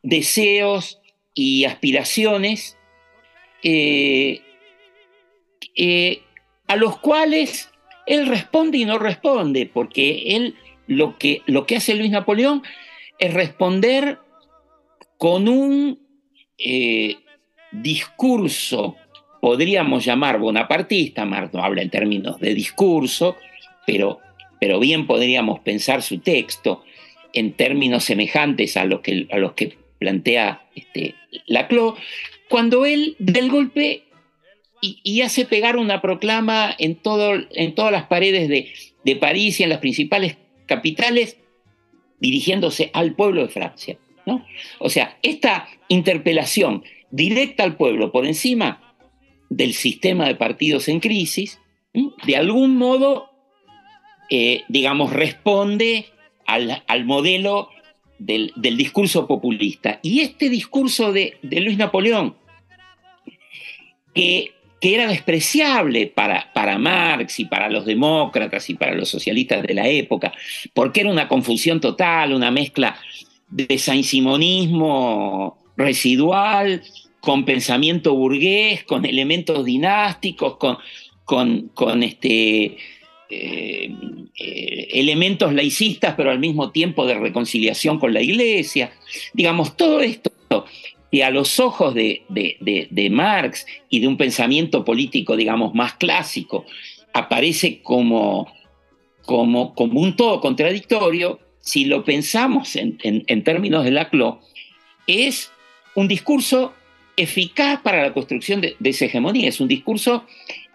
deseos 0.02 1.00
y 1.32 1.64
aspiraciones 1.64 2.76
eh, 3.62 4.42
eh, 5.74 6.20
a 6.66 6.76
los 6.76 6.98
cuales 6.98 7.70
él 8.06 8.26
responde 8.26 8.76
y 8.76 8.84
no 8.84 8.98
responde, 8.98 9.64
porque 9.64 10.36
él 10.36 10.56
lo 10.86 11.16
que, 11.16 11.40
lo 11.46 11.64
que 11.64 11.76
hace 11.76 11.94
Luis 11.94 12.10
Napoleón 12.10 12.62
es 13.18 13.32
responder 13.32 14.18
con 15.16 15.48
un 15.48 16.00
eh, 16.58 17.16
discurso, 17.70 18.96
podríamos 19.42 20.04
llamar 20.04 20.38
bonapartista, 20.38 21.24
Marx 21.24 21.52
no 21.52 21.64
habla 21.64 21.82
en 21.82 21.90
términos 21.90 22.38
de 22.38 22.54
discurso, 22.54 23.36
pero, 23.84 24.20
pero 24.60 24.78
bien 24.78 25.08
podríamos 25.08 25.58
pensar 25.58 26.00
su 26.02 26.20
texto 26.20 26.84
en 27.32 27.52
términos 27.54 28.04
semejantes 28.04 28.76
a 28.76 28.84
los 28.84 29.00
que, 29.00 29.26
a 29.32 29.38
los 29.38 29.54
que 29.54 29.76
plantea 29.98 30.62
este, 30.76 31.16
Laclau, 31.48 31.96
cuando 32.48 32.86
él 32.86 33.16
del 33.18 33.50
golpe 33.50 34.04
y, 34.80 35.22
hace 35.22 35.44
pegar 35.44 35.76
una 35.76 36.00
proclama 36.00 36.72
en, 36.78 36.94
todo, 36.94 37.34
en 37.50 37.74
todas 37.74 37.90
las 37.90 38.04
paredes 38.04 38.48
de, 38.48 39.16
París 39.16 39.58
y 39.58 39.64
en 39.64 39.70
las 39.70 39.78
principales 39.78 40.36
capitales, 40.66 41.36
dirigiéndose 42.20 42.90
al 42.92 43.16
pueblo 43.16 43.42
de 43.42 43.48
Francia. 43.48 43.98
¿no? 44.24 44.46
O 44.78 44.88
sea, 44.88 45.18
esta 45.24 45.66
interpelación 45.88 46.84
directa 47.10 47.64
al 47.64 47.76
pueblo 47.76 48.12
por 48.12 48.24
encima 48.24 48.81
del 49.56 49.74
sistema 49.74 50.26
de 50.26 50.34
partidos 50.34 50.88
en 50.88 51.00
crisis, 51.00 51.60
de 51.92 52.36
algún 52.36 52.76
modo, 52.76 53.30
eh, 54.30 54.62
digamos, 54.68 55.12
responde 55.12 56.06
al, 56.46 56.82
al 56.86 57.04
modelo 57.04 57.68
del, 58.18 58.52
discurso 58.56 59.26
populista. 59.26 60.00
Y 60.02 60.20
este 60.20 60.48
discurso 60.48 61.12
de, 61.12 61.38
Luis 61.42 61.76
Napoleón, 61.76 62.36
que 64.14 64.52
que 64.80 64.96
era 64.96 65.06
despreciable 65.06 66.08
para, 66.08 66.52
para 66.52 66.76
Marx 66.76 67.38
y 67.38 67.44
para 67.44 67.70
los 67.70 67.86
demócratas 67.86 68.68
y 68.68 68.74
para 68.74 68.96
los 68.96 69.08
socialistas 69.08 69.62
de 69.62 69.74
la 69.74 69.86
época, 69.86 70.32
porque 70.74 71.02
era 71.02 71.10
una 71.10 71.28
confusión 71.28 71.80
total, 71.80 72.32
una 72.32 72.50
mezcla 72.50 72.96
de 73.48 73.78
saint-simonismo 73.78 75.56
residual 75.76 76.82
con 77.22 77.44
pensamiento 77.44 78.14
burgués, 78.14 78.82
con 78.82 79.06
elementos 79.06 79.64
dinásticos, 79.64 80.56
con, 80.56 80.78
con, 81.24 81.68
con 81.68 82.02
este, 82.02 82.76
eh, 83.30 83.94
eh, 84.36 84.88
elementos 84.92 85.54
laicistas, 85.54 86.14
pero 86.16 86.32
al 86.32 86.40
mismo 86.40 86.72
tiempo 86.72 87.06
de 87.06 87.14
reconciliación 87.14 88.00
con 88.00 88.12
la 88.12 88.20
iglesia. 88.20 88.92
Digamos, 89.34 89.76
todo 89.76 90.00
esto 90.00 90.32
que 91.12 91.22
a 91.22 91.30
los 91.30 91.60
ojos 91.60 91.94
de, 91.94 92.24
de, 92.28 93.10
Marx 93.10 93.66
y 93.88 94.00
de 94.00 94.08
un 94.08 94.16
pensamiento 94.16 94.84
político, 94.84 95.36
digamos, 95.36 95.74
más 95.74 95.94
clásico, 95.94 96.66
aparece 97.12 97.82
como, 97.82 98.52
como, 99.24 99.74
como 99.76 100.00
un 100.00 100.16
todo 100.16 100.40
contradictorio, 100.40 101.38
si 101.60 101.84
lo 101.84 102.04
pensamos 102.04 102.74
en, 102.74 102.98
en, 103.02 103.44
términos 103.44 103.84
de 103.84 103.92
Laclau, 103.92 104.40
es 105.06 105.52
un 105.94 106.08
discurso 106.08 106.72
eficaz 107.22 107.80
para 107.80 108.02
la 108.02 108.12
construcción 108.12 108.60
de, 108.60 108.76
esa 108.82 109.06
hegemonía, 109.06 109.48
es 109.48 109.60
un 109.60 109.68
discurso 109.68 110.26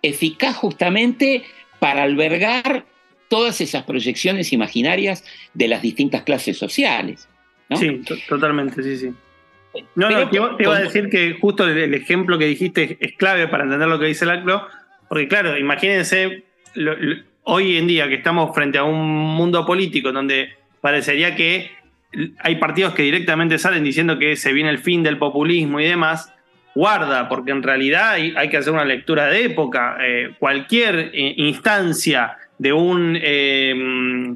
eficaz 0.02 0.56
justamente 0.56 1.44
para 1.80 2.04
albergar 2.04 2.86
todas 3.28 3.62
esas 3.62 3.84
proyecciones 3.84 4.54
imaginarias 4.54 5.24
de 5.54 5.68
las 5.68 5.82
distintas 5.82 6.24
clases 6.24 6.58
sociales. 6.58 7.28
Sí, 7.76 8.02
totalmente, 8.28 8.82
sí, 8.82 8.98
sí. 8.98 9.14
No, 9.96 10.10
no, 10.10 10.30
te, 10.30 10.38
iba 10.38 10.76
a 10.76 10.82
decir 10.82 11.10
que 11.10 11.38
justo 11.40 11.68
el, 11.68 11.94
ejemplo 11.94 12.38
que 12.38 12.46
dijiste 12.46 12.98
es 13.00 13.14
clave 13.14 13.48
para 13.48 13.64
entender 13.64 13.88
lo 13.88 14.00
que 14.00 14.08
dice 14.08 14.26
Laclo, 14.26 14.66
porque 15.08 15.28
claro, 15.28 15.58
imagínense 15.58 16.46
hoy 17.44 17.78
en 17.78 17.88
día 17.88 18.08
que 18.08 18.16
estamos 18.16 18.56
frente 18.56 18.78
a 18.78 18.84
un 18.84 19.08
mundo 19.08 19.66
político 19.66 20.12
donde 20.12 20.56
parecería 20.82 21.36
que 21.36 21.72
hay 22.40 22.56
partidos 22.56 22.94
que 22.94 23.04
directamente 23.04 23.58
salen 23.58 23.84
diciendo 23.84 24.18
que 24.18 24.36
se 24.36 24.54
viene 24.54 24.70
el 24.70 24.80
fin 24.80 25.04
del 25.04 25.18
populismo 25.18 25.80
y 25.80 25.86
demás, 25.86 26.34
guarda, 26.78 27.28
porque 27.28 27.52
en 27.52 27.64
realidad 27.64 28.12
hay, 28.12 28.50
que 28.50 28.58
hacer 28.58 28.72
una 28.72 28.86
lectura 28.86 29.26
de 29.26 29.46
época. 29.46 29.98
Eh, 30.00 30.36
cualquier 30.38 31.12
eh, 31.12 31.34
instancia 31.38 32.38
de 32.60 32.72
un 32.72 33.18
eh, 33.20 33.74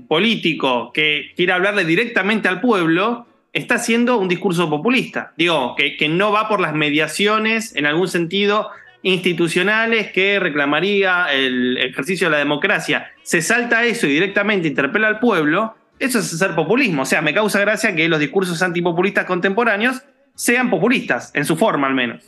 político 0.07 0.91
que 0.91 1.33
quiera 1.35 1.55
hablarle 1.55 1.85
directamente 1.85 2.47
al 2.47 2.59
pueblo, 2.59 3.27
está 3.53 3.75
haciendo 3.75 4.17
un 4.17 4.27
discurso 4.27 4.69
populista. 4.69 5.33
Digo, 5.37 5.75
que, 5.75 6.09
no 6.09 6.31
va 6.31 6.49
por 6.49 6.59
las 6.59 6.73
mediaciones, 6.73 7.75
en 7.75 7.85
algún 7.85 8.07
sentido, 8.07 8.69
institucionales 9.03 10.11
que 10.11 10.39
reclamaría 10.39 11.27
el 11.31 11.77
ejercicio 11.77 12.27
de 12.27 12.31
la 12.31 12.37
democracia. 12.37 13.11
Se 13.21 13.41
salta 13.41 13.85
eso 13.85 14.07
y 14.07 14.13
directamente 14.13 14.67
interpela 14.67 15.07
al 15.07 15.19
pueblo. 15.19 15.75
Eso 15.99 16.17
es 16.19 16.33
hacer 16.33 16.55
populismo. 16.55 17.03
O 17.03 17.05
sea, 17.05 17.21
me 17.21 17.35
causa 17.35 17.59
gracia 17.59 17.95
que 17.95 18.09
los 18.09 18.19
discursos 18.19 18.61
antipopulistas 18.63 19.25
contemporáneos 19.25 20.01
sean 20.41 20.71
populistas, 20.71 21.31
en 21.35 21.45
su 21.45 21.55
forma 21.55 21.85
al 21.85 21.93
menos. 21.93 22.23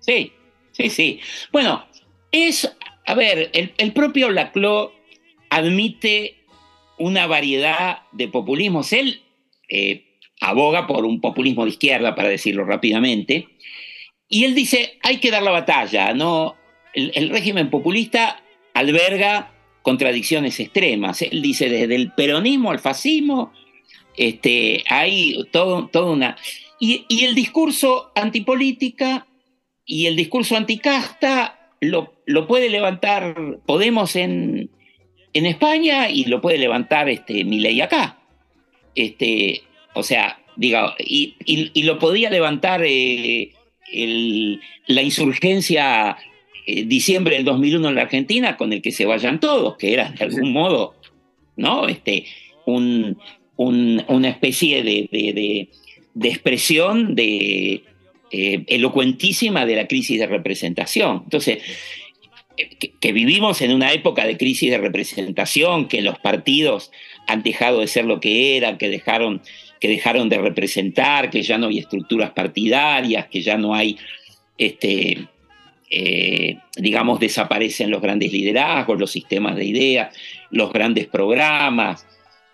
Sí, 0.00 0.32
sí, 0.72 0.90
sí. 0.90 1.20
Bueno, 1.52 1.86
es, 2.32 2.76
a 3.06 3.14
ver, 3.14 3.52
el, 3.52 3.92
propio 3.92 4.30
Laclau 4.30 4.90
admite 5.48 6.38
una 6.98 7.28
variedad 7.28 7.98
de 8.10 8.26
populismos. 8.26 8.92
Él 8.92 9.22
eh, 9.68 10.18
aboga 10.40 10.88
por 10.88 11.04
un 11.04 11.20
populismo 11.20 11.62
de 11.62 11.70
izquierda, 11.70 12.16
para 12.16 12.30
decirlo 12.30 12.64
rápidamente, 12.64 13.46
y 14.28 14.42
él 14.42 14.56
dice, 14.56 14.98
hay 15.04 15.18
que 15.18 15.30
dar 15.30 15.44
la 15.44 15.52
batalla, 15.52 16.14
¿no? 16.14 16.56
El, 16.94 17.30
régimen 17.30 17.70
populista 17.70 18.42
alberga 18.72 19.52
contradicciones 19.82 20.58
extremas. 20.58 21.22
Él 21.22 21.42
dice, 21.42 21.68
desde 21.68 21.94
el 21.94 22.10
peronismo 22.10 22.72
al 22.72 22.80
fascismo, 22.80 23.52
este, 24.16 24.82
hay 24.88 25.44
todo, 25.52 25.88
una... 26.10 26.36
Y, 26.86 27.24
el 27.24 27.34
discurso 27.34 28.12
antipolítica 28.14 29.26
y 29.86 30.04
el 30.04 30.16
discurso 30.16 30.54
anticasta 30.54 31.70
lo, 31.80 32.12
lo 32.26 32.46
puede 32.46 32.68
levantar 32.68 33.62
Podemos 33.64 34.16
en, 34.16 34.70
en, 35.32 35.46
España 35.46 36.10
y 36.10 36.26
lo 36.26 36.42
puede 36.42 36.58
levantar 36.58 37.08
este, 37.08 37.42
ley 37.44 37.80
acá. 37.80 38.18
Este, 38.94 39.62
o 39.94 40.02
sea, 40.02 40.38
diga, 40.56 40.94
y, 40.98 41.82
lo 41.82 41.98
podía 41.98 42.28
levantar 42.28 42.82
eh, 42.84 43.52
la 44.86 45.02
insurgencia 45.02 46.18
eh, 46.66 46.84
diciembre 46.84 47.36
del 47.36 47.46
2001 47.46 47.88
en 47.88 47.94
la 47.94 48.02
Argentina 48.02 48.58
con 48.58 48.74
el 48.74 48.82
que 48.82 48.92
se 48.92 49.06
vayan 49.06 49.40
todos, 49.40 49.78
que 49.78 49.94
era 49.94 50.10
de 50.10 50.24
algún 50.24 50.52
modo, 50.52 50.94
¿no? 51.56 51.88
Este, 51.88 52.26
una 52.66 54.28
especie 54.28 54.82
de, 54.82 55.68
expresión 56.22 57.14
de, 57.14 57.84
eh, 58.30 58.64
elocuentísima 58.66 59.66
de 59.66 59.76
la 59.76 59.86
crisis 59.86 60.18
de 60.18 60.26
representación. 60.26 61.22
Entonces, 61.24 61.62
que, 63.00 63.12
vivimos 63.12 63.60
en 63.62 63.72
una 63.72 63.92
época 63.92 64.26
de 64.26 64.36
crisis 64.36 64.70
de 64.70 64.78
representación, 64.78 65.88
que 65.88 66.02
los 66.02 66.18
partidos 66.18 66.90
han 67.26 67.42
dejado 67.42 67.80
de 67.80 67.86
ser 67.86 68.04
lo 68.04 68.20
que 68.20 68.56
eran, 68.56 68.78
que 68.78 68.88
dejaron, 68.88 69.42
que 69.80 69.88
dejaron 69.88 70.28
de 70.28 70.38
representar, 70.38 71.30
que 71.30 71.42
ya 71.42 71.58
no 71.58 71.68
hay 71.68 71.78
estructuras 71.78 72.30
partidarias, 72.30 73.26
que 73.28 73.42
ya 73.42 73.56
no 73.56 73.74
hay, 73.74 73.98
este, 74.58 75.28
eh, 75.90 76.58
digamos, 76.76 77.20
desaparecen 77.20 77.90
los 77.90 78.02
grandes 78.02 78.32
liderazgos, 78.32 78.98
los 78.98 79.10
sistemas 79.10 79.56
de 79.56 79.64
ideas, 79.64 80.16
los 80.50 80.72
grandes 80.72 81.06
programas, 81.06 82.06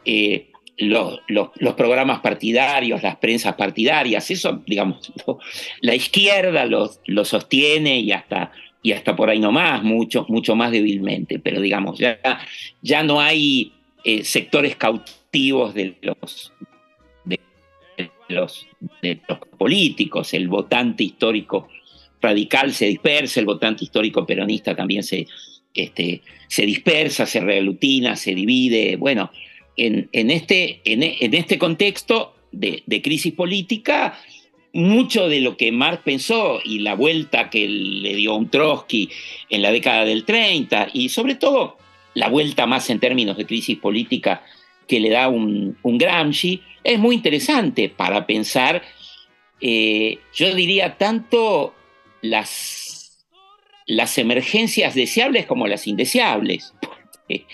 eh, 0.05 0.50
los, 0.81 1.75
programas 1.77 2.21
partidarios, 2.21 3.03
las 3.03 3.17
prensas 3.17 3.55
partidarias, 3.55 4.31
eso, 4.31 4.63
digamos, 4.67 5.13
la 5.81 5.95
izquierda 5.95 6.67
lo, 6.67 7.25
sostiene 7.25 8.01
y 8.01 8.13
hasta, 8.13 8.53
y 8.83 8.93
hasta 8.93 9.15
por 9.15 9.31
ahí 9.31 9.39
nomás, 9.39 9.83
mucho, 9.83 10.27
mucho 10.29 10.57
más 10.57 10.73
débilmente, 10.73 11.39
pero 11.39 11.61
digamos, 11.61 11.99
ya, 11.99 12.19
ya 12.83 13.03
no 13.03 13.21
hay 13.21 13.73
eh, 14.05 14.25
sectores 14.25 14.77
cautivos 14.77 15.75
de 15.75 15.97
los, 16.03 16.53
de, 17.25 17.41
los, 18.29 18.67
de 19.03 19.21
los 19.29 19.39
políticos, 19.59 20.35
el 20.35 20.49
votante 20.49 21.05
histórico 21.05 21.69
radical 22.21 22.73
se 22.73 22.87
dispersa, 22.87 23.41
el 23.41 23.47
votante 23.47 23.85
histórico 23.85 24.27
peronista 24.27 24.75
también 24.75 25.03
se, 25.03 25.27
este, 25.75 26.23
se 26.49 26.67
dispersa, 26.67 27.27
se 27.27 27.41
reaglutina, 27.41 28.17
se 28.17 28.35
divide. 28.35 28.97
Bueno, 28.97 29.31
este, 30.31 30.81
en, 30.85 31.35
este 31.35 31.59
contexto 31.59 32.35
de, 32.53 32.83
de, 32.87 33.03
crisis 33.03 33.33
política, 33.33 34.19
mucho 34.73 35.29
de 35.29 35.41
lo 35.41 35.57
que 35.57 35.73
Marx 35.73 36.03
pensó 36.05 36.61
y 36.65 36.81
la 36.81 36.95
vuelta 36.95 37.51
que 37.51 37.69
le 37.69 38.15
dio 38.15 38.35
un 38.35 38.51
Trotsky 38.51 39.09
en 39.49 39.63
la 39.63 39.73
década 39.73 40.05
del 40.05 40.25
30 40.25 40.89
y 40.93 41.09
sobre 41.09 41.35
todo 41.35 41.79
la 42.15 42.29
vuelta 42.29 42.67
más 42.67 42.91
en 42.91 43.01
términos 43.01 43.37
de 43.37 43.47
crisis 43.47 43.79
política 43.79 44.43
que 44.91 45.01
le 45.01 45.11
da 45.11 45.29
un, 45.29 45.77
Gramsci, 45.85 46.63
es 46.83 46.99
muy 46.99 47.15
interesante 47.15 47.89
para 47.89 48.27
pensar, 48.27 48.83
eh, 49.61 50.19
yo 50.35 50.53
diría, 50.53 50.97
tanto 50.99 51.75
las, 52.23 53.25
las 53.87 54.19
emergencias 54.19 54.97
deseables 54.97 55.47
como 55.47 55.69
las 55.69 55.87
indeseables, 55.87 56.75
porque, 56.81 57.47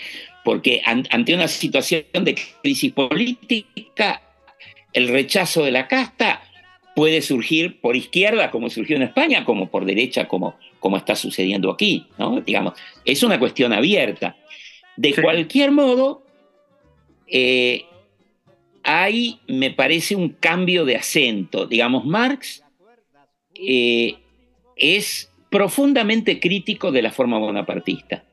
ante 0.85 1.33
una 1.33 1.47
situación 1.47 2.03
de 2.13 2.37
crisis 2.61 2.93
política, 2.93 4.21
el 4.93 5.07
rechazo 5.09 5.63
de 5.63 5.71
la 5.71 5.87
casta 5.87 6.41
puede 6.95 7.21
surgir 7.21 7.79
por 7.79 7.95
izquierda, 7.95 8.49
como 8.49 8.69
surgió 8.69 8.95
en 8.95 9.03
España, 9.03 9.45
como 9.45 9.69
por 9.69 9.85
derecha, 9.85 10.27
como, 10.27 10.55
como 10.79 10.97
está 10.97 11.15
sucediendo 11.15 11.69
aquí. 11.69 12.07
¿no? 12.17 12.41
Digamos, 12.41 12.73
es 13.05 13.21
una 13.21 13.37
cuestión 13.37 13.73
abierta. 13.73 14.35
De 14.95 15.13
cualquier 15.13 15.71
modo, 15.71 16.23
eh, 17.27 17.85
hay, 18.83 19.39
me 19.47 19.69
parece, 19.69 20.15
un 20.15 20.29
cambio 20.29 20.85
de 20.85 20.95
acento. 20.95 21.67
Digamos, 21.67 22.05
Marx 22.05 22.63
eh, 23.53 24.15
es 24.75 25.31
profundamente 25.51 26.39
crítico 26.39 26.91
de 26.91 27.01
la 27.03 27.11
forma 27.11 27.37
bonapartista. 27.37 28.23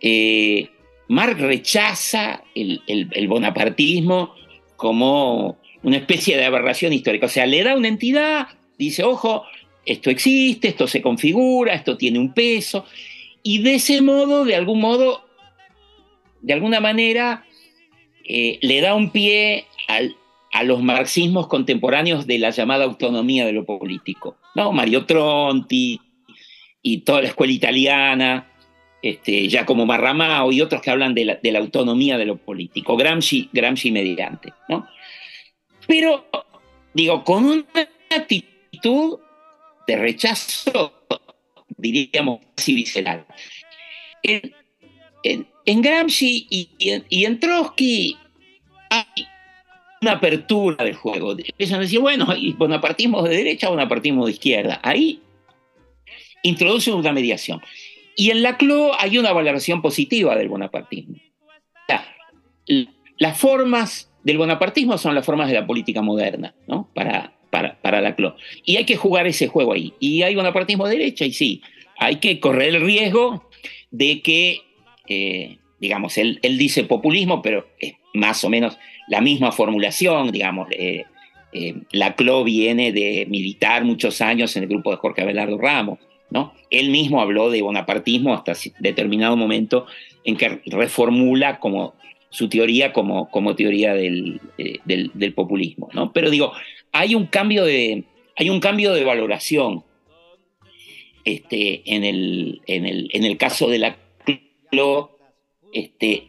Eh, 0.00 0.70
Marx 1.10 1.40
rechaza 1.40 2.44
el, 2.54 2.82
el, 2.86 3.26
bonapartismo 3.26 4.32
como 4.76 5.58
una 5.82 5.96
especie 5.96 6.36
de 6.36 6.44
aberración 6.44 6.92
histórica. 6.92 7.26
O 7.26 7.28
sea, 7.28 7.46
le 7.46 7.64
da 7.64 7.74
una 7.74 7.88
entidad, 7.88 8.46
dice, 8.78 9.02
ojo, 9.02 9.42
esto 9.84 10.08
existe, 10.08 10.68
esto 10.68 10.86
se 10.86 11.02
configura, 11.02 11.74
esto 11.74 11.96
tiene 11.96 12.20
un 12.20 12.32
peso, 12.32 12.84
y 13.42 13.58
de 13.58 13.74
ese 13.74 14.00
modo, 14.02 14.44
de 14.44 14.54
algún 14.54 14.80
modo, 14.80 15.26
de 16.42 16.52
alguna 16.52 16.78
manera 16.78 17.44
eh, 18.24 18.60
le 18.62 18.80
da 18.80 18.94
un 18.94 19.10
pie 19.10 19.66
a 20.52 20.62
los 20.62 20.80
marxismos 20.80 21.48
contemporáneos 21.48 22.28
de 22.28 22.38
la 22.38 22.50
llamada 22.50 22.84
autonomía 22.84 23.44
de 23.46 23.52
lo 23.52 23.64
político. 23.64 24.36
¿no? 24.54 24.70
Mario 24.70 25.06
Tronti, 25.06 26.00
y 26.82 26.98
toda 26.98 27.22
la 27.22 27.28
escuela 27.28 27.52
italiana, 27.52 28.49
este, 29.02 29.48
Giacomo 29.48 29.86
Marramao 29.86 30.52
y 30.52 30.60
otros 30.60 30.82
que 30.82 30.90
hablan 30.90 31.14
de 31.14 31.24
la, 31.24 31.58
autonomía 31.58 32.18
de 32.18 32.26
lo 32.26 32.36
político, 32.36 32.96
Gramsci, 32.96 33.48
Gramsci 33.52 33.90
mediante. 33.90 34.52
¿no? 34.68 34.86
Pero, 35.86 36.26
digo, 36.92 37.24
con 37.24 37.44
una 37.44 37.64
actitud 38.10 39.18
de 39.86 39.96
rechazo, 39.96 40.92
diríamos, 41.68 42.40
casi 42.54 42.74
visceral. 42.74 43.26
En, 44.22 44.54
en, 45.22 45.82
Gramsci 45.82 46.46
y, 46.50 46.70
en, 47.24 47.40
Trotsky 47.40 48.16
hay 48.90 49.26
una 50.02 50.12
apertura 50.12 50.84
del 50.84 50.94
juego. 50.94 51.32
Empiezan 51.32 51.78
a 51.78 51.82
decir, 51.82 52.00
bueno, 52.00 52.34
¿y 52.36 52.52
bonapartismo 52.52 53.22
de 53.22 53.36
derecha 53.36 53.68
o 53.68 53.70
bonapartismo 53.70 54.26
de 54.26 54.32
izquierda? 54.32 54.80
Ahí 54.82 55.20
introducen 56.42 56.94
una 56.94 57.12
mediación. 57.12 57.60
Y 58.20 58.30
en 58.30 58.42
la 58.42 58.58
CLO 58.58 58.92
hay 59.00 59.16
una 59.16 59.32
valoración 59.32 59.80
positiva 59.80 60.36
del 60.36 60.50
bonapartismo. 60.50 61.14
las 63.16 63.38
formas 63.38 64.12
del 64.22 64.36
bonapartismo 64.36 64.98
son 64.98 65.14
las 65.14 65.24
formas 65.24 65.48
de 65.48 65.54
la 65.54 65.66
política 65.66 66.02
moderna, 66.02 66.54
¿no? 66.68 66.90
Para, 66.92 67.32
para, 67.48 68.02
la 68.02 68.14
CLO. 68.14 68.36
Y 68.66 68.76
hay 68.76 68.84
que 68.84 68.96
jugar 68.96 69.26
ese 69.26 69.48
juego 69.48 69.72
ahí. 69.72 69.94
Y 70.00 70.20
hay 70.20 70.34
bonapartismo 70.34 70.86
de 70.86 70.98
derecha, 70.98 71.24
y 71.24 71.32
sí, 71.32 71.62
hay 71.98 72.16
que 72.16 72.40
correr 72.40 72.74
el 72.74 72.82
riesgo 72.82 73.48
de 73.90 74.20
que, 74.20 74.64
eh, 75.08 75.56
digamos, 75.78 76.18
él, 76.18 76.40
dice 76.42 76.84
populismo, 76.84 77.40
pero 77.40 77.68
es 77.78 77.94
más 78.12 78.44
o 78.44 78.50
menos 78.50 78.76
la 79.08 79.22
misma 79.22 79.50
formulación, 79.50 80.30
digamos. 80.30 80.68
Eh, 80.72 81.06
eh, 81.54 81.74
la 81.92 82.16
CLO 82.16 82.44
viene 82.44 82.92
de 82.92 83.24
militar 83.30 83.82
muchos 83.86 84.20
años 84.20 84.54
en 84.58 84.64
el 84.64 84.68
grupo 84.68 84.90
de 84.90 84.98
Jorge 84.98 85.22
Abelardo 85.22 85.56
Ramos. 85.56 86.00
¿No? 86.30 86.54
Él 86.70 86.90
mismo 86.90 87.20
habló 87.20 87.50
de 87.50 87.62
bonapartismo 87.62 88.34
hasta 88.34 88.52
determinado 88.78 89.36
momento 89.36 89.86
en 90.24 90.36
que 90.36 90.60
reformula 90.66 91.58
como 91.58 91.94
su 92.30 92.48
teoría 92.48 92.92
como, 92.92 93.28
como 93.30 93.56
teoría 93.56 93.92
del, 93.94 94.40
del, 94.84 95.34
populismo. 95.34 95.88
¿no? 95.92 96.12
Pero 96.12 96.30
digo, 96.30 96.52
hay 96.92 97.14
un 97.14 97.26
cambio 97.26 97.64
de, 97.64 98.04
hay 98.36 98.50
un 98.50 98.60
cambio 98.60 98.92
de 98.92 99.04
valoración 99.04 99.84
este, 101.24 101.82
en, 101.84 102.04
el, 102.04 102.62
en, 102.66 102.86
el, 102.86 103.08
en 103.12 103.24
el 103.24 103.36
caso 103.36 103.68
de 103.68 103.78
la 103.78 103.96
este, 105.72 106.28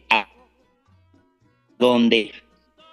donde 1.78 2.32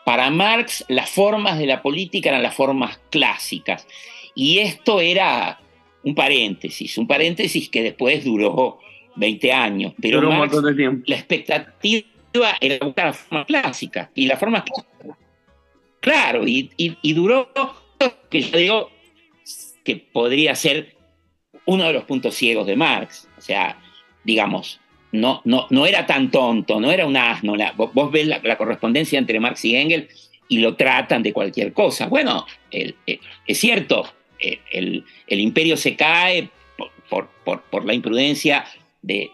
para 0.06 0.30
Marx 0.30 0.86
las 0.88 1.10
formas 1.10 1.58
de 1.58 1.66
la 1.66 1.82
política 1.82 2.30
eran 2.30 2.44
las 2.44 2.56
formas 2.56 3.00
clásicas. 3.10 3.88
Y 4.36 4.60
esto 4.60 5.02
era 5.02 5.60
un 6.04 6.16
paréntesis, 6.16 6.98
un 6.98 7.08
paréntesis 7.08 7.70
que 7.70 7.84
después 7.84 8.24
duró 8.24 8.80
20 9.16 9.52
años. 9.52 9.94
Pero 10.02 10.22
Marx, 10.32 10.56
la 11.06 11.16
expectativa 11.16 12.06
era 12.62 12.86
buscar 12.86 13.08
la 13.08 13.14
forma 13.14 13.46
clásica. 13.46 14.12
Y 14.16 14.28
la 14.28 14.38
forma 14.38 14.64
clásica. 14.64 15.18
Claro, 16.00 16.48
y, 16.48 16.72
y 16.78 17.14
duró, 17.14 17.50
que 18.30 18.42
yo 18.42 18.58
digo, 18.58 18.92
que 19.84 19.98
podría 19.98 20.56
ser 20.56 20.96
uno 21.66 21.86
de 21.86 21.94
los 21.94 22.04
puntos 22.06 22.36
ciegos 22.36 22.66
de 22.68 22.76
Marx. 22.76 23.28
O 23.38 23.42
sea, 23.42 23.80
digamos, 24.24 24.80
no, 25.12 25.42
no, 25.46 25.68
no 25.70 25.86
era 25.86 26.06
tan 26.06 26.32
tonto, 26.32 26.80
no 26.80 26.92
era 26.92 27.06
un 27.06 27.18
asno. 27.18 27.56
vos, 27.76 28.12
ves 28.12 28.28
la, 28.28 28.58
correspondencia 28.58 29.20
entre 29.20 29.40
Marx 29.40 29.66
y 29.66 29.76
Engels 29.76 30.32
y 30.48 30.60
lo 30.60 30.76
tratan 30.76 31.24
de 31.24 31.34
cualquier 31.34 31.74
cosa. 31.74 32.08
Bueno, 32.08 32.46
es 32.72 33.58
cierto, 33.58 34.08
el, 34.40 35.04
imperio 35.28 35.78
se 35.78 35.96
cae 35.96 36.50
por, 37.10 37.30
por, 37.70 37.86
la 37.86 37.94
imprudencia 37.94 38.66
de, 39.02 39.32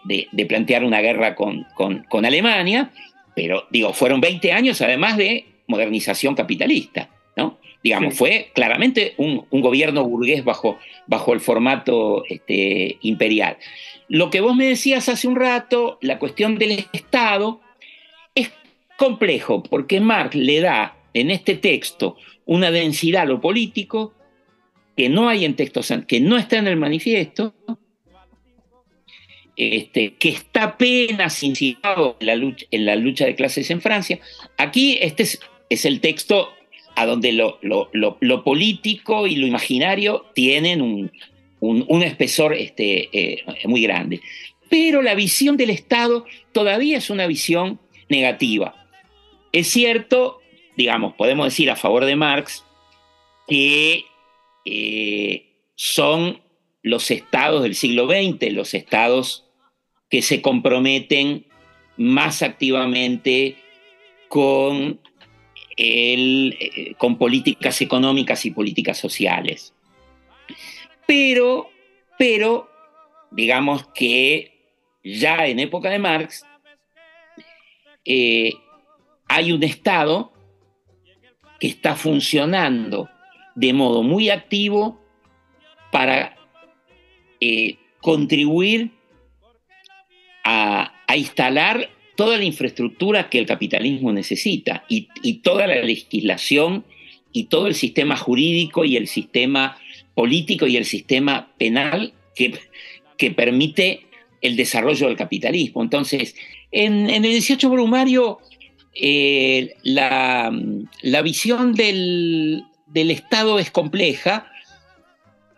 plantear 0.48 0.84
una 0.84 1.00
guerra 1.00 1.34
con, 1.34 1.66
con, 1.74 2.24
Alemania, 2.24 2.92
pero 3.34 3.66
digo, 3.70 3.92
fueron 3.92 4.20
20 4.20 4.52
años 4.52 4.80
además 4.80 5.16
de 5.16 5.46
modernización 5.66 6.34
capitalista. 6.34 7.10
¿no? 7.36 7.58
Digamos, 7.82 8.14
fue 8.14 8.50
claramente 8.54 9.14
un, 9.18 9.46
gobierno 9.50 10.04
burgués 10.04 10.44
bajo, 10.44 10.78
bajo 11.06 11.32
el 11.32 11.40
formato 11.40 12.24
este, 12.28 12.98
imperial. 13.02 13.58
Lo 14.08 14.30
que 14.30 14.40
vos 14.40 14.56
me 14.56 14.66
decías 14.66 15.08
hace 15.08 15.28
un 15.28 15.36
rato, 15.36 15.98
la 16.00 16.18
cuestión 16.18 16.58
del 16.58 16.86
Estado, 16.92 17.60
es 18.34 18.50
complejo 18.96 19.62
porque 19.62 20.00
Marx 20.00 20.34
le 20.34 20.60
da 20.60 20.96
en 21.12 21.30
este 21.30 21.54
texto 21.54 22.16
una 22.44 22.70
densidad 22.70 23.22
a 23.22 23.26
lo 23.26 23.40
político 23.40 24.14
que 24.96 25.08
no 25.08 25.28
hay 25.28 25.44
en 25.44 25.56
textos, 25.56 25.92
que 26.06 26.20
no 26.20 26.36
está 26.36 26.58
en 26.58 26.68
el 26.68 26.76
manifiesto, 26.76 27.54
este, 29.56 30.14
que 30.14 30.30
está 30.30 30.64
apenas 30.64 31.42
incitado 31.42 32.16
en 32.20 32.26
la, 32.26 32.36
lucha, 32.36 32.66
en 32.70 32.86
la 32.86 32.96
lucha 32.96 33.26
de 33.26 33.34
clases 33.34 33.70
en 33.70 33.80
Francia. 33.80 34.18
Aquí 34.58 34.98
este 35.00 35.24
es 35.68 35.84
el 35.84 36.00
texto 36.00 36.50
a 36.96 37.06
donde 37.06 37.32
lo, 37.32 38.42
político 38.42 39.26
y 39.26 39.36
lo 39.36 39.46
imaginario 39.46 40.26
tienen 40.34 40.80
un, 40.80 42.02
espesor 42.02 42.54
este, 42.54 43.08
eh, 43.12 43.44
muy 43.66 43.82
grande. 43.82 44.20
Pero 44.68 45.02
la 45.02 45.14
visión 45.14 45.56
del 45.56 45.70
Estado 45.70 46.24
todavía 46.52 46.96
es 46.96 47.10
una 47.10 47.26
visión 47.26 47.78
negativa. 48.08 48.86
Es 49.52 49.68
cierto, 49.68 50.40
digamos, 50.76 51.14
podemos 51.14 51.46
decir 51.46 51.70
a 51.70 51.76
favor 51.76 52.06
de 52.06 52.16
Marx, 52.16 52.64
que 53.46 54.04
eh, 54.66 55.70
son 55.76 56.42
los 56.82 57.10
estados 57.10 57.62
del 57.62 57.74
siglo 57.74 58.06
XX, 58.06 58.52
los 58.52 58.74
estados 58.74 59.44
que 60.10 60.22
se 60.22 60.42
comprometen 60.42 61.46
más 61.96 62.42
activamente 62.42 63.56
con 64.28 65.00
eh, 65.78 66.94
con 66.96 67.18
políticas 67.18 67.80
económicas 67.82 68.46
y 68.46 68.50
políticas 68.50 68.98
sociales. 68.98 69.74
Pero, 71.06 71.68
pero, 72.18 72.70
digamos 73.30 73.86
que 73.88 74.52
ya 75.04 75.46
en 75.46 75.60
época 75.60 75.90
de 75.90 75.98
Marx 75.98 76.44
eh, 78.06 78.54
hay 79.28 79.52
un 79.52 79.62
Estado 79.62 80.32
que 81.60 81.68
está 81.68 81.94
funcionando 81.94 83.10
de 83.56 83.72
modo 83.72 84.04
muy 84.04 84.30
activo 84.30 85.00
para 85.90 86.36
eh, 87.40 87.76
contribuir 88.00 88.92
a, 90.44 90.92
instalar 91.16 91.90
toda 92.14 92.36
la 92.36 92.44
infraestructura 92.44 93.30
que 93.30 93.38
el 93.38 93.46
capitalismo 93.46 94.12
necesita 94.12 94.84
y, 94.88 95.08
toda 95.38 95.66
la 95.66 95.76
legislación 95.76 96.84
y 97.32 97.44
todo 97.44 97.66
el 97.66 97.74
sistema 97.74 98.16
jurídico 98.16 98.84
y 98.84 98.96
el 98.96 99.08
sistema 99.08 99.78
político 100.14 100.66
y 100.66 100.76
el 100.76 100.84
sistema 100.84 101.48
penal 101.58 102.12
que, 102.34 102.54
que 103.16 103.30
permite 103.30 104.06
el 104.42 104.56
desarrollo 104.56 105.08
del 105.08 105.16
capitalismo. 105.16 105.82
Entonces, 105.82 106.34
en, 106.70 107.08
el 107.08 107.22
18 107.22 107.70
Brumario, 107.70 108.38
eh, 108.94 109.74
la, 109.82 110.52
visión 111.22 111.74
del, 111.74 112.64
Estado 112.94 113.58
es 113.58 113.70
compleja 113.70 114.50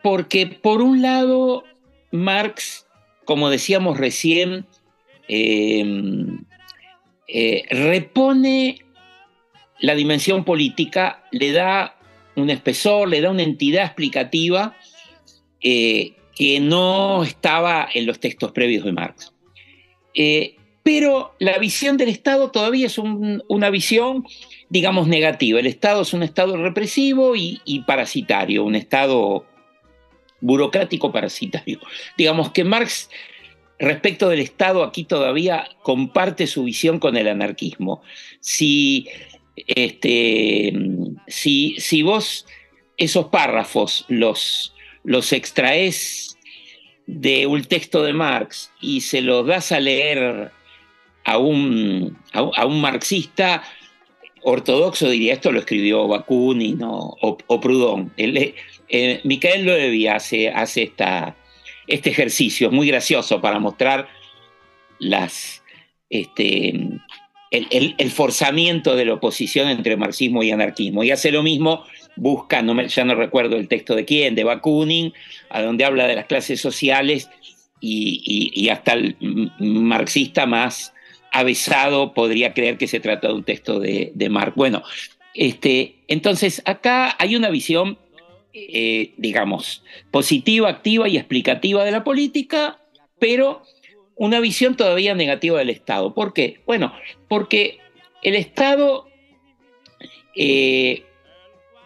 porque, 0.02 0.46
por 0.46 0.82
un 0.82 1.02
lado, 1.02 1.64
Marx, 2.10 2.86
como 3.24 3.50
decíamos 3.50 3.98
recién, 3.98 4.66
eh, 5.28 5.84
eh, 7.26 7.64
repone 7.70 8.78
la 9.80 9.94
dimensión 9.94 10.44
política, 10.44 11.24
le 11.30 11.52
da 11.52 11.96
un 12.36 12.50
espesor, 12.50 13.08
le 13.08 13.20
da 13.20 13.30
una 13.30 13.42
entidad 13.42 13.84
explicativa 13.84 14.76
eh, 15.60 16.14
que 16.34 16.60
no 16.60 17.22
estaba 17.24 17.88
en 17.92 18.06
los 18.06 18.20
textos 18.20 18.52
previos 18.52 18.84
de 18.84 18.92
Marx. 18.92 19.34
Eh, 20.14 20.56
pero 20.82 21.34
la 21.38 21.58
visión 21.58 21.96
del 21.96 22.08
Estado 22.08 22.50
todavía 22.50 22.86
es 22.86 22.96
una 22.98 23.70
visión, 23.70 24.24
digamos, 24.70 25.08
negativa. 25.08 25.60
El 25.60 25.66
Estado 25.66 26.02
es 26.02 26.12
un 26.12 26.22
Estado 26.22 26.56
represivo 26.56 27.34
y, 27.36 27.84
parasitario, 27.86 28.64
un 28.64 28.74
Estado 28.74 29.46
burocrático 30.40 31.10
parasitario. 31.12 31.80
Digamos 32.16 32.50
que 32.52 32.64
Marx 32.64 33.10
respecto 33.78 34.28
del 34.28 34.40
Estado 34.40 34.82
aquí 34.82 35.04
todavía 35.04 35.68
comparte 35.82 36.46
su 36.46 36.64
visión 36.64 36.98
con 36.98 37.16
el 37.16 37.28
anarquismo. 37.28 38.02
Si, 38.40 39.08
este, 39.66 40.72
si, 41.26 41.76
si 41.78 42.02
vos 42.02 42.46
esos 42.96 43.26
párrafos 43.26 44.04
los, 44.08 44.74
los 45.04 45.32
extraes 45.32 46.36
de 47.06 47.46
un 47.46 47.64
texto 47.64 48.02
de 48.02 48.12
Marx 48.12 48.70
y 48.80 49.00
se 49.00 49.22
los 49.22 49.46
das 49.46 49.72
a 49.72 49.80
leer 49.80 50.52
a 51.24 51.38
un, 51.38 52.18
a, 52.32 52.66
un 52.66 52.80
marxista 52.80 53.62
ortodoxo, 54.42 55.10
diría 55.10 55.34
esto 55.34 55.52
lo 55.52 55.60
escribió 55.60 56.06
Bakunin 56.08 56.82
o, 56.82 57.16
o, 57.20 57.60
Proudhon. 57.60 58.12
Eh, 58.16 59.20
Micael 59.24 59.64
Loevi 59.64 60.06
hace, 60.06 60.48
hace 60.48 60.84
esta, 60.84 61.36
este 61.86 62.10
ejercicio, 62.10 62.68
es 62.68 62.72
muy 62.72 62.86
gracioso 62.86 63.40
para 63.40 63.58
mostrar 63.58 64.08
las, 64.98 65.62
este, 66.10 67.00
el, 67.50 68.10
forzamiento 68.10 68.96
de 68.96 69.04
la 69.04 69.14
oposición 69.14 69.68
entre 69.68 69.96
marxismo 69.96 70.42
y 70.42 70.50
anarquismo. 70.50 71.04
Y 71.04 71.10
hace 71.10 71.30
lo 71.30 71.42
mismo, 71.42 71.84
busca, 72.16 72.62
no 72.62 72.74
me, 72.74 72.88
ya 72.88 73.04
no 73.04 73.14
recuerdo 73.14 73.56
el 73.56 73.68
texto 73.68 73.94
de 73.94 74.04
quién, 74.04 74.34
de 74.34 74.44
Bakunin, 74.44 75.12
a 75.50 75.62
donde 75.62 75.84
habla 75.84 76.06
de 76.06 76.16
las 76.16 76.26
clases 76.26 76.60
sociales 76.60 77.28
y, 77.80 78.68
hasta 78.70 78.92
el 78.94 79.16
marxista 79.58 80.46
más 80.46 80.92
avesado 81.32 82.14
podría 82.14 82.54
creer 82.54 82.78
que 82.78 82.86
se 82.86 83.00
trata 83.00 83.28
de 83.28 83.34
un 83.34 83.44
texto 83.44 83.80
de, 83.80 84.28
Marx. 84.30 84.54
Bueno, 84.56 84.82
este, 85.34 85.96
entonces 86.08 86.62
acá 86.64 87.14
hay 87.18 87.36
una 87.36 87.50
visión, 87.50 87.98
eh, 88.52 89.12
digamos, 89.16 89.84
positiva, 90.10 90.68
activa 90.68 91.08
y 91.08 91.16
explicativa 91.16 91.84
de 91.84 91.92
la 91.92 92.04
política, 92.04 92.78
pero 93.18 93.62
una 94.16 94.40
visión 94.40 94.76
todavía 94.76 95.14
negativa 95.14 95.58
del 95.58 95.70
Estado. 95.70 96.12
¿Por 96.12 96.32
qué? 96.32 96.60
Bueno, 96.66 96.92
porque 97.28 97.78
el 98.22 98.34
Estado, 98.34 99.06
eh, 100.34 101.04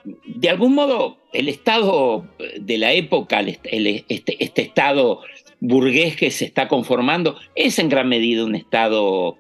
de 0.05 0.49
algún 0.49 0.75
modo, 0.75 1.19
el 1.33 1.49
Estado 1.49 2.27
de 2.59 2.79
la 2.79 2.93
época, 2.93 3.41
este, 3.41 4.05
este, 4.09 4.63
Estado 4.65 5.21
burgués 5.65 6.17
que 6.17 6.33
se 6.33 6.45
está 6.45 6.67
conformando, 6.67 7.39
es 7.55 7.79
en 7.79 7.89
gran 7.89 8.09
medida 8.09 8.45
un 8.45 8.57
Estado 8.57 9.39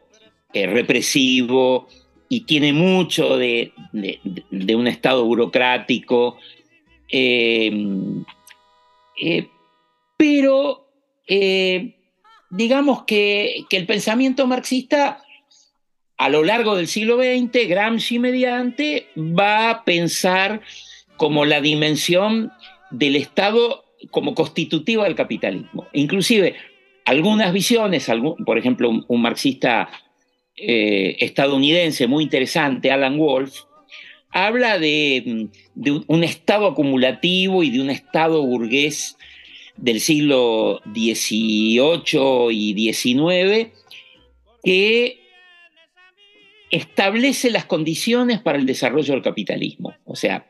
eh, 0.52 0.68
represivo 0.68 1.88
y 2.28 2.42
tiene 2.42 2.72
mucho 2.72 3.36
de, 3.36 3.72
un 3.92 4.86
Estado 4.86 5.24
burocrático. 5.24 6.38
Eh, 7.10 7.72
pero 10.16 10.86
digamos 12.50 13.02
que, 13.02 13.64
el 13.68 13.86
pensamiento 13.86 14.46
marxista 14.46 15.22
a 16.18 16.28
lo 16.28 16.44
largo 16.44 16.76
del 16.76 16.86
siglo 16.86 17.16
XX, 17.16 17.68
Gramsci 17.68 18.20
mediante, 18.20 19.08
va 19.16 19.70
a 19.70 19.84
pensar 19.84 20.60
como 21.16 21.44
la 21.44 21.60
dimensión 21.60 22.52
del 22.92 23.16
Estado 23.16 23.81
como 24.11 24.34
constitutiva 24.34 25.05
del 25.05 25.14
capitalismo. 25.14 25.86
Inclusive 25.92 26.55
algunas 27.05 27.53
visiones, 27.53 28.11
por 28.44 28.59
ejemplo, 28.59 28.90
un, 29.07 29.22
marxista 29.22 29.88
eh, 30.57 31.16
estadounidense 31.20 32.07
muy 32.07 32.24
interesante, 32.24 32.90
Alan 32.90 33.18
Wolf, 33.18 33.55
habla 34.30 34.78
de, 34.78 35.48
un 36.07 36.24
Estado 36.24 36.66
acumulativo 36.66 37.62
y 37.62 37.70
de 37.70 37.80
un 37.80 37.90
Estado 37.90 38.42
burgués 38.42 39.16
del 39.76 40.00
siglo 40.00 40.80
XVIII 40.86 42.50
y 42.50 42.92
XIX 42.92 43.70
que 44.62 45.21
establece 46.72 47.50
las 47.50 47.66
condiciones 47.66 48.40
para 48.40 48.58
el 48.58 48.66
desarrollo 48.66 49.14
del 49.14 49.22
capitalismo. 49.22 49.94
O 50.04 50.16
sea, 50.16 50.46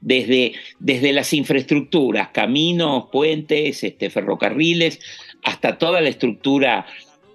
desde, 0.00 0.52
desde 0.78 1.14
las 1.14 1.32
infraestructuras, 1.32 2.28
caminos, 2.28 3.06
puentes, 3.10 3.82
este, 3.82 4.10
ferrocarriles, 4.10 5.00
hasta 5.42 5.78
toda 5.78 6.02
la 6.02 6.10
estructura 6.10 6.84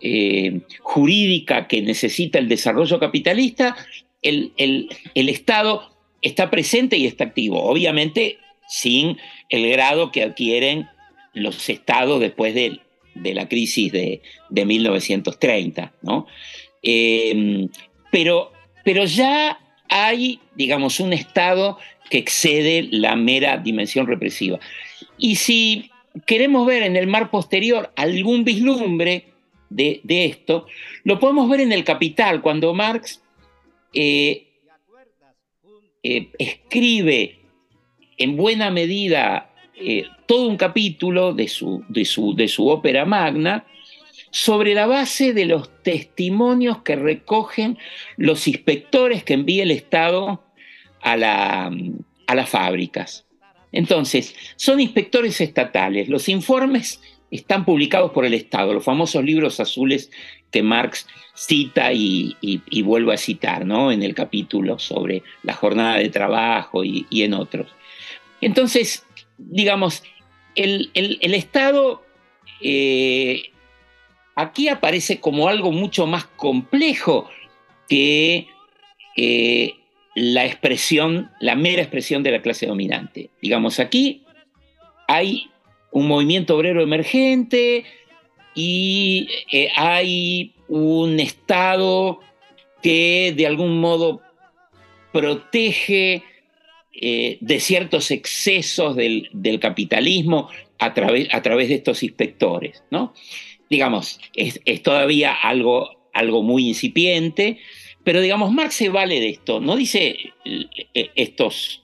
eh, 0.01 0.61
jurídica 0.81 1.67
que 1.67 1.81
necesita 1.81 2.37
el 2.37 2.47
desarrollo 2.47 2.99
capitalista, 2.99 3.75
el, 4.21 4.53
el 4.57 5.29
Estado 5.29 5.91
está 6.21 6.51
presente 6.51 6.97
y 6.97 7.07
está 7.07 7.23
activo. 7.23 7.63
Obviamente 7.63 8.37
sin 8.67 9.17
el 9.49 9.69
grado 9.69 10.11
que 10.11 10.23
adquieren 10.23 10.87
los 11.33 11.69
estados 11.69 12.19
después 12.19 12.53
de, 12.53 12.79
la 13.13 13.47
crisis 13.47 13.91
de, 13.91 14.21
1930, 14.49 15.93
¿no? 16.01 16.27
Em, 16.81 17.69
pero, 18.15 18.53
pero 18.85 19.03
ya 19.03 19.59
hay, 19.89 20.39
digamos, 20.55 21.01
un 21.01 21.11
estado 21.11 21.77
que 22.09 22.17
excede 22.17 22.87
la 22.89 23.17
mera 23.17 23.57
dimensión 23.57 24.07
represiva. 24.07 24.57
Y 25.17 25.35
si 25.35 25.91
queremos 26.25 26.65
ver 26.65 26.83
en 26.83 26.95
el 26.95 27.07
mar 27.07 27.29
posterior 27.29 27.91
algún 27.97 28.45
vislumbre 28.45 29.25
de, 29.69 30.01
esto, 30.07 30.65
lo 31.03 31.19
podemos 31.19 31.49
ver 31.49 31.59
en 31.59 31.73
el 31.73 31.83
Capital, 31.83 32.41
cuando 32.41 32.73
Marx 32.73 33.21
eh, 33.93 34.47
eh, 36.01 36.29
escribe 36.39 37.37
en 38.17 38.37
buena 38.37 38.71
medida 38.71 39.53
eh, 39.75 40.05
todo 40.25 40.47
un 40.47 40.55
capítulo 40.55 41.33
de 41.33 41.49
su, 41.49 41.83
de, 41.89 42.05
su, 42.05 42.33
de 42.33 42.47
su 42.47 42.69
ópera 42.69 43.03
magna 43.03 43.65
sobre 44.35 44.73
la 44.73 44.85
base 44.85 45.31
de 45.31 45.45
los 45.45 45.81
testimonios 45.81 46.79
que 46.79 46.97
recogen 46.97 47.77
los 48.17 48.49
inspectores 48.49 49.23
que 49.23 49.33
envía 49.33 49.63
el 49.63 49.71
Estado 49.71 50.43
a, 51.01 51.15
la, 51.15 51.71
a 52.27 52.35
las 52.35 52.49
fábricas. 52.49 53.25
Entonces, 53.71 54.35
son 54.57 54.81
inspectores 54.81 55.39
estatales. 55.39 56.09
Los 56.09 56.27
informes 56.27 56.99
están 57.31 57.63
publicados 57.63 58.11
por 58.11 58.25
el 58.25 58.33
Estado, 58.33 58.73
los 58.73 58.83
famosos 58.83 59.23
libros 59.23 59.61
azules 59.61 60.11
que 60.51 60.61
Marx 60.61 61.07
cita 61.33 61.93
y, 61.93 62.35
y, 62.41 62.81
vuelve 62.81 63.13
a 63.13 63.17
citar 63.17 63.65
¿no? 63.65 63.89
en 63.89 64.03
el 64.03 64.13
capítulo 64.13 64.79
sobre 64.79 65.23
la 65.43 65.53
jornada 65.53 65.95
de 65.95 66.09
trabajo 66.09 66.83
y, 66.83 67.07
y 67.09 67.23
en 67.23 67.35
otros. 67.35 67.71
Entonces, 68.41 69.05
digamos, 69.37 70.03
el, 70.55 70.91
Estado 71.21 72.03
eh, 72.59 73.53
aquí 74.35 74.67
aparece 74.67 75.19
como 75.19 75.47
algo 75.47 75.71
mucho 75.71 76.05
más 76.05 76.25
complejo 76.25 77.29
que 77.87 78.47
eh, 79.15 79.75
la 80.15 80.45
expresión, 80.45 81.31
la 81.39 81.55
mera 81.55 81.81
expresión 81.81 82.23
de 82.23 82.31
la 82.31 82.41
clase 82.41 82.67
dominante. 82.67 83.29
Digamos, 83.41 83.79
aquí 83.79 84.23
hay 85.07 85.49
un 85.91 86.07
movimiento 86.07 86.55
obrero 86.55 86.81
emergente 86.81 87.85
y 88.53 89.27
eh, 89.51 89.69
hay 89.75 90.53
un 90.67 91.19
Estado 91.19 92.19
que 92.81 93.33
de 93.35 93.47
algún 93.47 93.79
modo 93.79 94.21
protege 95.11 96.23
eh, 96.93 97.37
de 97.41 97.59
ciertos 97.59 98.11
excesos 98.11 98.95
del, 98.95 99.29
capitalismo 99.61 100.49
a 100.79 100.87
a 100.87 100.93
través, 100.93 101.69
de 101.69 101.75
estos 101.75 102.03
inspectores. 102.03 102.83
¿no? 102.91 103.13
Digamos, 103.69 104.19
es, 104.35 104.59
todavía 104.83 105.33
algo, 105.33 105.89
algo 106.13 106.43
muy 106.43 106.67
incipiente, 106.67 107.59
pero 108.03 108.21
digamos, 108.21 108.51
Marx 108.51 108.75
se 108.75 108.89
vale 108.89 109.19
de 109.19 109.29
esto, 109.29 109.59
no 109.59 109.75
dice 109.75 110.33
eh, 110.45 111.09
estos, 111.15 111.83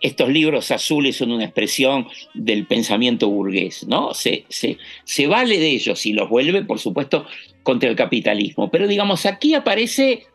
estos 0.00 0.28
libros 0.28 0.70
azules 0.70 1.16
son 1.16 1.32
una 1.32 1.44
expresión 1.44 2.06
del 2.34 2.66
pensamiento 2.66 3.28
burgués, 3.28 3.86
¿no? 3.86 4.14
Se, 4.14 4.44
se, 4.48 5.26
vale 5.26 5.58
de 5.58 5.70
ellos 5.70 6.06
y 6.06 6.12
los 6.12 6.28
vuelve, 6.28 6.62
por 6.62 6.78
supuesto, 6.78 7.26
contra 7.62 7.90
el 7.90 7.96
capitalismo. 7.96 8.70
Pero 8.70 8.86
digamos, 8.86 9.26
aquí 9.26 9.54
aparece 9.54 10.26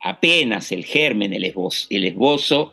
apenas 0.00 0.72
el 0.72 0.84
germen, 0.84 1.34
el 1.34 1.44
el 1.44 2.04
esbozo 2.04 2.72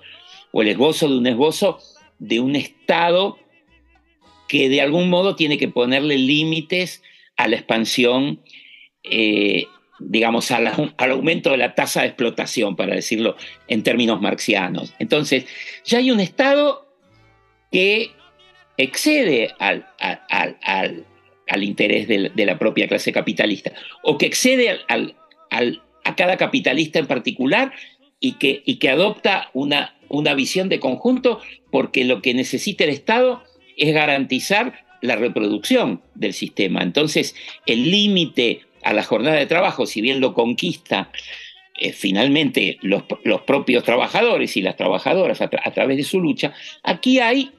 o 0.52 0.62
el 0.62 0.70
esbozo 0.70 1.10
de 1.10 1.18
un 1.18 1.28
esbozo 1.28 1.80
de 2.20 2.40
un 2.40 2.56
Estado 2.56 3.38
que 4.48 4.70
de 4.70 4.82
algún 4.82 5.10
modo 5.10 5.36
tiene 5.36 5.58
que 5.58 5.68
ponerle 5.68 6.18
límites 6.18 7.02
a 7.38 7.48
la 7.48 7.56
expansión, 7.56 8.42
eh, 9.04 9.66
digamos, 10.00 10.52
al 10.52 10.92
aumento 10.98 11.52
de 11.52 11.58
la 11.58 11.76
tasa 11.76 12.02
de 12.02 12.08
explotación, 12.08 12.76
para 12.76 12.96
decirlo 12.96 13.36
en 13.68 13.84
términos 13.84 14.22
marxianos. 14.22 14.94
Entonces, 15.00 15.46
ya 15.84 16.00
hay 16.00 16.12
un 16.12 16.20
Estado 16.20 16.88
que 17.72 18.12
excede 18.78 19.54
al, 19.60 19.86
interés 21.62 22.08
de, 22.08 22.46
la 22.46 22.58
propia 22.60 22.88
clase 22.88 23.12
capitalista, 23.12 23.74
o 24.04 24.18
que 24.18 24.26
excede 24.26 24.80
a 24.90 26.16
cada 26.16 26.38
capitalista 26.38 27.00
en 27.00 27.08
particular 27.08 27.74
y 28.20 28.34
que, 28.34 28.64
y 28.66 28.78
que 28.78 28.90
adopta 28.90 29.50
una 29.54 29.96
una 30.10 30.34
visión 30.34 30.70
de 30.70 30.80
conjunto 30.80 31.40
porque 31.72 32.06
lo 32.06 32.22
que 32.22 32.34
necesita 32.34 32.84
el 32.84 32.92
Estado 32.92 33.44
es 33.78 33.94
garantizar 33.94 34.86
la 35.02 35.16
reproducción 35.16 36.02
del 36.16 36.34
sistema. 36.34 36.82
Entonces, 36.82 37.36
el 37.66 37.92
límite 37.92 38.62
a 38.84 38.94
la 38.94 39.04
jornada 39.04 39.38
de 39.38 39.46
trabajo, 39.46 39.86
si 39.86 40.02
bien 40.02 40.20
lo 40.20 40.34
conquista 40.34 41.12
eh, 41.78 41.92
finalmente 41.92 42.78
los, 42.82 43.04
propios 43.46 43.84
trabajadores 43.84 44.56
y 44.56 44.62
las 44.62 44.78
trabajadoras 44.78 45.42
a, 45.42 45.50
través 45.50 45.98
de 45.98 46.04
su 46.04 46.22
lucha, 46.22 46.54
aquí 46.84 47.20
hay, 47.20 47.52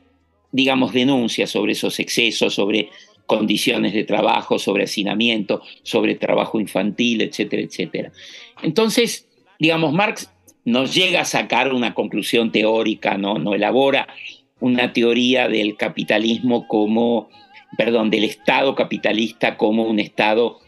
digamos, 0.52 0.94
denuncias 0.94 1.50
sobre 1.50 1.72
esos 1.72 2.00
excesos, 2.00 2.54
sobre 2.54 2.88
condiciones 3.26 3.92
de 3.92 4.04
trabajo, 4.04 4.58
sobre 4.58 4.84
hacinamiento, 4.84 5.62
sobre 5.82 6.14
trabajo 6.14 6.60
infantil, 6.60 7.22
etcétera, 7.22 7.62
etcétera. 7.62 8.12
Entonces, 8.62 9.28
digamos, 9.58 9.92
Marx 9.92 10.30
no 10.64 10.86
llega 10.86 11.20
a 11.20 11.24
sacar 11.24 11.74
una 11.74 11.92
conclusión 11.92 12.52
teórica, 12.52 13.18
no, 13.18 13.38
no 13.38 13.54
elabora 13.54 14.08
una 14.61 14.92
teoría 14.92 15.48
del 15.48 15.76
capitalismo 15.76 16.66
como 16.66 17.28
perdón, 17.76 18.11
del 18.11 18.24
Estado 18.24 18.74
capitalista 18.74 19.57
como 19.57 19.84
un 19.84 19.98
Estado 19.98 20.61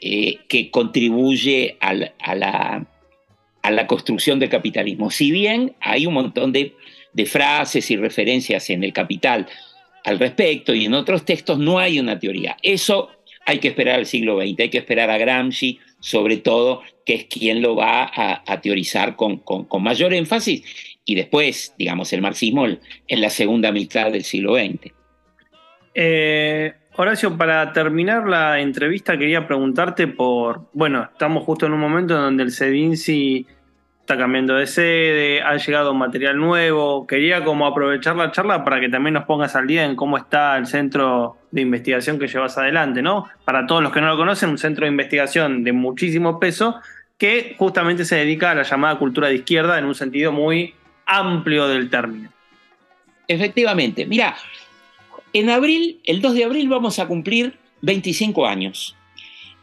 eh, 0.00 0.38
que 0.48 0.70
contribuye 0.70 1.76
a 1.80 1.94
la, 1.94 3.86
construcción 3.86 4.38
del 4.38 4.48
capitalismo. 4.48 5.10
Si 5.10 5.30
bien 5.30 5.74
hay 5.80 6.06
un 6.06 6.14
montón 6.14 6.52
de, 6.52 6.74
frases 7.26 7.90
y 7.90 7.96
referencias 7.96 8.70
en 8.70 8.82
el 8.82 8.92
Capital 8.94 9.46
al 10.04 10.18
respecto 10.18 10.74
y 10.74 10.86
en 10.86 10.94
otros 10.94 11.26
textos 11.26 11.58
no 11.58 11.78
hay 11.78 12.00
una 12.00 12.18
teoría. 12.18 12.56
Eso 12.62 13.10
hay 13.44 13.58
que 13.58 13.68
esperar 13.68 13.96
al 13.96 14.06
siglo 14.06 14.40
XX, 14.40 14.60
hay 14.60 14.70
que 14.70 14.78
esperar 14.78 15.10
a 15.10 15.18
Gramsci, 15.18 15.78
sobre 16.00 16.38
todo, 16.38 16.80
que 17.04 17.14
es 17.14 17.24
quien 17.26 17.60
lo 17.60 17.76
va 17.76 18.10
a, 18.14 18.60
teorizar 18.62 19.14
con, 19.14 19.42
mayor 19.80 20.14
énfasis, 20.14 20.91
y 21.04 21.14
después, 21.14 21.74
digamos, 21.78 22.12
el 22.12 22.22
marxismo 22.22 22.66
en 22.66 23.20
la 23.20 23.30
segunda 23.30 23.72
mitad 23.72 24.10
del 24.10 24.24
siglo 24.24 24.54
XX. 24.54 24.92
Eh, 25.94 26.74
Horacio, 26.94 27.36
para 27.36 27.72
terminar 27.72 28.28
la 28.28 28.60
entrevista 28.60 29.16
quería 29.16 29.46
preguntarte 29.46 30.06
por, 30.06 30.68
bueno, 30.72 31.08
estamos 31.10 31.44
justo 31.44 31.66
en 31.66 31.72
un 31.72 31.80
momento 31.80 32.14
en 32.14 32.20
donde 32.20 32.42
el 32.42 32.52
CEDINCI 32.52 33.46
está 34.00 34.16
cambiando 34.16 34.56
de 34.56 34.66
sede, 34.66 35.42
ha 35.42 35.56
llegado 35.56 35.94
material 35.94 36.36
nuevo, 36.36 37.06
quería 37.06 37.44
como 37.44 37.66
aprovechar 37.66 38.16
la 38.16 38.30
charla 38.30 38.64
para 38.64 38.80
que 38.80 38.88
también 38.88 39.14
nos 39.14 39.24
pongas 39.24 39.54
al 39.54 39.66
día 39.66 39.84
en 39.84 39.96
cómo 39.96 40.16
está 40.16 40.56
el 40.58 40.66
centro 40.66 41.36
de 41.50 41.62
investigación 41.62 42.18
que 42.18 42.26
llevas 42.26 42.58
adelante, 42.58 43.00
¿no? 43.00 43.28
Para 43.44 43.66
todos 43.66 43.82
los 43.82 43.92
que 43.92 44.00
no 44.00 44.08
lo 44.08 44.16
conocen, 44.16 44.50
un 44.50 44.58
centro 44.58 44.84
de 44.84 44.90
investigación 44.90 45.64
de 45.64 45.72
muchísimo 45.72 46.40
peso 46.40 46.80
que 47.16 47.54
justamente 47.56 48.04
se 48.04 48.16
dedica 48.16 48.50
a 48.50 48.54
la 48.54 48.64
llamada 48.64 48.98
cultura 48.98 49.28
de 49.28 49.36
izquierda 49.36 49.78
en 49.78 49.84
un 49.84 49.94
sentido 49.94 50.32
muy 50.32 50.74
amplio 51.06 51.68
del 51.68 51.90
término. 51.90 52.30
Efectivamente, 53.28 54.06
mira, 54.06 54.36
en 55.32 55.50
abril, 55.50 56.00
el 56.04 56.20
2 56.20 56.34
de 56.34 56.44
abril, 56.44 56.68
vamos 56.68 56.98
a 56.98 57.06
cumplir 57.06 57.58
25 57.80 58.46
años. 58.46 58.96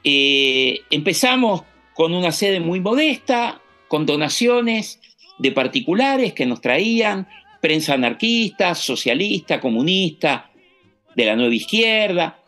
Eh, 0.03 0.81
empezamos 0.89 1.63
con 1.93 2.13
una 2.13 2.31
sede 2.31 2.59
muy 2.59 2.79
modesta, 2.79 3.61
con 3.87 4.05
donaciones 4.05 4.99
de 5.37 5.51
particulares 5.51 6.33
que 6.33 6.45
nos 6.45 6.61
traían 6.61 7.27
prensa 7.61 7.93
anarquista, 7.93 8.73
socialista, 8.75 9.59
comunista, 9.59 10.49
de 11.15 11.25
la 11.25 11.35
nueva 11.35 11.53
izquierda. 11.53 12.39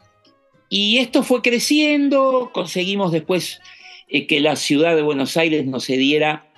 Y 0.69 0.97
esto 0.99 1.23
fue 1.23 1.41
creciendo, 1.41 2.51
conseguimos 2.53 3.11
después 3.11 3.59
eh, 4.07 4.25
que 4.25 4.39
la 4.39 4.55
ciudad 4.55 4.95
de 4.95 5.01
Buenos 5.01 5.35
Aires 5.35 5.65
nos 5.65 5.85
cediera 5.85 6.50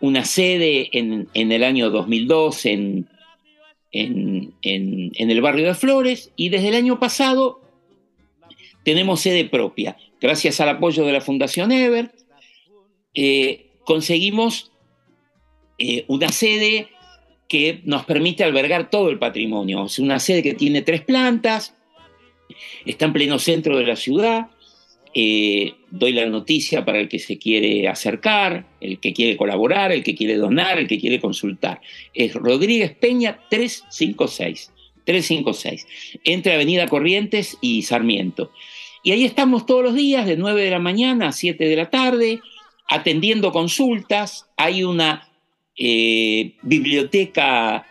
una 0.00 0.24
sede 0.24 0.88
en, 0.92 1.28
el 1.34 1.64
año 1.64 1.90
2002 1.90 2.66
en 2.66 3.08
en, 3.92 4.52
el 4.62 5.40
barrio 5.40 5.66
de 5.66 5.74
Flores 5.74 6.32
y 6.36 6.48
desde 6.48 6.68
el 6.68 6.74
año 6.74 6.98
pasado 6.98 7.60
tenemos 8.84 9.20
sede 9.20 9.44
propia. 9.44 9.96
Gracias 10.20 10.60
al 10.60 10.68
apoyo 10.68 11.04
de 11.04 11.12
la 11.12 11.20
Fundación 11.20 11.72
Ever, 11.72 12.12
eh, 13.14 13.70
conseguimos 13.84 14.70
eh, 15.78 16.04
una 16.08 16.28
sede 16.28 16.88
que 17.48 17.80
nos 17.84 18.04
permite 18.04 18.44
albergar 18.44 18.90
todo 18.90 19.10
el 19.10 19.18
patrimonio. 19.18 19.86
Es 19.86 19.98
una 19.98 20.20
sede 20.20 20.42
que 20.42 20.54
tiene 20.54 20.82
tres 20.82 21.02
plantas, 21.02 21.74
está 22.86 23.06
en 23.06 23.12
pleno 23.12 23.38
centro 23.38 23.76
de 23.76 23.86
la 23.86 23.96
ciudad, 23.96 24.48
eh, 25.14 25.74
doy 25.90 26.12
la 26.12 26.26
noticia 26.26 26.84
para 26.84 27.00
el 27.00 27.08
que 27.08 27.18
se 27.18 27.38
quiere 27.38 27.88
acercar, 27.88 28.66
el 28.80 29.00
que 29.00 29.12
quiere 29.12 29.36
colaborar, 29.36 29.92
el 29.92 30.02
que 30.02 30.14
quiere 30.14 30.36
donar, 30.36 30.78
el 30.78 30.86
que 30.86 30.98
quiere 30.98 31.20
consultar. 31.20 31.80
Es 32.14 32.34
Rodríguez 32.34 32.92
Peña 32.92 33.40
356. 33.50 34.72
356. 35.04 36.20
Entre 36.24 36.54
Avenida 36.54 36.86
Corrientes 36.86 37.58
y 37.60 37.82
Sarmiento. 37.82 38.52
Y 39.02 39.12
ahí 39.12 39.24
estamos 39.24 39.66
todos 39.66 39.82
los 39.82 39.94
días, 39.94 40.26
de 40.26 40.36
9 40.36 40.62
de 40.62 40.70
la 40.70 40.78
mañana 40.78 41.28
a 41.28 41.32
7 41.32 41.64
de 41.64 41.76
la 41.76 41.90
tarde, 41.90 42.40
atendiendo 42.88 43.50
consultas. 43.50 44.46
Hay 44.56 44.84
una 44.84 45.28
eh, 45.76 46.54
biblioteca 46.62 47.86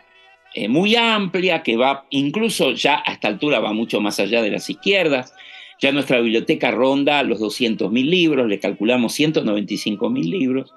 eh, 0.54 0.68
muy 0.68 0.96
amplia 0.96 1.64
que 1.64 1.78
va, 1.78 2.06
incluso 2.12 2.72
ya 2.72 3.04
a 3.06 3.14
esta 3.14 3.28
altura 3.28 3.60
va 3.60 3.74
mucho 3.74 4.00
más 4.02 4.20
allá 4.20 4.42
de 4.42 4.52
las 4.52 4.70
izquierdas. 4.70 5.34
Ya 5.82 5.92
nuestra 5.94 6.20
biblioteca 6.20 6.72
ronda 6.72 7.24
los 7.24 7.40
200.000 7.40 7.92
libros, 8.04 8.48
le 8.48 8.60
calculamos 8.60 9.18
195.000 9.18 10.24
libros. 10.24 10.74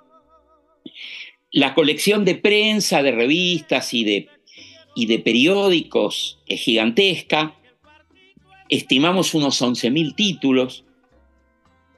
La 1.51 1.75
colección 1.75 2.25
de 2.25 2.37
prensa, 2.37 3.03
de 3.03 3.11
revistas 3.13 3.93
y 3.95 4.05
de, 4.05 4.29
y 4.95 5.07
de 5.07 5.19
periódicos 5.19 6.39
es 6.47 6.61
gigantesca. 6.61 7.57
Estimamos 8.69 9.35
unos 9.35 9.61
11.000 9.61 10.15
títulos. 10.15 10.85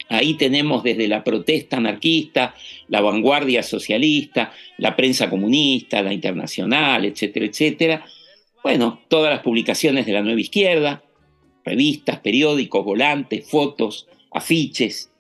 Ahí 0.09 0.35
tenemos 0.35 0.83
desde 0.83 1.07
la 1.07 1.25
protesta 1.25 1.77
anarquista, 1.77 2.55
la 2.89 3.01
vanguardia 3.01 3.63
socialista, 3.63 4.53
la 4.79 4.97
prensa 4.97 5.29
comunista, 5.29 6.03
la 6.03 6.13
internacional, 6.13 7.05
etcétera, 7.05 7.47
etcétera. 7.47 8.07
Bueno, 8.63 9.03
todas 9.09 9.31
las 9.31 9.43
publicaciones 9.43 10.07
de 10.07 10.13
la 10.13 10.23
nueva 10.23 10.41
izquierda, 10.41 11.05
revistas, 11.65 12.21
periódicos, 12.21 12.85
volantes, 12.85 13.49
fotos, 13.49 14.07
afiches. 14.31 15.11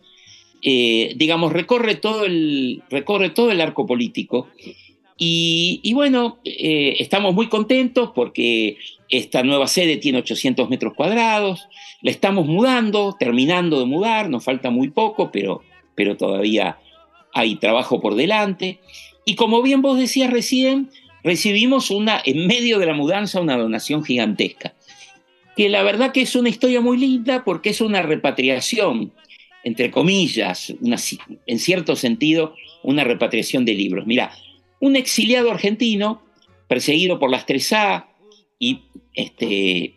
Eh, 0.62 1.12
digamos, 1.16 1.53
recorre 1.53 1.97
todo, 1.97 2.24
el, 2.24 2.82
recorre 2.90 3.30
todo 3.30 3.51
el 3.51 3.61
arco 3.61 3.86
político. 3.86 4.49
Y, 5.16 5.92
bueno, 5.95 6.38
eh, 6.45 6.97
estamos 6.99 7.34
muy 7.34 7.49
contentos 7.49 8.11
porque 8.14 8.76
esta 9.09 9.42
nueva 9.42 9.68
sede 9.68 9.97
tiene 9.97 10.18
800 10.18 10.68
metros 10.68 10.92
cuadrados, 10.95 11.68
la 12.03 12.11
estamos 12.11 12.47
mudando, 12.47 13.16
terminando 13.18 13.78
de 13.78 13.86
mudar, 13.86 14.28
nos 14.28 14.45
falta 14.45 14.70
muy 14.70 14.90
poco, 14.90 15.30
pero, 15.32 15.62
pero 15.95 16.16
todavía 16.16 16.78
hay 17.32 17.57
trabajo 17.57 18.01
por 18.01 18.16
delante. 18.16 18.80
Y 19.24 19.36
como 19.36 19.62
bien 19.62 19.82
vos 19.82 19.99
decías 19.99 20.30
recién, 20.30 20.90
recibimos 21.22 21.90
una, 21.90 22.20
en 22.24 22.47
medio 22.47 22.78
de 22.78 22.86
la 22.86 22.95
mudanza 22.95 23.40
una 23.40 23.57
donación 23.57 24.05
gigantesca 24.05 24.73
que 25.57 25.68
la 25.68 25.82
verdad 25.82 26.12
que 26.12 26.22
es 26.22 26.34
una 26.36 26.48
historia 26.48 26.80
muy 26.80 26.98
linda 26.98 27.44
porque 27.44 27.70
es 27.70 27.80
una 27.80 28.02
repatriación, 28.02 29.12
entre 29.62 29.90
comillas, 29.90 30.74
en 31.46 31.59
cierto 31.59 31.96
sentido, 31.96 32.55
una 32.82 33.05
repatriación 33.05 33.64
de 33.64 33.74
libros. 33.74 34.07
Mira, 34.07 34.32
un 34.80 34.96
exiliado 34.96 35.50
argentino, 35.50 36.22
perseguido 36.68 37.18
por 37.18 37.30
las 37.30 37.46
3A 37.46 38.07
y 38.59 38.80
este, 39.14 39.94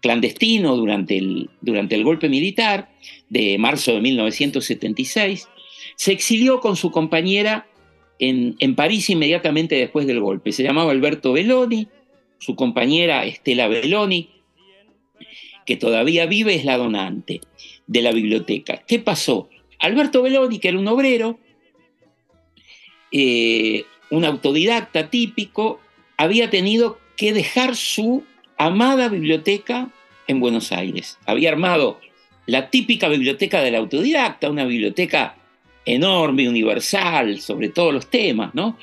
clandestino 0.00 0.76
durante 0.76 1.18
el, 1.18 1.50
durante 1.60 1.94
el 1.94 2.04
golpe 2.04 2.28
militar 2.28 2.90
de 3.28 3.58
marzo 3.58 3.92
de 3.92 4.00
1976, 4.00 5.48
se 5.96 6.12
exilió 6.12 6.60
con 6.60 6.76
su 6.76 6.90
compañera 6.90 7.66
en, 8.18 8.56
en 8.58 8.74
París 8.74 9.10
inmediatamente 9.10 9.74
después 9.74 10.06
del 10.06 10.20
golpe. 10.20 10.52
Se 10.52 10.62
llamaba 10.62 10.92
Alberto 10.92 11.32
Belloni, 11.32 11.88
su 12.38 12.54
compañera 12.54 13.24
Estela 13.24 13.68
Belloni, 13.68 14.30
que 15.70 15.76
todavía 15.76 16.26
vive 16.26 16.56
es 16.56 16.64
la 16.64 16.76
donante 16.76 17.42
de 17.86 18.02
la 18.02 18.10
biblioteca. 18.10 18.82
¿Qué 18.88 18.98
pasó? 18.98 19.48
Alberto 19.78 20.20
Belloni, 20.20 20.58
que 20.58 20.66
era 20.66 20.80
un 20.80 20.88
obrero, 20.88 21.38
eh, 23.12 23.84
un 24.10 24.24
autodidacta 24.24 25.10
típico, 25.10 25.78
había 26.16 26.50
tenido 26.50 26.98
que 27.16 27.32
dejar 27.32 27.76
su 27.76 28.24
amada 28.58 29.08
biblioteca 29.08 29.90
en 30.26 30.40
Buenos 30.40 30.72
Aires. 30.72 31.18
Había 31.24 31.50
armado 31.50 32.00
la 32.46 32.68
típica 32.68 33.08
biblioteca 33.08 33.62
del 33.62 33.76
autodidacta, 33.76 34.50
una 34.50 34.64
biblioteca 34.64 35.36
enorme, 35.84 36.48
universal, 36.48 37.40
sobre 37.40 37.68
todos 37.68 37.94
los 37.94 38.10
temas, 38.10 38.56
¿no? 38.56 38.76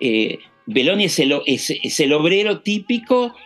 Eh, 0.00 0.40
es 0.66 2.00
el 2.00 2.12
obrero 2.12 2.58
típico 2.58 3.36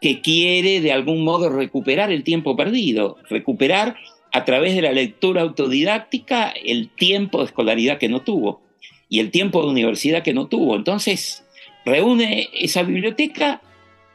que 0.00 0.20
quiere 0.20 0.80
de 0.80 0.92
algún 0.92 1.24
modo 1.24 1.50
recuperar 1.50 2.12
el 2.12 2.22
tiempo 2.22 2.56
perdido, 2.56 3.16
recuperar 3.28 3.96
a 4.32 4.44
través 4.44 4.74
de 4.74 4.82
la 4.82 4.92
lectura 4.92 5.42
autodidáctica 5.42 6.50
el 6.50 6.90
tiempo 6.90 7.38
de 7.38 7.46
escolaridad 7.46 7.98
que 7.98 8.08
no 8.08 8.20
tuvo 8.22 8.60
y 9.08 9.20
el 9.20 9.30
tiempo 9.30 9.62
de 9.62 9.70
universidad 9.70 10.22
que 10.22 10.34
no 10.34 10.46
tuvo. 10.46 10.76
Entonces, 10.76 11.44
reúne 11.84 12.48
esa 12.52 12.82
biblioteca 12.82 13.62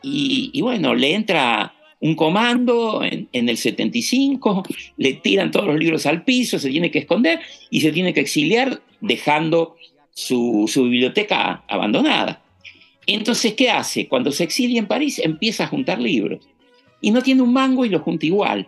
y, 0.01 0.61
bueno, 0.61 0.93
le 0.93 1.13
entra 1.13 1.73
un 1.99 2.15
comando 2.15 3.01
en, 3.03 3.27
el 3.31 3.57
75, 3.57 4.63
le 4.97 5.13
tiran 5.13 5.51
todos 5.51 5.67
los 5.67 5.77
libros 5.77 6.05
al 6.05 6.23
piso, 6.23 6.59
se 6.59 6.69
tiene 6.69 6.91
que 6.91 6.99
esconder 6.99 7.39
y 7.69 7.79
se 7.79 7.93
tiene 7.93 8.13
que 8.13 8.19
exiliar 8.19 8.81
dejando 8.99 9.77
su 10.13 10.69
biblioteca 10.75 11.63
abandonada. 11.67 12.42
Entonces, 13.07 13.53
¿qué 13.53 13.69
hace? 13.69 14.07
Cuando 14.07 14.31
se 14.31 14.43
exilia 14.43 14.79
en 14.79 14.87
París, 14.87 15.19
empieza 15.19 15.65
a 15.65 15.67
juntar 15.67 15.99
libros. 15.99 16.47
Y 17.01 17.11
no 17.11 17.21
tiene 17.21 17.41
un 17.41 17.53
mango 17.53 17.85
y 17.85 17.89
los 17.89 18.01
junta 18.01 18.25
igual. 18.25 18.67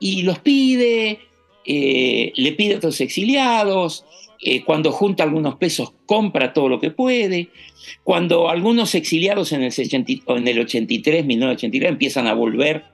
Y 0.00 0.22
los 0.22 0.38
pide, 0.40 1.20
eh, 1.64 2.32
le 2.34 2.52
pide 2.52 2.74
a 2.74 2.78
otros 2.78 3.00
exiliados, 3.00 4.04
eh, 4.40 4.62
cuando 4.64 4.92
junta 4.92 5.24
algunos 5.24 5.56
pesos 5.56 5.92
compra 6.06 6.52
todo 6.52 6.68
lo 6.68 6.80
que 6.80 6.90
puede. 6.90 7.48
Cuando 8.04 8.48
algunos 8.48 8.94
exiliados 8.94 9.52
en 9.52 9.62
el, 9.62 9.72
en 9.72 10.48
el 10.48 10.58
83, 10.60 11.24
1983, 11.24 11.90
empiezan 11.90 12.26
a 12.26 12.34
volver 12.34 12.84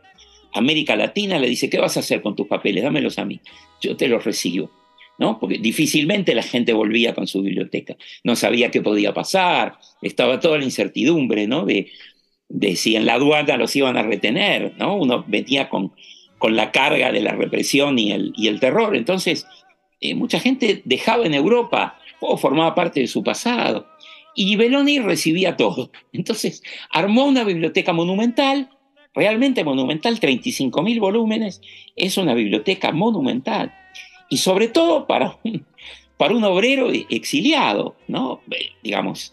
América 0.52 0.96
Latina, 0.96 1.38
le 1.38 1.48
dice, 1.48 1.68
¿qué 1.68 1.78
vas 1.78 1.96
a 1.96 2.00
hacer 2.00 2.22
con 2.22 2.36
tus 2.36 2.46
papeles? 2.46 2.84
Dámelos 2.84 3.18
a 3.18 3.24
mí, 3.24 3.40
yo 3.80 3.96
te 3.96 4.08
los 4.08 4.24
recibo. 4.24 4.70
¿No? 5.18 5.38
Porque 5.38 5.58
difícilmente 5.58 6.34
la 6.34 6.42
gente 6.42 6.72
volvía 6.72 7.14
con 7.14 7.26
su 7.26 7.42
biblioteca. 7.42 7.96
No 8.22 8.36
sabía 8.36 8.70
qué 8.70 8.80
podía 8.80 9.14
pasar, 9.14 9.78
estaba 10.02 10.40
toda 10.40 10.58
la 10.58 10.64
incertidumbre, 10.64 11.46
¿no? 11.46 11.64
De, 11.64 11.90
de 12.48 12.76
si 12.76 12.96
en 12.96 13.06
la 13.06 13.14
aduana 13.14 13.56
los 13.56 13.74
iban 13.76 13.96
a 13.96 14.02
retener, 14.02 14.74
¿no? 14.78 14.96
Uno 14.96 15.24
venía 15.26 15.68
con, 15.68 15.92
con 16.38 16.56
la 16.56 16.72
carga 16.72 17.12
de 17.12 17.22
la 17.22 17.32
represión 17.32 17.98
y 17.98 18.12
el, 18.12 18.32
y 18.36 18.48
el 18.48 18.60
terror. 18.60 18.96
Entonces, 18.96 19.46
eh, 20.00 20.14
mucha 20.14 20.40
gente 20.40 20.82
dejaba 20.84 21.24
en 21.26 21.34
Europa 21.34 21.98
o 22.20 22.36
formaba 22.36 22.74
parte 22.74 23.00
de 23.00 23.06
su 23.06 23.22
pasado. 23.22 23.86
Y 24.34 24.56
Belloni 24.56 24.98
recibía 24.98 25.56
todo. 25.56 25.90
Entonces, 26.12 26.62
armó 26.90 27.24
una 27.24 27.44
biblioteca 27.44 27.92
monumental, 27.92 28.68
realmente 29.14 29.62
monumental, 29.62 30.18
35.000 30.18 30.98
volúmenes. 30.98 31.60
Es 31.94 32.16
una 32.18 32.34
biblioteca 32.34 32.90
monumental 32.90 33.72
y 34.28 34.38
sobre 34.38 34.68
todo 34.68 35.06
para 35.06 35.38
un, 35.42 35.64
para 36.16 36.34
un 36.34 36.44
obrero 36.44 36.90
exiliado, 37.10 37.96
¿no? 38.08 38.40
Eh, 38.50 38.70
digamos, 38.82 39.32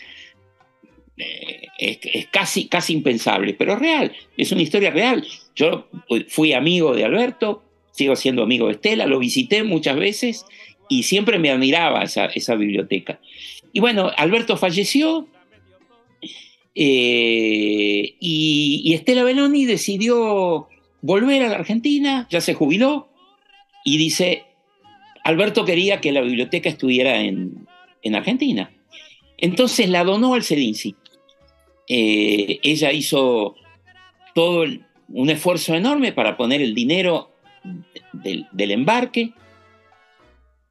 eh, 1.17 1.67
es, 1.77 2.27
casi, 2.27 2.67
casi 2.67 2.93
impensable, 2.93 3.53
pero 3.53 3.75
real, 3.75 4.11
es 4.37 4.51
una 4.51 4.61
historia 4.61 4.91
real. 4.91 5.25
Yo 5.55 5.87
fui 6.27 6.53
amigo 6.53 6.95
de 6.95 7.05
Alberto, 7.05 7.63
sigo 7.91 8.15
siendo 8.15 8.43
amigo 8.43 8.67
de 8.67 8.73
Estela, 8.73 9.05
lo 9.05 9.19
visité 9.19 9.63
muchas 9.63 9.97
veces 9.97 10.45
y 10.89 11.03
siempre 11.03 11.39
me 11.39 11.51
admiraba 11.51 12.03
esa, 12.03 12.25
esa 12.25 12.55
biblioteca. 12.55 13.19
Y 13.73 13.79
bueno, 13.79 14.11
Alberto 14.17 14.57
falleció 14.57 15.27
eh, 16.75 18.15
y, 18.19 18.81
y 18.83 18.93
Estela 18.93 19.23
Benoni 19.23 19.65
decidió 19.65 20.67
volver 21.01 21.43
a 21.43 21.49
la 21.49 21.55
Argentina, 21.55 22.27
ya 22.29 22.41
se 22.41 22.53
jubiló, 22.53 23.09
y 23.83 23.97
dice, 23.97 24.45
Alberto 25.23 25.65
quería 25.65 26.01
que 26.01 26.11
la 26.11 26.21
biblioteca 26.21 26.69
estuviera 26.69 27.21
en, 27.21 27.67
Argentina. 28.13 28.71
Entonces 29.37 29.89
la 29.89 30.03
donó 30.03 30.33
al 30.33 30.43
CEDINSI. 30.43 30.95
Eh, 31.87 32.59
ella 32.63 32.91
hizo 32.91 33.55
todo 34.33 34.65
un 35.09 35.29
esfuerzo 35.29 35.75
enorme 35.75 36.11
para 36.13 36.37
poner 36.37 36.61
el 36.61 36.73
dinero 36.73 37.31
del, 38.13 38.71
embarque 38.71 39.33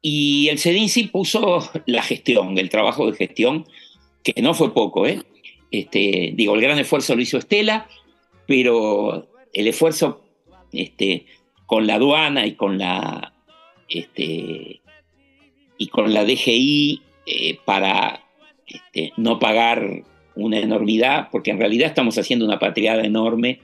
y 0.01 0.49
el 0.49 0.59
CEDINSI 0.59 1.07
puso 1.07 1.69
la 1.85 2.01
gestión, 2.03 2.57
el 2.57 2.69
trabajo 2.69 3.09
de 3.09 3.17
gestión, 3.17 3.65
que 4.23 4.41
no 4.41 4.53
fue 4.53 4.73
poco. 4.73 5.07
¿eh? 5.07 5.21
Este, 5.71 6.33
digo, 6.35 6.55
el 6.55 6.61
gran 6.61 6.79
esfuerzo 6.79 7.15
lo 7.15 7.21
hizo 7.21 7.37
Estela, 7.37 7.87
pero 8.45 9.29
el 9.53 9.67
esfuerzo 9.67 10.23
este, 10.73 11.25
con 11.65 11.87
la 11.87 11.95
aduana 11.95 12.45
y 12.45 12.55
con 12.55 12.77
la 12.77 13.30
este, 13.91 14.81
y 15.77 15.87
con 15.87 16.13
la 16.13 16.23
DGI 16.23 17.01
eh, 17.25 17.59
para 17.65 18.23
este, 18.65 19.13
no 19.17 19.37
pagar 19.39 20.03
una 20.35 20.59
enormidad, 20.59 21.27
porque 21.31 21.51
en 21.51 21.59
realidad 21.59 21.89
estamos 21.89 22.17
haciendo 22.17 22.45
una 22.45 22.59
patriada 22.59 23.03
enorme. 23.03 23.59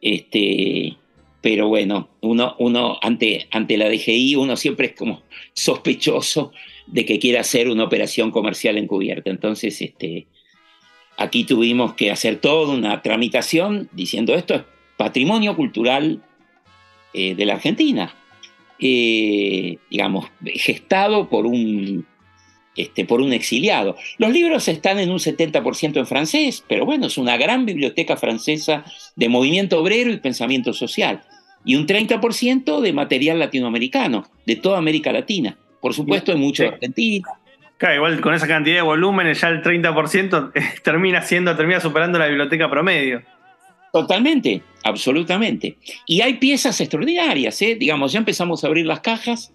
Este, 0.00 0.96
pero 1.40 1.68
bueno, 1.68 2.08
uno, 2.20 2.56
uno 2.58 2.98
ante, 3.02 3.46
ante 3.50 3.76
la 3.76 3.88
DGI, 3.88 4.36
uno 4.36 4.56
siempre 4.56 4.88
es 4.88 4.92
como 4.94 5.22
sospechoso 5.52 6.52
de 6.86 7.04
que 7.04 7.18
quiera 7.18 7.40
hacer 7.40 7.68
una 7.68 7.84
operación 7.84 8.30
comercial 8.30 8.78
encubierta. 8.78 9.30
Entonces, 9.30 9.80
este, 9.82 10.26
aquí 11.18 11.44
tuvimos 11.44 11.94
que 11.94 12.10
hacer 12.10 12.40
toda 12.40 12.72
una 12.72 13.02
tramitación 13.02 13.90
diciendo 13.92 14.34
esto 14.34 14.54
es 14.54 14.62
patrimonio 14.96 15.54
cultural 15.54 16.22
eh, 17.12 17.34
de 17.34 17.46
la 17.46 17.54
Argentina. 17.54 18.14
Eh, 18.80 19.78
digamos, 19.90 20.26
gestado 20.54 21.28
por 21.28 21.46
un, 21.46 22.06
este, 22.76 23.04
por 23.04 23.20
un 23.20 23.32
exiliado. 23.32 23.96
Los 24.18 24.30
libros 24.30 24.68
están 24.68 25.00
en 25.00 25.10
un 25.10 25.18
70% 25.18 25.96
en 25.96 26.06
francés, 26.06 26.64
pero 26.68 26.86
bueno, 26.86 27.06
es 27.06 27.18
una 27.18 27.36
gran 27.36 27.66
biblioteca 27.66 28.16
francesa 28.16 28.84
de 29.16 29.28
movimiento 29.28 29.80
obrero 29.80 30.12
y 30.12 30.18
pensamiento 30.18 30.72
social. 30.72 31.22
Y 31.64 31.74
un 31.74 31.88
30% 31.88 32.80
de 32.80 32.92
material 32.92 33.40
latinoamericano, 33.40 34.30
de 34.46 34.54
toda 34.54 34.78
América 34.78 35.12
Latina. 35.12 35.58
Por 35.80 35.92
supuesto, 35.92 36.30
hay 36.30 36.38
mucho 36.38 36.62
de 36.62 36.68
Argentina. 36.68 37.28
Claro, 37.78 37.96
igual 37.96 38.20
con 38.20 38.34
esa 38.34 38.46
cantidad 38.46 38.76
de 38.76 38.82
volúmenes, 38.82 39.40
ya 39.40 39.48
el 39.48 39.62
30% 39.62 40.52
termina 40.84 41.22
siendo, 41.22 41.56
termina 41.56 41.80
superando 41.80 42.18
la 42.18 42.28
biblioteca 42.28 42.70
promedio. 42.70 43.22
Totalmente, 44.00 44.62
absolutamente. 44.84 45.76
Y 46.06 46.20
hay 46.20 46.34
piezas 46.34 46.80
extraordinarias, 46.80 47.60
¿eh? 47.62 47.74
digamos, 47.74 48.12
ya 48.12 48.20
empezamos 48.20 48.62
a 48.62 48.68
abrir 48.68 48.86
las 48.86 49.00
cajas 49.00 49.52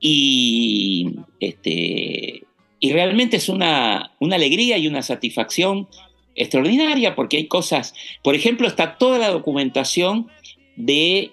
y, 0.00 1.14
este, 1.40 2.42
y 2.78 2.92
realmente 2.92 3.38
es 3.38 3.48
una, 3.48 4.12
una 4.20 4.36
alegría 4.36 4.76
y 4.76 4.86
una 4.86 5.02
satisfacción 5.02 5.88
extraordinaria 6.34 7.14
porque 7.14 7.38
hay 7.38 7.46
cosas, 7.46 7.94
por 8.22 8.34
ejemplo, 8.34 8.68
está 8.68 8.98
toda 8.98 9.18
la 9.18 9.30
documentación 9.30 10.28
de 10.76 11.32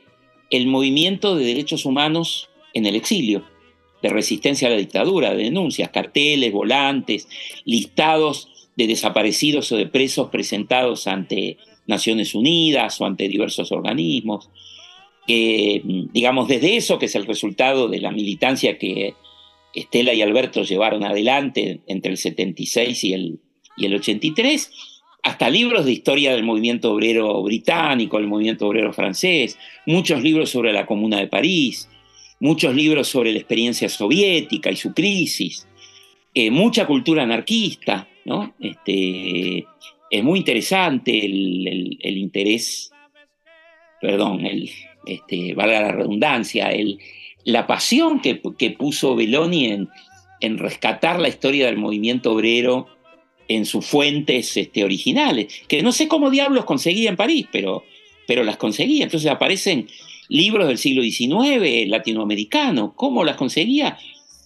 movimiento 0.65 1.35
de 1.35 1.45
derechos 1.45 1.85
humanos 1.85 2.49
en 2.73 2.85
el 2.85 2.95
exilio, 2.95 3.43
de 4.01 4.07
resistencia 4.09 4.69
a 4.69 4.71
la 4.71 4.77
dictadura, 4.77 5.35
de 5.35 5.43
denuncias, 5.43 5.89
carteles, 5.89 6.53
volantes, 6.53 7.27
listados 7.65 8.69
de 8.77 8.87
desaparecidos 8.87 9.71
o 9.73 9.77
de 9.77 9.87
presos 9.87 10.29
presentados 10.29 11.07
ante 11.07 11.57
Naciones 11.87 12.35
Unidas 12.35 12.99
o 13.01 13.05
ante 13.05 13.27
diversos 13.27 13.71
organismos. 13.71 14.49
que 15.27 15.81
digamos, 16.13 16.47
desde 16.47 16.75
eso, 16.75 16.99
que 16.99 17.07
es 17.07 17.15
el 17.15 17.25
resultado 17.25 17.87
de 17.87 17.99
la 17.99 18.11
militancia 18.11 18.77
que 18.77 19.15
Estela 19.73 20.13
y 20.13 20.21
Alberto 20.21 20.63
llevaron 20.63 21.03
adelante 21.03 21.81
entre 21.87 22.11
el 22.11 22.17
76 22.17 23.03
y 23.03 23.13
el, 23.13 23.39
y 23.75 23.85
el 23.85 23.95
83, 23.95 24.71
hasta 25.23 25.49
libros 25.49 25.85
de 25.85 25.91
historia 25.91 26.33
del 26.33 26.43
movimiento 26.43 26.93
obrero 26.93 27.41
británico, 27.41 28.17
el 28.17 28.27
movimiento 28.27 28.67
obrero 28.67 28.93
francés, 28.93 29.57
muchos 29.85 30.21
libros 30.21 30.51
sobre 30.51 30.71
la 30.71 30.85
Comuna 30.85 31.17
de 31.17 31.27
París, 31.27 31.89
muchos 32.39 32.75
libros 32.75 33.07
sobre 33.07 33.31
la 33.31 33.39
experiencia 33.39 33.89
soviética 33.89 34.71
y 34.71 34.75
su 34.75 34.93
crisis, 34.93 35.67
eh, 36.33 36.51
mucha 36.51 36.85
cultura 36.85 37.23
anarquista, 37.23 38.07
¿no? 38.23 38.53
Este, 38.59 39.65
es 40.09 40.23
muy 40.23 40.39
interesante 40.39 41.25
el, 41.25 42.17
interés, 42.17 42.91
perdón, 44.01 44.45
el, 44.45 44.69
este, 45.05 45.53
valga 45.53 45.81
la 45.81 45.91
redundancia, 45.91 46.71
la 47.43 47.67
pasión 47.67 48.21
que, 48.21 48.35
puso 48.77 49.15
Belloni 49.15 49.65
en, 49.65 49.89
rescatar 50.57 51.19
la 51.19 51.27
historia 51.27 51.65
del 51.65 51.77
movimiento 51.77 52.31
obrero 52.31 52.87
en 53.47 53.65
sus 53.65 53.85
fuentes 53.85 54.57
este, 54.57 54.83
originales, 54.83 55.47
que 55.67 55.81
no 55.81 55.91
sé 55.91 56.07
cómo 56.07 56.29
diablos 56.29 56.65
conseguía 56.65 57.09
en 57.09 57.15
París, 57.15 57.47
pero, 57.51 57.83
pero 58.27 58.43
las 58.43 58.57
conseguía. 58.57 59.05
Entonces 59.05 59.29
aparecen 59.29 59.87
libros 60.29 60.67
del 60.67 60.77
siglo 60.77 61.01
XIX, 61.03 61.87
latinoamericano, 61.87 62.93
¿cómo 62.95 63.23
las 63.23 63.37
conseguía? 63.37 63.97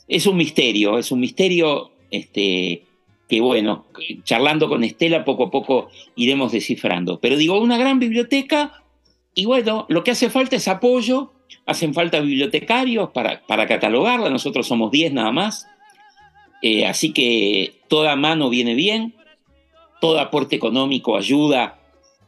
Es 0.07 0.25
un 0.25 0.37
misterio, 0.37 0.97
es 0.97 1.11
un 1.11 1.19
misterio 1.19 1.91
este, 2.11 2.83
que 3.29 3.39
bueno, 3.39 3.85
charlando 4.23 4.67
con 4.67 4.83
Estela 4.83 5.23
poco 5.23 5.45
a 5.45 5.51
poco 5.51 5.89
iremos 6.15 6.51
descifrando. 6.51 7.19
Pero 7.21 7.37
digo, 7.37 7.59
una 7.61 7.77
gran 7.77 7.99
biblioteca 7.99 8.83
y 9.35 9.45
bueno, 9.45 9.85
lo 9.87 10.03
que 10.03 10.11
hace 10.11 10.29
falta 10.29 10.55
es 10.55 10.67
apoyo, 10.67 11.31
hacen 11.65 11.93
falta 11.93 12.19
bibliotecarios 12.19 13.11
para, 13.11 13.41
para 13.45 13.67
catalogarla, 13.67 14.29
nosotros 14.29 14.67
somos 14.67 14.91
10 14.91 15.13
nada 15.13 15.31
más, 15.31 15.67
eh, 16.61 16.85
así 16.85 17.13
que 17.13 17.79
toda 17.87 18.15
mano 18.15 18.49
viene 18.49 18.73
bien, 18.73 19.15
todo 20.01 20.19
aporte 20.19 20.55
económico 20.55 21.15
ayuda 21.15 21.79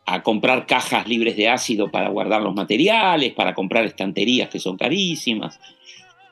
a 0.06 0.23
comprar 0.23 0.68
cajas 0.68 1.07
libres 1.07 1.36
de 1.36 1.49
ácido 1.49 1.90
para 1.90 2.10
guardar 2.10 2.41
los 2.41 2.53
materiales, 2.53 3.34
para 3.34 3.53
comprar 3.53 3.86
estanterías 3.86 4.49
que 4.49 4.60
son 4.60 4.78
carísimas. 4.78 5.60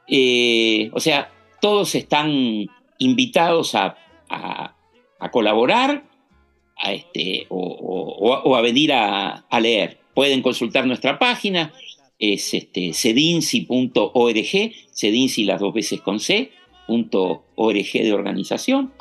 Eh, 0.07 0.89
o 0.93 0.99
sea, 0.99 1.31
todos 1.61 1.93
están 1.95 2.67
invitados 2.99 3.75
a 3.75 3.95
a, 5.19 5.31
colaborar 5.31 6.03
a 6.77 6.93
este, 6.93 7.45
o, 7.49 8.55
a 8.55 8.61
venir 8.61 8.93
a, 8.93 9.45
leer. 9.61 9.99
Pueden 10.13 10.41
consultar 10.41 10.85
nuestra 10.85 11.19
página, 11.19 11.73
es 12.17 12.53
este, 12.53 12.93
cedinci.org, 12.93 14.71
cedinci 14.93 15.43
las 15.45 15.59
dos 15.61 15.73
veces 15.73 16.01
con 16.01 16.19
C, 16.19 16.51
punto 16.87 17.43
.org 17.55 17.91
de 17.93 18.13
organización. 18.13 18.93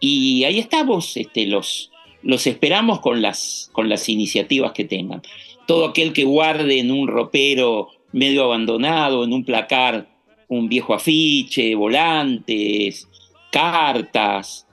Y 0.00 0.44
ahí 0.44 0.58
estamos, 0.58 1.16
este, 1.16 1.46
los, 1.46 1.90
los 2.22 2.46
esperamos 2.46 3.00
con 3.00 3.22
las, 3.22 3.70
con 3.72 3.88
las 3.88 4.08
iniciativas 4.08 4.72
que 4.72 4.84
tengan. 4.84 5.22
Todo 5.66 5.86
aquel 5.86 6.12
que 6.12 6.24
guarde 6.24 6.78
en 6.78 6.90
un 6.90 7.08
ropero 7.08 7.90
medio 8.12 8.44
abandonado, 8.44 9.24
en 9.24 9.32
un 9.32 9.44
placar, 9.44 10.08
un 10.48 10.68
viejo 10.68 10.94
afiche, 10.94 11.74
volantes, 11.74 13.08
cartas, 13.50 14.65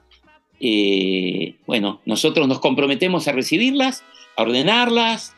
eh, 0.60 1.54
bueno, 1.66 2.00
nosotros 2.04 2.48
nos 2.48 2.60
comprometemos 2.60 3.28
a 3.28 3.32
recibirlas, 3.32 4.04
a 4.36 4.42
ordenarlas, 4.42 5.34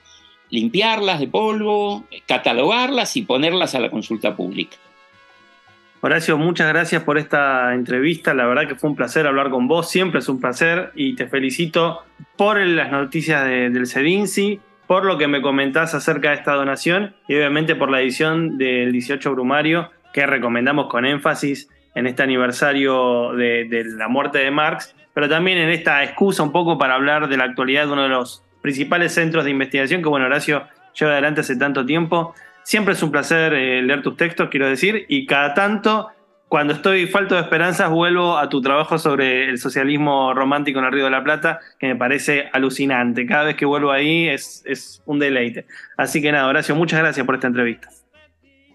limpiarlas 0.50 1.20
de 1.20 1.28
polvo, 1.28 2.04
catalogarlas 2.26 3.16
y 3.16 3.22
ponerlas 3.22 3.74
a 3.74 3.80
la 3.80 3.90
consulta 3.90 4.36
pública. 4.36 4.76
Horacio, 6.02 6.38
muchas 6.38 6.68
gracias 6.68 7.02
por 7.02 7.18
esta 7.18 7.74
entrevista. 7.74 8.34
La 8.34 8.46
verdad 8.46 8.68
que 8.68 8.76
fue 8.76 8.90
un 8.90 8.96
placer 8.96 9.26
hablar 9.26 9.50
con 9.50 9.66
vos. 9.66 9.90
Siempre 9.90 10.20
es 10.20 10.28
un 10.28 10.40
placer 10.40 10.92
y 10.94 11.16
te 11.16 11.26
felicito 11.26 12.02
por 12.36 12.60
las 12.60 12.92
noticias 12.92 13.44
del 13.44 13.86
CEDINSI, 13.86 14.60
por 14.86 15.04
lo 15.04 15.18
que 15.18 15.26
me 15.26 15.42
comentás 15.42 15.94
acerca 15.94 16.30
de 16.30 16.36
esta 16.36 16.52
donación 16.52 17.16
y 17.26 17.34
obviamente 17.34 17.74
por 17.74 17.90
la 17.90 18.00
edición 18.02 18.56
del 18.56 18.92
18 18.92 19.32
Brumario 19.32 19.90
que 20.12 20.26
recomendamos 20.26 20.86
con 20.86 21.04
énfasis 21.06 21.68
en 21.94 22.06
este 22.06 22.22
aniversario 22.22 23.32
de 23.32 23.84
la 23.96 24.06
muerte 24.06 24.38
de 24.38 24.50
Marx, 24.50 24.94
pero 25.16 25.30
también 25.30 25.56
en 25.56 25.70
esta 25.70 26.04
excusa 26.04 26.42
un 26.42 26.52
poco 26.52 26.76
para 26.76 26.94
hablar 26.94 27.26
de 27.30 27.38
la 27.38 27.44
actualidad 27.44 27.86
de 27.86 27.92
uno 27.94 28.02
de 28.02 28.10
los 28.10 28.44
principales 28.60 29.14
centros 29.14 29.46
de 29.46 29.50
investigación 29.50 30.02
que, 30.02 30.10
bueno, 30.10 30.26
Horacio 30.26 30.64
lleva 30.92 31.12
adelante 31.12 31.40
hace 31.40 31.56
tanto 31.56 31.86
tiempo. 31.86 32.34
Siempre 32.64 32.92
es 32.92 33.02
un 33.02 33.10
placer 33.10 33.54
eh, 33.54 33.80
leer 33.80 34.02
tus 34.02 34.18
textos, 34.18 34.50
quiero 34.50 34.68
decir, 34.68 35.06
y 35.08 35.24
cada 35.24 35.54
tanto, 35.54 36.10
cuando 36.48 36.74
estoy 36.74 37.06
falto 37.06 37.34
de 37.34 37.40
esperanzas, 37.40 37.88
vuelvo 37.88 38.36
a 38.36 38.50
tu 38.50 38.60
trabajo 38.60 38.98
sobre 38.98 39.48
el 39.48 39.56
socialismo 39.56 40.34
romántico 40.34 40.80
en 40.80 40.84
el 40.84 40.92
Río 40.92 41.04
de 41.04 41.10
la 41.12 41.24
Plata, 41.24 41.60
que 41.78 41.86
me 41.86 41.96
parece 41.96 42.50
alucinante. 42.52 43.24
Cada 43.24 43.44
vez 43.44 43.56
que 43.56 43.64
vuelvo 43.64 43.92
ahí 43.92 44.28
es, 44.28 44.64
es 44.66 45.02
un 45.06 45.18
deleite. 45.18 45.64
Así 45.96 46.20
que 46.20 46.30
nada, 46.30 46.46
Horacio, 46.46 46.76
muchas 46.76 47.00
gracias 47.00 47.24
por 47.24 47.36
esta 47.36 47.46
entrevista. 47.46 47.88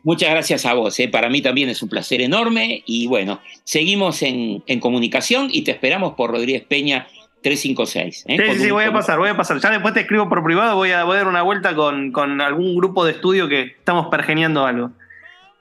Muchas 0.04 0.32
gracias 0.32 0.66
a 0.66 0.74
vos, 0.74 1.00
eh. 1.00 1.08
para 1.08 1.30
mí 1.30 1.42
también 1.42 1.70
es 1.70 1.84
un 1.84 1.90
placer 1.90 2.22
enorme 2.22 2.84
y 2.86 3.08
bueno, 3.08 3.40
seguimos 3.64 4.24
en, 4.24 4.64
en 4.66 4.80
comunicación 4.80 5.50
y 5.52 5.64
te 5.64 5.72
esperamos 5.72 6.14
por 6.14 6.32
Rodríguez 6.32 6.64
Peña 6.64 7.08
356. 7.42 8.26
¿eh? 8.28 8.54
Sí, 8.54 8.60
sí, 8.60 8.72
voy 8.72 8.86
a 8.86 8.94
pasar, 8.94 9.18
voy 9.18 9.30
a 9.30 9.36
pasar. 9.36 9.60
Ya 9.60 9.72
después 9.72 9.94
te 9.94 10.02
escribo 10.02 10.30
por 10.30 10.44
privado, 10.44 10.76
voy 10.76 10.92
a, 10.92 11.04
dar 11.04 11.28
una 11.28 11.42
vuelta 11.42 11.76
con, 11.76 12.42
algún 12.42 12.76
grupo 12.76 13.04
de 13.04 13.12
estudio 13.12 13.48
que 13.48 13.62
estamos 13.62 14.08
pergeniando 14.08 14.66
algo. 14.66 14.92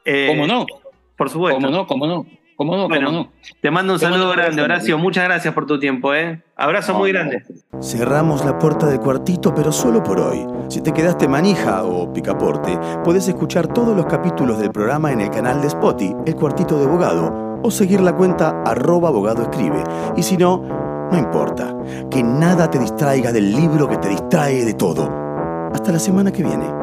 Eh, 0.05 0.27
¿Cómo 0.29 0.47
no? 0.47 0.67
Por 1.17 1.31
supuesto. 1.31 1.61
¿Cómo 1.61 1.71
no? 1.71 1.87
¿Cómo 1.87 2.07
no? 2.07 2.27
¿Cómo 2.61 2.77
no? 2.77 2.91
¿Cómo 2.91 3.11
no? 3.11 3.29
Te 3.63 3.71
mando 3.71 3.95
un 3.95 3.99
saludo 3.99 4.29
grande, 4.33 4.61
Horacio. 4.61 4.99
Muchas 4.99 5.25
gracias 5.25 5.55
por 5.55 5.65
tu 5.65 5.79
tiempo, 5.79 6.13
¿eh? 6.13 6.43
Abrazo 6.57 6.93
muy 6.93 7.11
grande. 7.11 7.43
Cerramos 7.81 8.45
la 8.45 8.59
puerta 8.59 8.85
del 8.85 9.01
cuartito, 9.01 9.55
pero 9.55 9.73
solo 9.73 10.03
por 10.03 10.21
hoy. 10.21 10.47
Si 10.69 10.83
te 10.83 10.93
quedaste 10.93 11.27
manija 11.27 11.85
o 11.85 12.13
picaporte, 12.13 12.79
puedes 13.03 13.27
escuchar 13.29 13.67
todos 13.69 13.97
los 13.97 14.05
capítulos 14.05 14.59
del 14.59 14.73
programa 14.73 15.11
en 15.11 15.23
el 15.23 15.31
canal 15.31 15.63
de 15.63 15.69
Spotify, 15.69 16.15
El 16.27 16.35
Cuartito 16.35 16.79
de 16.79 16.85
Abogado, 16.85 17.61
o 17.63 17.71
seguir 17.71 18.03
la 18.03 18.15
cuenta 18.15 18.63
arroba 18.67 19.09
abogado 19.09 19.41
escribe. 19.41 19.83
Y 20.19 20.23
si 20.23 20.37
no, 20.37 20.59
no 21.11 21.17
importa, 21.17 21.75
que 22.11 22.23
nada 22.23 22.71
te 22.71 22.79
distraiga 22.79 23.33
del 23.33 23.53
libro 23.53 23.89
que 23.89 23.97
te 23.97 24.11
distrae 24.11 24.67
de 24.67 24.75
todo. 24.75 25.09
Hasta 25.73 25.93
la 25.93 25.99
semana 25.99 26.31
que 26.31 26.43
viene. 26.43 26.80